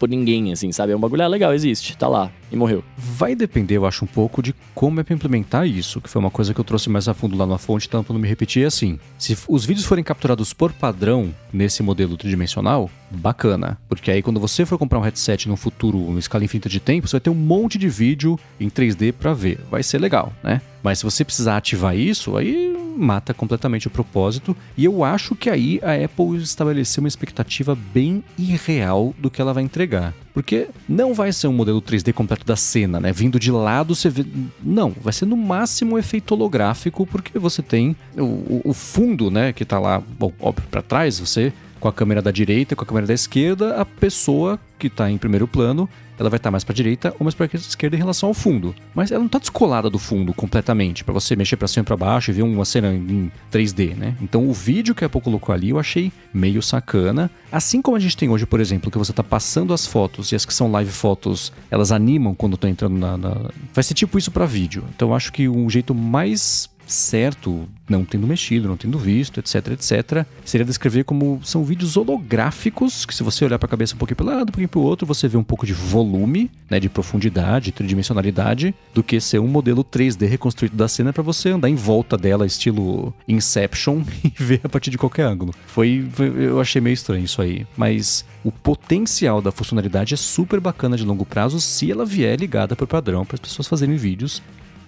[0.03, 0.91] por ninguém, assim, sabe?
[0.91, 2.83] É um bagulho ah, legal, existe, tá lá, e morreu.
[2.97, 6.29] Vai depender, eu acho, um pouco de como é pra implementar isso, que foi uma
[6.29, 8.63] coisa que eu trouxe mais a fundo lá na fonte, então pra não me repetir,
[8.63, 8.99] é assim.
[9.17, 13.77] Se os vídeos forem capturados por padrão nesse modelo tridimensional, bacana.
[13.87, 17.07] Porque aí quando você for comprar um headset no futuro, em escala infinita de tempo,
[17.07, 19.61] você vai ter um monte de vídeo em 3D pra ver.
[19.71, 20.59] Vai ser legal, né?
[20.83, 24.55] Mas se você precisar ativar isso, aí mata completamente o propósito.
[24.77, 29.53] E eu acho que aí a Apple estabeleceu uma expectativa bem irreal do que ela
[29.53, 30.13] vai entregar.
[30.33, 33.11] Porque não vai ser um modelo 3D completo da cena, né?
[33.13, 34.25] Vindo de lado, você vê.
[34.61, 39.53] Não, vai ser no máximo um efeito holográfico, porque você tem o, o- fundo, né?
[39.53, 41.53] Que tá lá, bom, óbvio, pra trás, você.
[41.79, 45.11] Com a câmera da direita e com a câmera da esquerda, a pessoa que tá
[45.11, 45.87] em primeiro plano,
[46.19, 48.73] ela vai estar mais pra direita ou mais pra esquerda em relação ao fundo.
[48.93, 51.97] Mas ela não tá descolada do fundo completamente, pra você mexer pra cima e pra
[51.97, 54.15] baixo e ver uma cena em 3D, né?
[54.21, 57.29] Então o vídeo que a Apple colocou ali eu achei meio sacana.
[57.51, 60.35] Assim como a gente tem hoje, por exemplo, que você tá passando as fotos e
[60.35, 64.17] as que são live fotos, elas animam quando estão entrando na, na- Vai ser tipo
[64.17, 64.83] isso pra vídeo.
[64.95, 69.67] Então eu acho que um jeito mais certo, não tendo mexido, não tendo visto, etc,
[69.69, 74.15] etc, seria descrever como são vídeos holográficos, que se você olhar pra cabeça um pouquinho
[74.17, 77.71] pro lado, um pouquinho pro outro, você vê um pouco de volume, né, de profundidade,
[77.71, 82.17] tridimensionalidade, do que ser um modelo 3D reconstruído da cena pra você andar em volta
[82.17, 85.53] dela, estilo Inception, e ver a partir de qualquer ângulo.
[85.67, 90.59] Foi, foi- eu achei meio estranho isso aí, mas o potencial da funcionalidade é super
[90.59, 94.41] bacana de longo prazo se ela vier ligada por padrão para as pessoas fazerem vídeos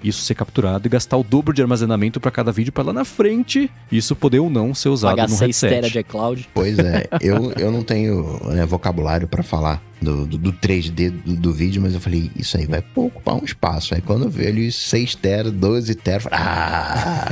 [0.03, 3.05] isso ser capturado e gastar o dobro de armazenamento para cada vídeo para lá na
[3.05, 5.93] frente isso poder ou não ser usado Pagar no 6 tera headset.
[5.93, 6.49] de iCloud.
[6.53, 11.35] Pois é, eu, eu não tenho né, vocabulário pra falar do, do, do 3D do,
[11.35, 13.95] do vídeo, mas eu falei, isso aí vai ocupar um espaço.
[13.95, 17.25] Aí quando eu ali 6 tera, 12 tera, eu falei, ah!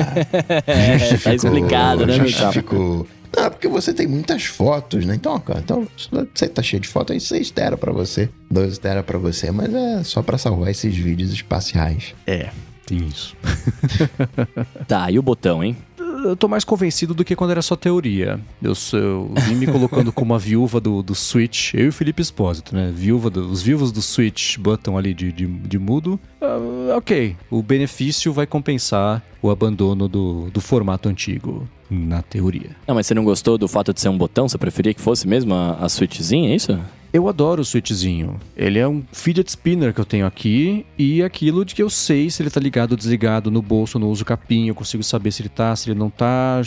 [0.65, 2.63] É, tá justificou, explicado, né, meu chapa?
[3.35, 5.15] Não, porque você tem muitas fotos, né?
[5.15, 5.87] Então, cara, então
[6.33, 9.73] você tá cheio de fotos, aí 6 tera pra você, 12 tera pra você, mas
[9.73, 12.13] é só pra salvar esses vídeos espaciais.
[12.27, 12.49] É,
[12.85, 13.35] tem isso.
[14.87, 15.75] Tá, e o botão, hein?
[15.97, 18.39] Eu tô mais convencido do que quando era só teoria.
[18.61, 21.93] Eu, sou, eu vim me colocando como a viúva do, do Switch, eu e o
[21.93, 22.93] Felipe Espósito, né?
[22.95, 26.17] Viúva do- os vivos do Switch button ali de, de, de mudo.
[26.39, 32.71] Ah, ok, o benefício vai compensar o abandono do, do formato antigo, na teoria.
[32.87, 34.47] Não, mas você não gostou do fato de ser um botão?
[34.47, 36.79] Você preferia que fosse mesmo a, a switchzinha, é isso?
[37.13, 38.39] Eu adoro o Switchzinho.
[38.57, 42.27] Ele é um fidget spinner que eu tenho aqui e aquilo de que eu sei
[42.31, 45.43] se ele tá ligado ou desligado no bolso, no uso capim, eu consigo saber se
[45.43, 46.59] ele tá, se ele não tá.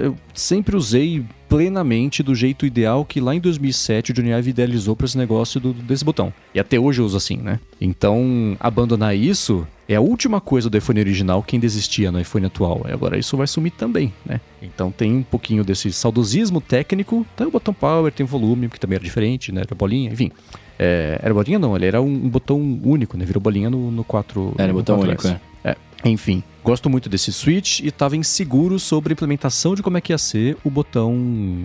[0.00, 4.94] Eu sempre usei plenamente do jeito ideal que lá em 2007 o Johnny Ive idealizou
[4.94, 6.32] para esse negócio do, desse botão.
[6.54, 7.58] E até hoje eu uso assim, né?
[7.80, 12.44] Então, abandonar isso é a última coisa do iPhone original que ainda existia no iPhone
[12.44, 12.84] atual.
[12.86, 14.40] E agora isso vai sumir também, né?
[14.60, 17.26] Então tem um pouquinho desse saudosismo técnico.
[17.34, 19.62] Tem o botão power, tem o volume, que também era diferente, né?
[19.62, 20.30] Era bolinha, enfim.
[20.78, 23.24] É, era bolinha não, ele era um, botão único, né?
[23.24, 24.54] Virou bolinha no, no 4.
[24.58, 25.02] Era no botão 4S.
[25.02, 25.40] único, é.
[25.64, 30.00] É, enfim, gosto muito desse switch e estava inseguro sobre a implementação de como é
[30.00, 31.14] que ia ser o botão,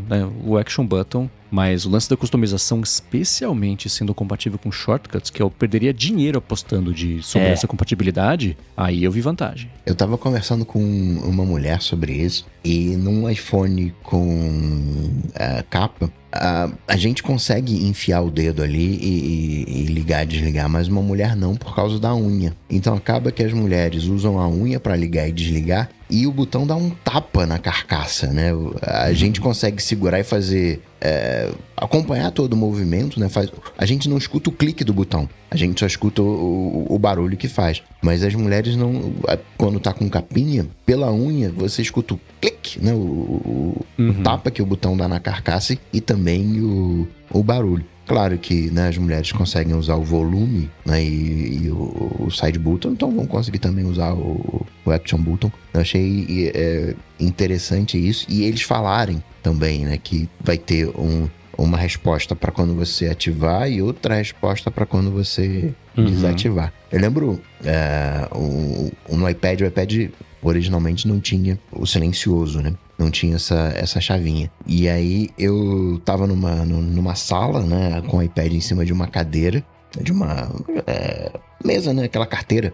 [0.10, 5.41] né, o action button, mas o lance da customização, especialmente sendo compatível com shortcuts, que
[5.41, 7.52] eu perderia dinheiro apostando de sobre É.
[7.52, 9.70] essa compatibilidade, aí eu vi vantagem.
[9.86, 16.72] Eu tava conversando com uma mulher sobre isso e num iPhone com eh, capa, a,
[16.88, 21.02] a gente consegue enfiar o dedo ali e, e- e ligar e desligar, mas uma
[21.02, 22.56] mulher não por causa da unha.
[22.70, 26.68] Então acaba que as mulheres usam a unha para ligar e desligar e o botão
[26.68, 28.51] dá um tapa na carcaça, né?
[28.84, 33.27] A gente consegue segurar e fazer é, acompanhar todo o movimento, né?
[33.30, 36.95] Faz, a gente não escuta o clique do botão, a gente só escuta o, o,
[36.95, 37.81] o barulho que faz.
[37.99, 39.11] Mas as mulheres não,
[39.57, 42.93] quando tá com capinha, pela unha você escuta o clique, né?
[42.93, 44.22] O, o, uhum.
[44.22, 47.85] tapa que o botão dá na carcaça e também o, o barulho.
[48.06, 52.60] Claro que né, as mulheres conseguem usar o volume né, e, e o, o, side
[52.60, 55.52] button, então vão conseguir também usar o, o action button.
[55.74, 61.78] Eu achei é, interessante isso e eles falarem também né, que vai ter um, uma
[61.78, 66.06] resposta para quando você ativar e outra resposta para quando você uhum.
[66.06, 66.74] desativar.
[66.91, 70.10] Eu lembro é, o, no iPad, o iPad
[70.41, 72.74] originalmente não tinha o silencioso, né?
[72.98, 74.52] Não tinha essa, essa chavinha.
[74.68, 78.02] E aí eu tava numa, numa sala, né?
[78.07, 79.64] Com o iPad em cima de uma cadeira,
[79.99, 80.49] de uma
[80.86, 81.32] é,
[81.64, 82.06] mesa, né?
[82.06, 82.74] Aquela carteira.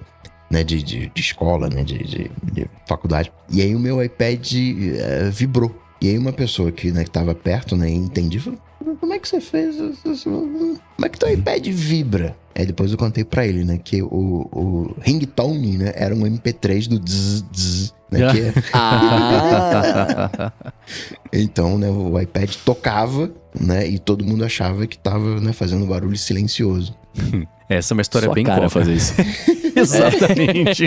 [0.52, 3.32] Né, de, de, de escola, né, de, de, de, faculdade.
[3.52, 4.52] E aí o meu iPad
[4.98, 5.80] é, vibrou.
[6.02, 8.60] E aí uma pessoa que, né, que tava perto, né, entendi, falou,
[9.00, 9.76] como é que você fez?
[10.24, 12.36] Como é que teu iPad vibra?
[12.60, 16.90] Aí depois eu contei pra ele, né, que o, o ringtone, né, era um MP3
[16.90, 18.54] do zzz, zzz né, que é...
[18.74, 20.52] ah.
[21.32, 26.18] então, né, o iPad tocava, né, e todo mundo achava que tava, né, fazendo barulho
[26.18, 26.94] silencioso.
[27.70, 29.14] Essa é uma história Sua bem cara fazer isso.
[29.74, 30.84] Exatamente.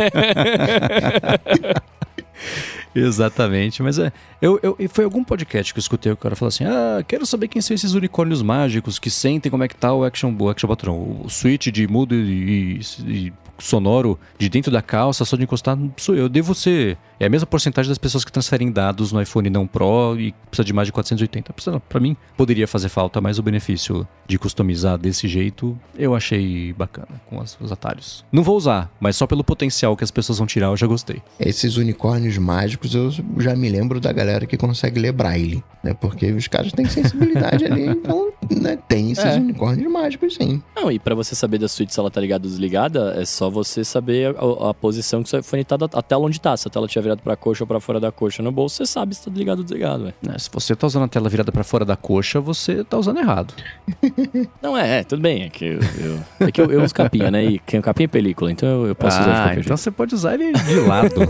[2.94, 4.12] Exatamente, mas é.
[4.40, 7.48] Eu, eu, foi algum podcast que eu escutei o cara falou assim: Ah, quero saber
[7.48, 10.68] quem são esses unicórnios mágicos que sentem como é que tá o Action, o action
[10.68, 11.22] Button.
[11.24, 16.14] O switch de mudo e, e, sonoro de dentro da calça, só de encostar, sou
[16.14, 16.28] eu.
[16.28, 16.98] Devo ser.
[17.18, 20.64] É a mesma porcentagem das pessoas que transferem dados no iPhone não Pro e precisa
[20.64, 21.54] de mais de 480.
[21.88, 27.20] Para mim, poderia fazer falta, mas o benefício de customizar desse jeito eu achei bacana
[27.28, 28.24] com os, os atalhos.
[28.32, 31.20] Não vou usar, mas só pelo potencial que as pessoas vão tirar eu já gostei.
[31.38, 35.92] Esses unicórnios mágicos eu já me lembro da galera que consegue ler braille, né?
[35.92, 39.36] Porque os caras têm sensibilidade ali, então né, tem esses é.
[39.36, 40.62] unicórnios mágicos sim.
[40.74, 43.50] Não, e para você saber da suíte se ela tá ligada ou desligada, é só
[43.50, 46.56] você saber a, a posição que seu iPhone tá, a tela onde tá.
[46.56, 48.86] Se a tela tiver virada pra coxa ou pra fora da coxa no bolso, você
[48.86, 50.14] sabe se tá ligado ou desligado, ué.
[50.34, 53.18] É, se você tá usando a tela virada pra fora da coxa, você tá usando
[53.18, 53.52] errado.
[54.60, 55.42] Não, é, é, tudo bem.
[55.42, 57.44] É que eu, eu é que eu, eu uso capinha, né?
[57.44, 59.78] E quem capinha é película, então eu, eu posso ah, usar de qualquer então jeito.
[59.78, 61.14] você pode usar ele de lado.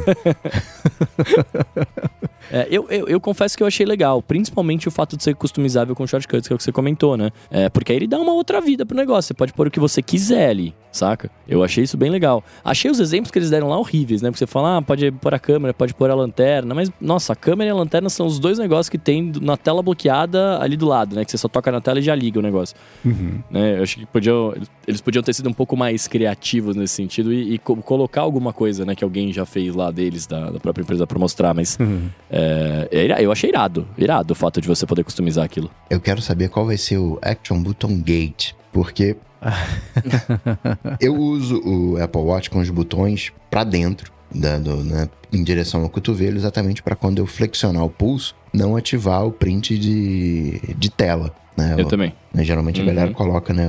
[2.51, 5.97] É, eu, eu, eu, confesso que eu achei legal, principalmente o fato de ser customizável
[5.97, 7.31] com shortcuts, que é o que você comentou, né?
[7.51, 9.29] É, porque aí ele dá uma outra vida pro negócio.
[9.29, 11.31] Você pode pôr o que você quiser ali, saca?
[11.49, 12.45] Eu achei isso bem legal.
[12.65, 14.31] Achei os exemplos que eles deram lá horríveis, né?
[14.31, 17.37] Porque você fala, ah, pode pôr a câmera, pode pôr a lanterna, mas, nossa, a
[17.37, 20.87] câmera e a lanterna são os dois negócios que tem na tela bloqueada ali do
[20.87, 21.25] lado, né?
[21.25, 22.77] Que você só toca na tela e já liga o negócio.
[23.05, 23.41] Uhum.
[23.51, 23.79] Né?
[23.79, 24.55] Eu acho que podiam,
[24.87, 28.53] eles podiam ter sido um pouco mais criativos nesse sentido e, e co colocar alguma
[28.53, 28.95] coisa, né?
[28.95, 32.09] Que alguém já fez lá deles, da, da própria empresa, pra mostrar, mas uhum.
[32.31, 35.71] é, é, eu achei irado, irado o fato de você poder customizar aquilo.
[35.91, 39.17] Eu quero saber qual vai ser o Action Button Gate, porque
[41.01, 45.91] eu uso o Apple Watch com os botões para dentro, dando, né, em direção ao
[45.91, 51.35] cotovelo, exatamente para quando eu flexionar o pulso, não ativar o print de, de tela.
[51.57, 51.77] Né?
[51.79, 52.13] Eu, também.
[52.33, 52.89] Né, geralmente uhum.
[52.89, 53.69] a galera coloca né,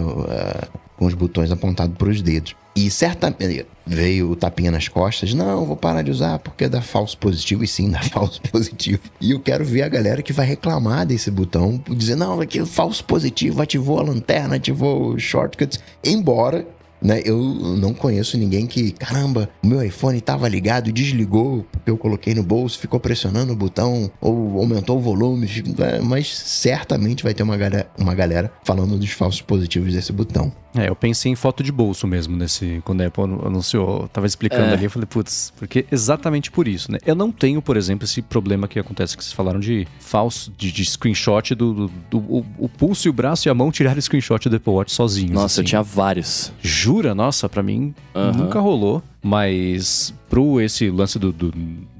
[0.97, 2.55] com os botões apontados para os dedos.
[2.75, 5.33] E certamente veio o tapinha nas costas.
[5.33, 7.63] Não, vou parar de usar porque dá falso positivo.
[7.63, 9.01] E sim, dá falso positivo.
[9.21, 12.65] E eu quero ver a galera que vai reclamar desse botão, dizer, não, aqui é
[12.65, 15.79] falso positivo, ativou a lanterna, ativou o shortcuts.
[16.03, 16.65] Embora
[17.03, 17.21] né?
[17.25, 21.97] Eu não conheço ninguém que, caramba, o meu iPhone estava ligado e desligou porque eu
[21.97, 25.47] coloquei no bolso, ficou pressionando o botão ou aumentou o volume,
[25.79, 30.51] é, mas certamente vai ter uma galera, uma galera falando dos falsos positivos desse botão.
[30.75, 34.65] É, eu pensei em foto de bolso mesmo nesse quando a Apple anunciou, tava explicando
[34.65, 34.73] é.
[34.73, 36.97] ali, eu falei, putz, porque exatamente por isso, né?
[37.05, 40.71] Eu não tenho, por exemplo, esse problema que acontece que vocês falaram de falso, de,
[40.71, 43.99] de screenshot do, do, do o, o, pulso e o braço e a mão tirar
[44.01, 45.31] screenshot do Apple Watch sozinhos.
[45.31, 45.61] Nossa, assim.
[45.61, 46.51] eu tinha vários.
[46.61, 47.13] Jura?
[47.13, 48.31] Nossa, para mim uhum.
[48.31, 49.01] nunca rolou.
[49.21, 51.53] Mas pro esse lance do, do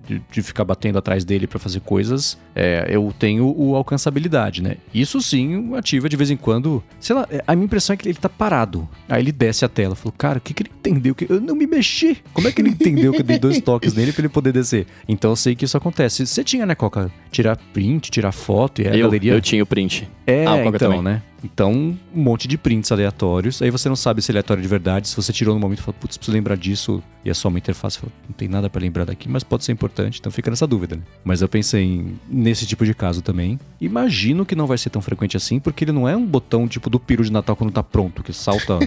[0.07, 4.77] de, de, ficar batendo atrás dele para fazer coisas, é, eu tenho o alcançabilidade, né?
[4.93, 6.84] Isso sim ativa de vez em quando.
[6.99, 8.88] Sei lá, a minha impressão é que ele tá parado.
[9.07, 9.95] Aí ele desce a tela.
[9.95, 11.15] Falou, cara, o que, que ele entendeu?
[11.15, 12.17] Que eu não me mexi.
[12.34, 14.85] Como é que ele entendeu que eu dei dois toques nele pra ele poder descer?
[15.07, 16.25] Então eu sei que isso acontece.
[16.25, 17.11] Você tinha, né, Coca?
[17.31, 19.34] Tirar print, tirar foto e a eu, galeria.
[19.34, 20.09] Eu tinha o print.
[20.25, 21.01] É, ah, então, também.
[21.01, 21.21] né?
[21.43, 23.61] Então, um monte de prints aleatórios.
[23.61, 25.09] Aí você não sabe se é aleatório de verdade.
[25.09, 27.03] Se você tirou no momento e fala, putz, preciso lembrar disso.
[27.25, 27.99] E é só uma interface.
[27.99, 30.19] Fala, não tem nada para lembrar daqui, mas pode ser importante.
[30.19, 31.01] Então fica nessa dúvida, né?
[31.23, 33.59] Mas eu pensei nesse tipo de caso também.
[33.81, 36.89] Imagino que não vai ser tão frequente assim, porque ele não é um botão tipo
[36.89, 38.79] do piro de Natal quando tá pronto, que salta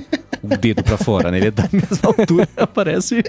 [0.42, 1.36] o dedo para fora, né?
[1.36, 3.22] Ele é da mesma altura aparece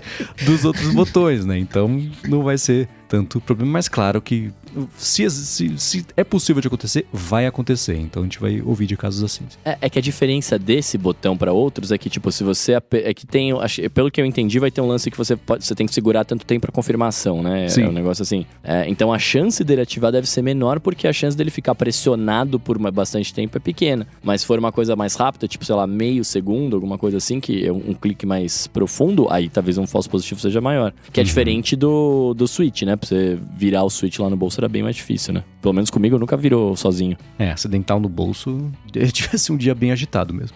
[0.45, 1.57] dos outros botões, né?
[1.57, 4.51] Então não vai ser tanto problema, mas claro que
[4.97, 7.97] se, se, se, é possível de acontecer, vai acontecer.
[7.97, 9.45] Então a gente vai ouvir de casos assim.
[9.63, 12.73] É, é que a diferença desse botão para outros é que, tipo, se você.
[12.91, 13.51] É que tem.
[13.93, 16.25] Pelo que eu entendi, vai ter um lance que você, pode, você tem que segurar
[16.25, 17.67] tanto tempo para confirmação, né?
[17.69, 17.83] Sim.
[17.83, 18.45] É um negócio assim.
[18.63, 22.59] É, então a chance dele ativar deve ser menor, porque a chance dele ficar pressionado
[22.59, 24.07] por uma, bastante tempo é pequena.
[24.23, 27.39] Mas se for uma coisa mais rápida, tipo, sei lá, meio segundo, alguma coisa assim,
[27.39, 30.93] que é um, um clique mais profundo, aí talvez um falso positivo seja maior.
[31.11, 31.25] Que é uhum.
[31.25, 32.95] diferente do, do Switch, né?
[32.95, 35.43] Pra você virar o Switch lá no bolso bem mais difícil, né?
[35.61, 37.17] Pelo menos comigo nunca virou sozinho.
[37.37, 38.71] É, acidental no bolso,
[39.11, 40.55] tivesse um dia bem agitado mesmo.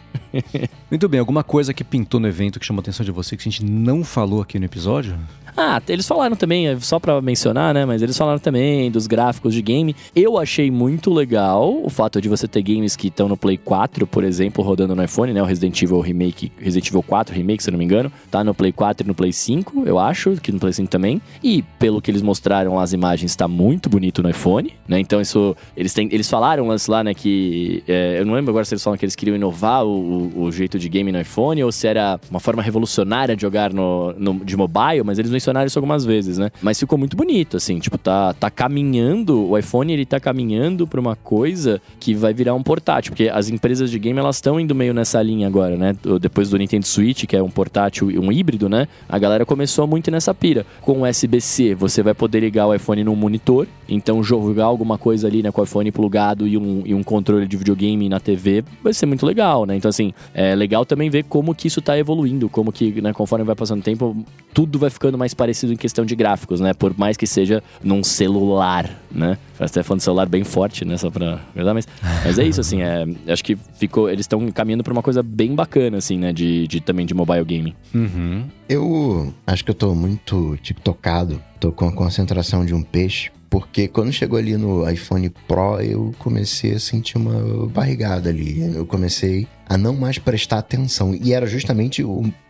[0.89, 3.41] Muito bem, alguma coisa que pintou no evento que chamou a atenção de você que
[3.41, 5.17] a gente não falou aqui no episódio?
[5.55, 7.85] Ah, eles falaram também, é, só para mencionar, né?
[7.85, 9.95] Mas eles falaram também dos gráficos de game.
[10.15, 14.07] Eu achei muito legal o fato de você ter games que estão no Play 4,
[14.07, 15.41] por exemplo, rodando no iPhone, né?
[15.41, 18.53] O Resident Evil Remake, Resident Evil 4 Remake, se eu não me engano, tá no
[18.53, 21.21] Play 4 e no Play 5, eu acho, que no Play 5 também.
[21.43, 24.99] E pelo que eles mostraram as imagens, tá muito bonito no iPhone, né?
[24.99, 27.13] Então isso, eles têm, eles falaram lance lá, né?
[27.13, 30.51] Que é, eu não lembro agora se eles falam que eles queriam inovar o, o,
[30.51, 34.45] jeito de game no iPhone ou se era uma forma revolucionária de jogar no, no
[34.45, 36.51] de mobile, mas eles mencionaram isso algumas vezes, né?
[36.61, 40.99] Mas ficou muito bonito, assim, tipo, tá, tá caminhando, o iPhone ele tá caminhando pra
[40.99, 44.75] uma coisa que vai virar um portátil, porque as empresas de game elas estão indo
[44.75, 45.95] meio nessa linha agora, né?
[46.21, 48.87] Depois do Nintendo Switch, que é um portátil, um híbrido, né?
[49.09, 50.65] A galera começou muito nessa pira.
[50.81, 55.41] Com USB-C, você vai poder ligar o iPhone num monitor, então jogar alguma coisa ali,
[55.41, 58.93] né, com o iPhone plugado e um, e um controle de videogame na TV vai
[58.93, 59.75] ser muito legal, né?
[59.75, 63.43] Então, assim, é legal também ver como que isso tá evoluindo, como que, né, conforme
[63.43, 64.15] vai passando o tempo,
[64.53, 66.73] tudo vai ficando mais parecido em questão de gráficos, né?
[66.73, 69.37] Por mais que seja num celular, né?
[69.53, 70.97] Faz até falando de celular bem forte, né?
[70.97, 71.87] Só pra verdade, mas,
[72.25, 75.53] mas é isso, assim, é, acho que ficou, eles estão caminhando pra uma coisa bem
[75.55, 76.33] bacana, assim, né?
[76.33, 77.75] De, de também de mobile gaming.
[77.93, 78.45] Uhum.
[78.67, 83.31] Eu acho que eu tô muito tiktokado, tô com a concentração de um peixe.
[83.51, 88.61] Porque quando chegou ali no iPhone Pro, eu comecei a sentir uma barrigada ali.
[88.73, 91.13] Eu comecei a não mais prestar atenção.
[91.13, 92.01] E era justamente,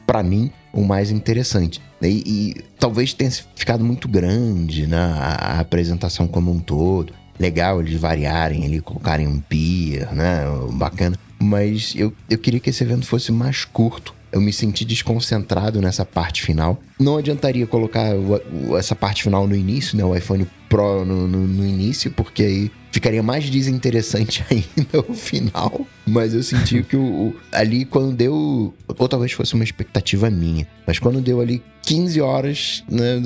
[0.05, 1.81] para mim, o mais interessante.
[2.03, 7.13] E, e, talvez tenha ficado muito grande né, a, a, apresentação como um todo.
[7.39, 10.43] Legal eles variarem ali, colocarem um pier, né?
[10.73, 11.17] Bacana.
[11.39, 16.05] Mas eu, eu queria que esse evento fosse mais curto eu me senti desconcentrado nessa
[16.05, 16.81] parte final.
[16.99, 20.03] Não adiantaria colocar o, essa parte final no início, né?
[20.03, 25.85] O iPhone Pro no, no, no, início, porque aí ficaria mais desinteressante ainda o final.
[26.07, 28.73] Mas eu senti que o, o, ali quando deu.
[28.87, 30.65] Ou talvez fosse uma expectativa minha.
[30.87, 33.21] Mas quando deu ali 15 horas, né?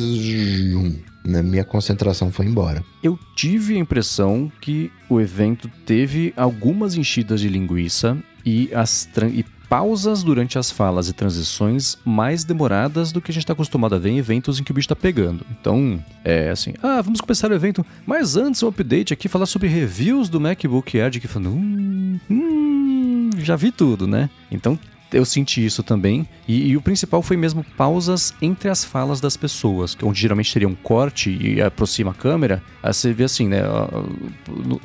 [1.23, 2.83] Na minha concentração foi embora.
[3.03, 9.43] Eu tive a impressão que o evento teve algumas enchidas de linguiça e, as e
[9.75, 13.97] pausas durante as falas e transições mais demoradas do que a gente está acostumado a
[13.97, 15.45] ver em eventos em que o bicho está pegando.
[15.51, 19.67] Então, é assim, ah, vamos começar o evento, mas antes um update aqui, falar sobre
[19.67, 24.29] reviews do MacBook Air, que falando, hum, hum, já vi tudo, né?
[24.49, 24.79] Então
[25.11, 26.27] eu senti isso também.
[26.47, 30.67] E, e, o principal foi mesmo pausas entre as falas das pessoas, onde geralmente teria
[30.67, 32.61] um corte e aproxima a câmera.
[32.83, 33.61] Aí você vê assim, né?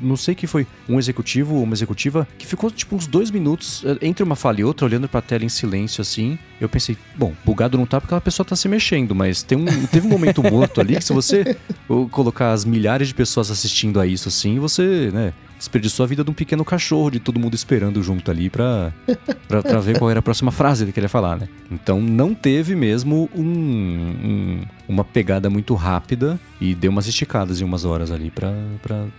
[0.00, 3.82] Não sei que foi um executivo ou uma executiva que ficou tipo uns dois minutos
[3.84, 6.38] eh, entre uma fala e outra, olhando pra tela em silêncio assim.
[6.60, 9.86] Eu pensei, bom, bugado não tá porque a pessoa tá se mexendo, mas tem um,
[9.86, 11.56] teve um momento morto ali que se você
[12.10, 15.32] colocar as milhares de pessoas assistindo a isso assim, você, né?
[15.60, 18.92] Desperdiçou a vida de um pequeno cachorro, de todo mundo esperando junto ali pra,
[19.46, 21.48] pra, pra ver qual era a próxima frase que ele queria falar, né?
[21.70, 27.64] Então não teve mesmo um, um uma pegada muito rápida e deu umas esticadas em
[27.64, 28.52] umas horas ali para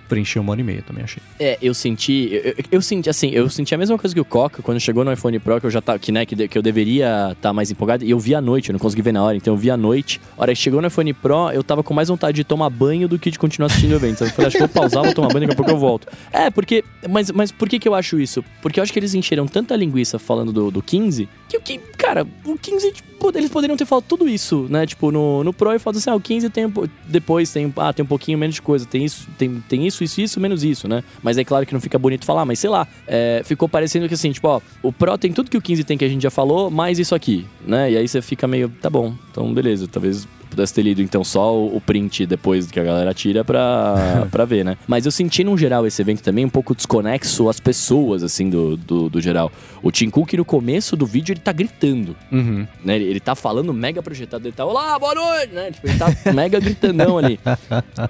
[0.08, 1.24] preencher uma hora e meia, também achei.
[1.40, 4.62] É, eu senti, eu, eu, senti assim, eu senti a mesma coisa que o Coca
[4.62, 7.30] quando chegou no iPhone Pro, que eu já tava, que, né, que, que eu deveria
[7.32, 9.36] estar tá mais empolgado, e eu vi à noite, eu não consegui ver na hora,
[9.36, 10.22] então eu vi à noite.
[10.38, 13.08] A hora que chegou no iPhone Pro, eu tava com mais vontade de tomar banho
[13.08, 14.24] do que de continuar assistindo o evento.
[14.24, 16.08] Eu falei, acho que vou pausar, vou tomar banho, daqui a pouco eu volto.
[16.32, 18.44] É, porque, mas, mas por que que eu acho isso?
[18.62, 21.78] Porque eu acho que eles encheram tanta linguiça falando do, do 15, que o que,
[21.98, 25.76] cara, o 15, tipo, eles poderiam ter falado tudo isso, né, tipo, no, no Pro
[25.76, 26.74] e falado assim, ah, o 15 tem,
[27.06, 30.20] depois tem, ah, tem um pouquinho menos de coisa, tem isso, tem, tem isso, isso,
[30.20, 31.04] isso, menos isso, né?
[31.22, 34.16] Mas é claro que não fica bonito falar, mas sei lá, é, ficou parecendo que
[34.16, 36.32] assim, tipo, ó, o Pro tem tudo que o 15 tem que a gente já
[36.32, 37.92] falou, mais isso aqui, né?
[37.92, 41.58] E aí você fica meio, tá bom, então beleza, talvez pudesse ter lido então só
[41.58, 44.78] o, print depois que a galera tira pra, pra ver, né?
[44.88, 48.78] Mas eu senti no geral esse evento também um pouco desconexo as pessoas, assim, do,
[48.78, 49.52] do, do geral.
[49.82, 52.68] O Tim Cook no começo do vídeo ele tá gritando, Uhum.
[52.84, 52.96] né?
[52.98, 55.72] Ele, ele tá falando mega projetado, ele tá, olá, boa noite, né?
[55.72, 57.40] Tipo, ele tá mega gritandão ali.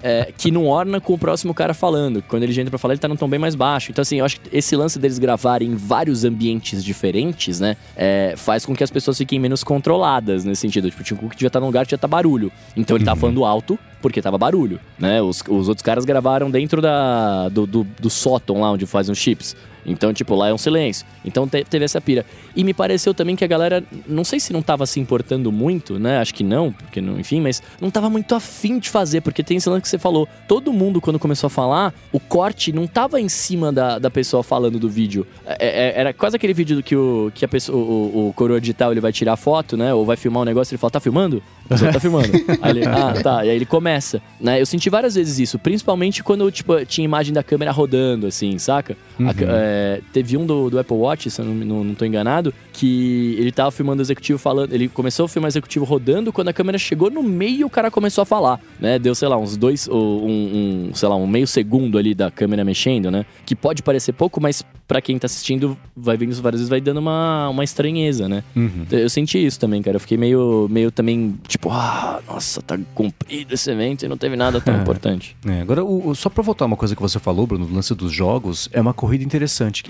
[0.04, 2.22] É, que não orna com o próximo cara falando.
[2.28, 3.92] Quando ele já entra pra falar, ele tá num tom bem mais baixo.
[3.92, 7.76] Então, assim, eu acho que esse lance deles gravarem em vários ambientes diferentes, né?
[7.96, 10.90] é, faz com que as pessoas fiquem menos controladas nesse sentido.
[10.90, 12.31] Tipo, o Tim Cook já tá num lugar que já tá barulho.
[12.76, 15.22] Então ele tá falando alto porque tava barulho, né?
[15.22, 19.20] Os, os outros caras gravaram dentro da, do, do, do sótão lá onde fazem os
[19.20, 19.56] chips.
[19.86, 21.06] Então, tipo, lá é um silêncio.
[21.26, 22.26] Então te- teve essa pira.
[22.56, 25.98] E me pareceu também que a galera, não sei se não tava se importando muito,
[25.98, 26.20] né?
[26.20, 29.58] Acho que não, porque não, enfim, mas não tava muito afim de fazer, porque tem
[29.58, 30.28] esse lance que você falou.
[30.48, 34.44] Todo mundo, quando começou a falar, o corte não tava em cima da, da pessoa
[34.44, 35.26] falando do vídeo.
[35.46, 38.60] É- é- era quase aquele vídeo do que o, que a pessoa, o, o coroa
[38.62, 39.94] digital ele vai tirar foto, né?
[39.94, 41.42] Ou vai filmar um negócio e ele fala, tá filmando?
[41.68, 42.28] Pessoa tá filmando.
[42.62, 43.46] Aí ele, ah, tá.
[43.46, 44.22] E aí ele começa.
[44.42, 44.60] Né?
[44.60, 48.98] Eu senti várias vezes isso, principalmente quando tipo, tinha imagem da câmera rodando, assim, saca?
[49.26, 52.04] A ca- é, teve um do, do Apple Watch, se eu não, não, não tô
[52.06, 54.74] enganado, que ele tava filmando o executivo falando.
[54.74, 57.90] Ele começou a filmar o executivo rodando, quando a câmera chegou no meio, o cara
[57.90, 59.00] começou a falar, né?
[59.00, 62.30] Deu, sei lá, uns dois, ou um, um, sei lá, um meio segundo ali da
[62.30, 63.26] câmera mexendo, né?
[63.46, 66.82] Que pode parecer pouco, mas pra quem tá assistindo, vai vendo isso várias vezes, vai
[66.82, 68.44] dando uma, uma estranheza, né?
[68.56, 68.86] Uhum.
[68.92, 69.96] Eu senti isso também, cara.
[69.96, 74.36] Eu fiquei meio, meio também, tipo, ah, nossa, tá comprido esse evento e não teve
[74.36, 75.36] nada tão importante.
[75.48, 77.96] É, agora, o- o- só pra voltar uma coisa que você falou, Bruno, do lance
[77.96, 79.42] dos jogos, é uma corrida interessante.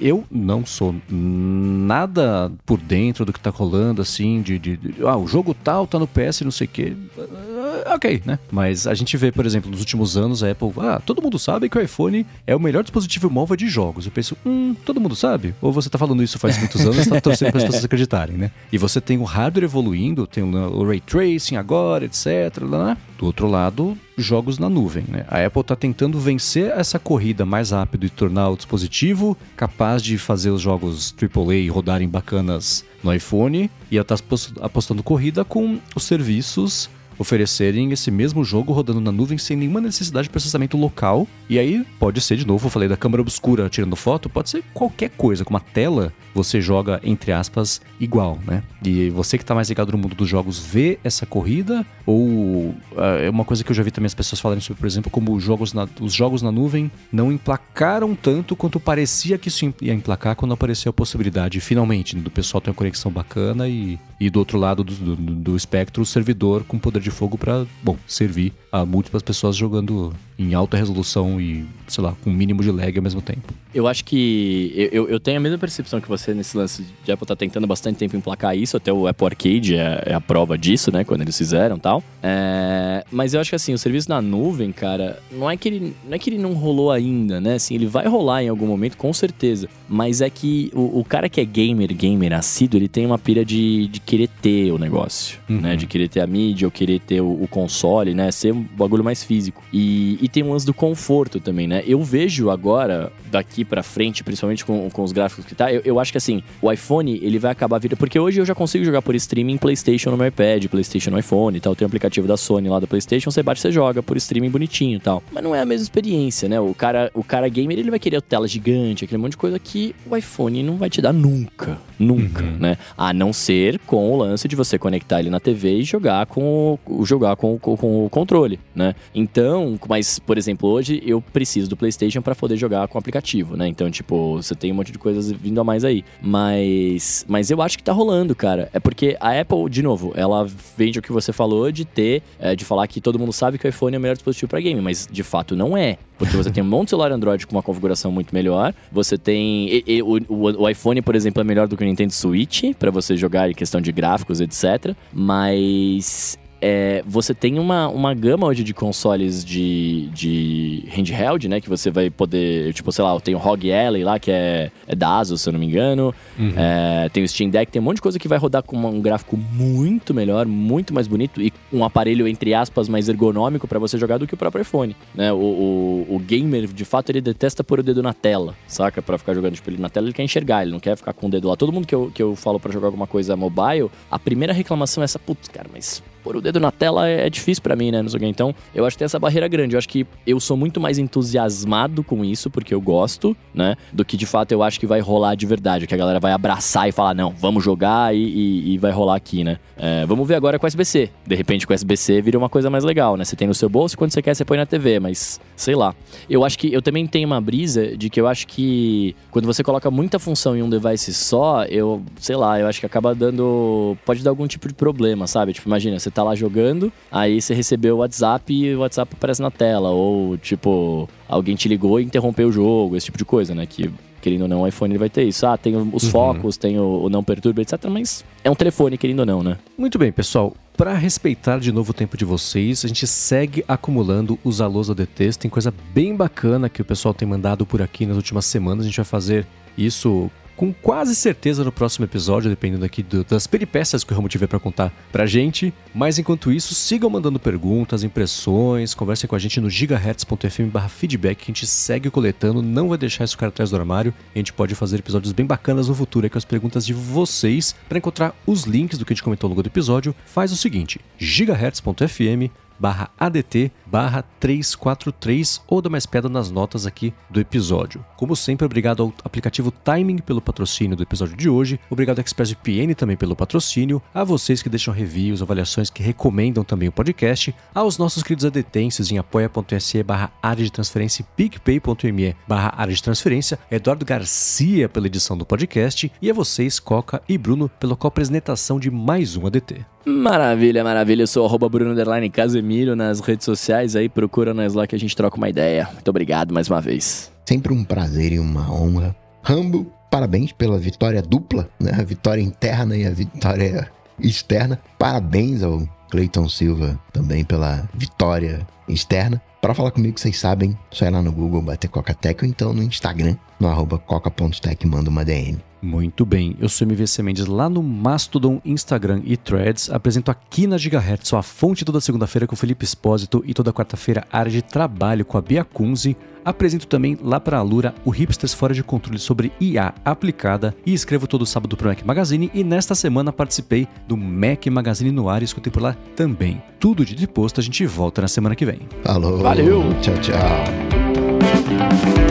[0.01, 5.17] Eu não sou nada por dentro do que tá rolando, assim, de, de- de- ah,
[5.17, 6.93] o jogo tal tá no PS, não sei o quê.
[7.17, 8.37] Ah, Ok, né?
[8.51, 11.67] Mas a gente vê, por exemplo, nos últimos anos a Apple, ah, todo mundo sabe
[11.67, 14.05] que o iPhone é o melhor dispositivo móvel de jogos.
[14.05, 15.53] Eu penso, hum, todo mundo sabe?
[15.61, 18.37] Ou você tá falando isso faz muitos anos e tá torcendo para as pessoas acreditarem,
[18.37, 18.51] né?
[18.71, 20.47] E você tem o hardware evoluindo, tem o,
[20.79, 22.27] o Ray Tracing agora, etc.
[22.61, 22.97] lá.
[23.17, 25.25] Do outro lado, jogos na nuvem, né?
[25.27, 30.17] A Apple tá tentando vencer essa corrida mais rápido e tornar o dispositivo capaz de
[30.17, 33.69] fazer os jogos AAA rodarem bacanas no iPhone.
[33.91, 36.89] E ela tá apos- apostando corrida com os serviços
[37.21, 41.27] oferecerem esse mesmo jogo rodando na nuvem sem nenhuma necessidade de processamento local.
[41.49, 44.63] E aí pode ser, de novo, eu falei da câmera obscura tirando foto, pode ser
[44.73, 48.63] qualquer coisa, com uma tela você joga, entre aspas, igual, né?
[48.83, 51.85] E você que tá mais ligado no mundo dos jogos vê essa corrida?
[52.05, 54.87] Ou ah, é uma coisa que eu já vi também as pessoas falarem sobre, por
[54.87, 59.49] exemplo, como os jogos na, os jogos na nuvem não emplacaram tanto quanto parecia que
[59.49, 63.99] isso ia emplacar quando apareceu a possibilidade, finalmente, do pessoal ter uma conexão bacana e,
[64.19, 67.65] e do outro lado do, do, do espectro, o servidor com poder de fogo para,
[67.83, 72.63] bom, servir a múltiplas pessoas jogando em alta resolução e, sei lá, com um mínimo
[72.63, 73.53] de lag ao mesmo tempo.
[73.75, 74.89] Eu acho que.
[74.91, 77.97] Eu, eu- tenho a mesma percepção que você nesse lance de Apple tá tentando bastante
[77.97, 81.03] tempo emplacar isso, até o Apple Arcade é, é a prova disso, né?
[81.03, 82.03] Quando eles fizeram e tal.
[82.23, 85.93] É, mas eu acho que assim, o serviço na nuvem, cara, não é que ele
[86.07, 87.55] não é que ele não rolou ainda, né?
[87.55, 89.67] Assim, ele vai rolar em algum momento, com certeza.
[89.87, 93.45] Mas é que o, o cara que é gamer, gamer assíduo, ele tem uma pira
[93.45, 95.75] de, de querer ter o negócio, né?
[95.75, 98.31] De querer ter a mídia, ou querer ter o, o console, né?
[98.31, 99.63] Ser um bagulho mais físico.
[99.71, 101.83] E, e tem um lance do conforto também, né?
[101.85, 105.99] Eu vejo agora, daqui pra frente, principalmente com, com os gráficos que tá, eu, eu
[105.99, 107.97] acho que assim, o iPhone, ele vai acabar virando.
[107.97, 111.57] Porque hoje eu já consigo jogar por streaming PlayStation no meu iPad, PlayStation no iPhone
[111.57, 111.75] e tal.
[111.75, 114.97] Tem o aplicativo da Sony lá da PlayStation, você bate, você joga por streaming bonitinho
[114.97, 115.23] e tal.
[115.31, 116.59] Mas não é a mesma experiência, né?
[116.59, 119.95] O cara, o cara gamer, ele vai querer tela gigante, aquele monte de coisa que
[120.09, 121.77] o iPhone não vai te dar nunca.
[121.97, 122.77] Nunca, né?
[122.97, 126.73] A não ser com o lance de você conectar ele na TV e jogar com
[126.73, 128.95] o, jogar com, com, com o controle, né?
[129.13, 133.55] Então, mas, por exemplo, hoje eu preciso do PlayStation para poder jogar com o aplicativo,
[133.55, 133.67] né?
[133.67, 136.03] Então, tipo, você tem um monte de coisas vindo a mais aí.
[136.21, 138.69] Mas, mas eu acho que tá rolando, cara.
[138.73, 140.47] É porque a Apple, de novo, ela
[140.77, 143.65] vende o que você falou de ter, é, de falar que todo mundo sabe que
[143.65, 145.97] o iPhone é o melhor dispositivo para game, mas de fato não é.
[146.17, 148.73] Porque você tem um monte de celular Android com uma configuração muito melhor.
[148.91, 149.67] Você tem.
[149.69, 152.91] e- e o, o- iPhone, por exemplo, é melhor do que o Nintendo Switch para
[152.91, 154.95] você jogar em questão de gráficos, etc.
[155.11, 156.37] Mas.
[156.61, 161.59] É, você tem uma, uma gama hoje de consoles de, de handheld, né?
[161.59, 162.71] Que você vai poder.
[162.73, 165.53] Tipo, sei lá, tem o ROG Ally lá, que é, é da Asus, se eu
[165.53, 166.13] não me engano.
[166.55, 169.01] É, tem o Steam Deck, tem um monte de coisa que vai rodar com um
[169.01, 173.97] gráfico muito melhor, muito mais bonito e um aparelho, entre aspas, mais ergonômico para você
[173.97, 174.95] jogar do que o próprio iPhone.
[175.15, 175.33] Né?
[175.33, 179.01] O, o, o gamer, de fato, ele detesta pôr o dedo na tela, saca?
[179.01, 181.27] Pra ficar jogando tipo, ele na tela, ele quer enxergar, ele não quer ficar com
[181.27, 181.55] o dedo lá.
[181.55, 185.01] Todo mundo que eu, que eu falo para jogar alguma coisa mobile, a primeira reclamação
[185.01, 187.91] é essa, putz, cara, mas pôr o dedo na tela é, é difícil para mim,
[187.91, 188.01] né?
[188.01, 188.27] Não sei o quê.
[188.27, 189.75] Então, eu acho que tem essa barreira grande.
[189.75, 193.75] Eu acho que eu sou muito mais entusiasmado com isso, porque eu gosto, né?
[193.91, 195.87] Do que de fato eu acho que vai rolar de verdade.
[195.87, 199.15] Que a galera vai abraçar e falar, não, vamos jogar e, e, e vai rolar
[199.15, 199.57] aqui, né?
[199.77, 201.09] É, vamos ver agora com o SBC.
[201.25, 203.25] De repente, com o SBC vira uma coisa mais legal, né?
[203.25, 205.75] Você tem no seu bolso e quando você quer, você põe na TV, mas sei
[205.75, 205.95] lá.
[206.29, 209.63] Eu acho que eu também tenho uma brisa de que eu acho que quando você
[209.63, 213.97] coloca muita função em um device só, eu, sei lá, eu acho que acaba dando.
[214.05, 215.53] Pode dar algum tipo de problema, sabe?
[215.53, 219.41] Tipo, imagina, você tá lá jogando, aí você recebeu o WhatsApp e o WhatsApp aparece
[219.41, 219.89] na tela.
[219.89, 223.65] Ou, tipo, alguém te ligou e interrompeu o jogo, esse tipo de coisa, né?
[223.65, 225.45] Que querendo ou não, o iPhone ele vai ter isso.
[225.45, 226.09] Ah, tem os uhum.
[226.09, 227.85] focos, tem o, o, não perturba, etc.
[227.89, 229.57] Mas é um telefone, querendo ou não, né?
[229.77, 230.55] Muito bem, pessoal.
[230.77, 235.37] Para respeitar de novo o tempo de vocês, a gente segue acumulando os alôs ADTs.
[235.37, 238.85] Tem coisa bem bacana que o pessoal tem mandado por aqui nas últimas semanas.
[238.85, 239.45] A gente vai fazer
[239.77, 244.29] isso com quase certeza no próximo episódio, dependendo aqui do, das peripécias que o Ramo
[244.29, 245.73] tiver para contar pra gente.
[245.93, 251.43] Mas enquanto isso, sigam mandando perguntas, impressões, conversem com a gente no gigahertz.fm feedback, que
[251.51, 254.13] a gente segue coletando, não vai deixar isso ficar atrás do armário.
[254.33, 257.75] A gente pode fazer episódios bem bacanas no futuro com as perguntas de vocês.
[257.89, 260.57] Para encontrar os links do que a gente comentou ao longo do episódio, faz o
[260.57, 262.51] seguinte: gigahertz.fm
[262.81, 268.03] barra ADT barra 343 ou dá mais pedra nas notas aqui do episódio.
[268.17, 272.95] Como sempre, obrigado ao aplicativo Timing pelo patrocínio do episódio de hoje, obrigado ao ExpressVPN
[272.95, 277.97] também pelo patrocínio, a vocês que deixam reviews, avaliações que recomendam também o podcast, aos
[277.99, 283.59] nossos queridos adetenses em apoia.se barra área de transferência e picpay.me barra área de transferência,
[283.69, 288.89] Eduardo Garcia pela edição do podcast e a vocês, Coca e Bruno, pela co-apresentação de
[288.89, 289.85] mais um ADT.
[290.05, 291.23] Maravilha, maravilha.
[291.23, 291.95] Eu sou arroba Bruno
[292.31, 295.87] Casemiro nas redes sociais aí, procura nós lá que a gente troca uma ideia.
[295.93, 297.31] Muito obrigado mais uma vez.
[297.45, 299.15] Sempre um prazer e uma honra.
[299.43, 301.91] Rambo, parabéns pela vitória dupla, né?
[301.97, 304.79] A vitória interna e a vitória externa.
[304.97, 309.41] Parabéns ao Cleiton Silva também pela vitória externa.
[309.61, 312.81] Para falar comigo, vocês sabem, só ir lá no Google, bater Coca-Tech ou então no
[312.81, 315.59] Instagram, no arroba coca.tech, manda uma DM.
[315.81, 319.89] Muito bem, eu sou MVC Mendes lá no Mastodon, Instagram e Threads.
[319.89, 324.25] Apresento aqui na Gigahertz a fonte toda segunda-feira com o Felipe Espósito e toda quarta-feira
[324.31, 326.15] a área de trabalho com a Bia Kunze.
[326.45, 330.93] Apresento também lá para a Lura o Hipsters Fora de Controle sobre IA aplicada e
[330.93, 335.29] escrevo todo sábado para o Mac Magazine e nesta semana participei do Mac Magazine no
[335.29, 336.61] ar e escutei por lá também.
[336.79, 338.79] Tudo de posto, a gente volta na semana que vem.
[339.03, 339.39] Falou.
[339.39, 339.83] Valeu.
[340.01, 342.30] Tchau, tchau.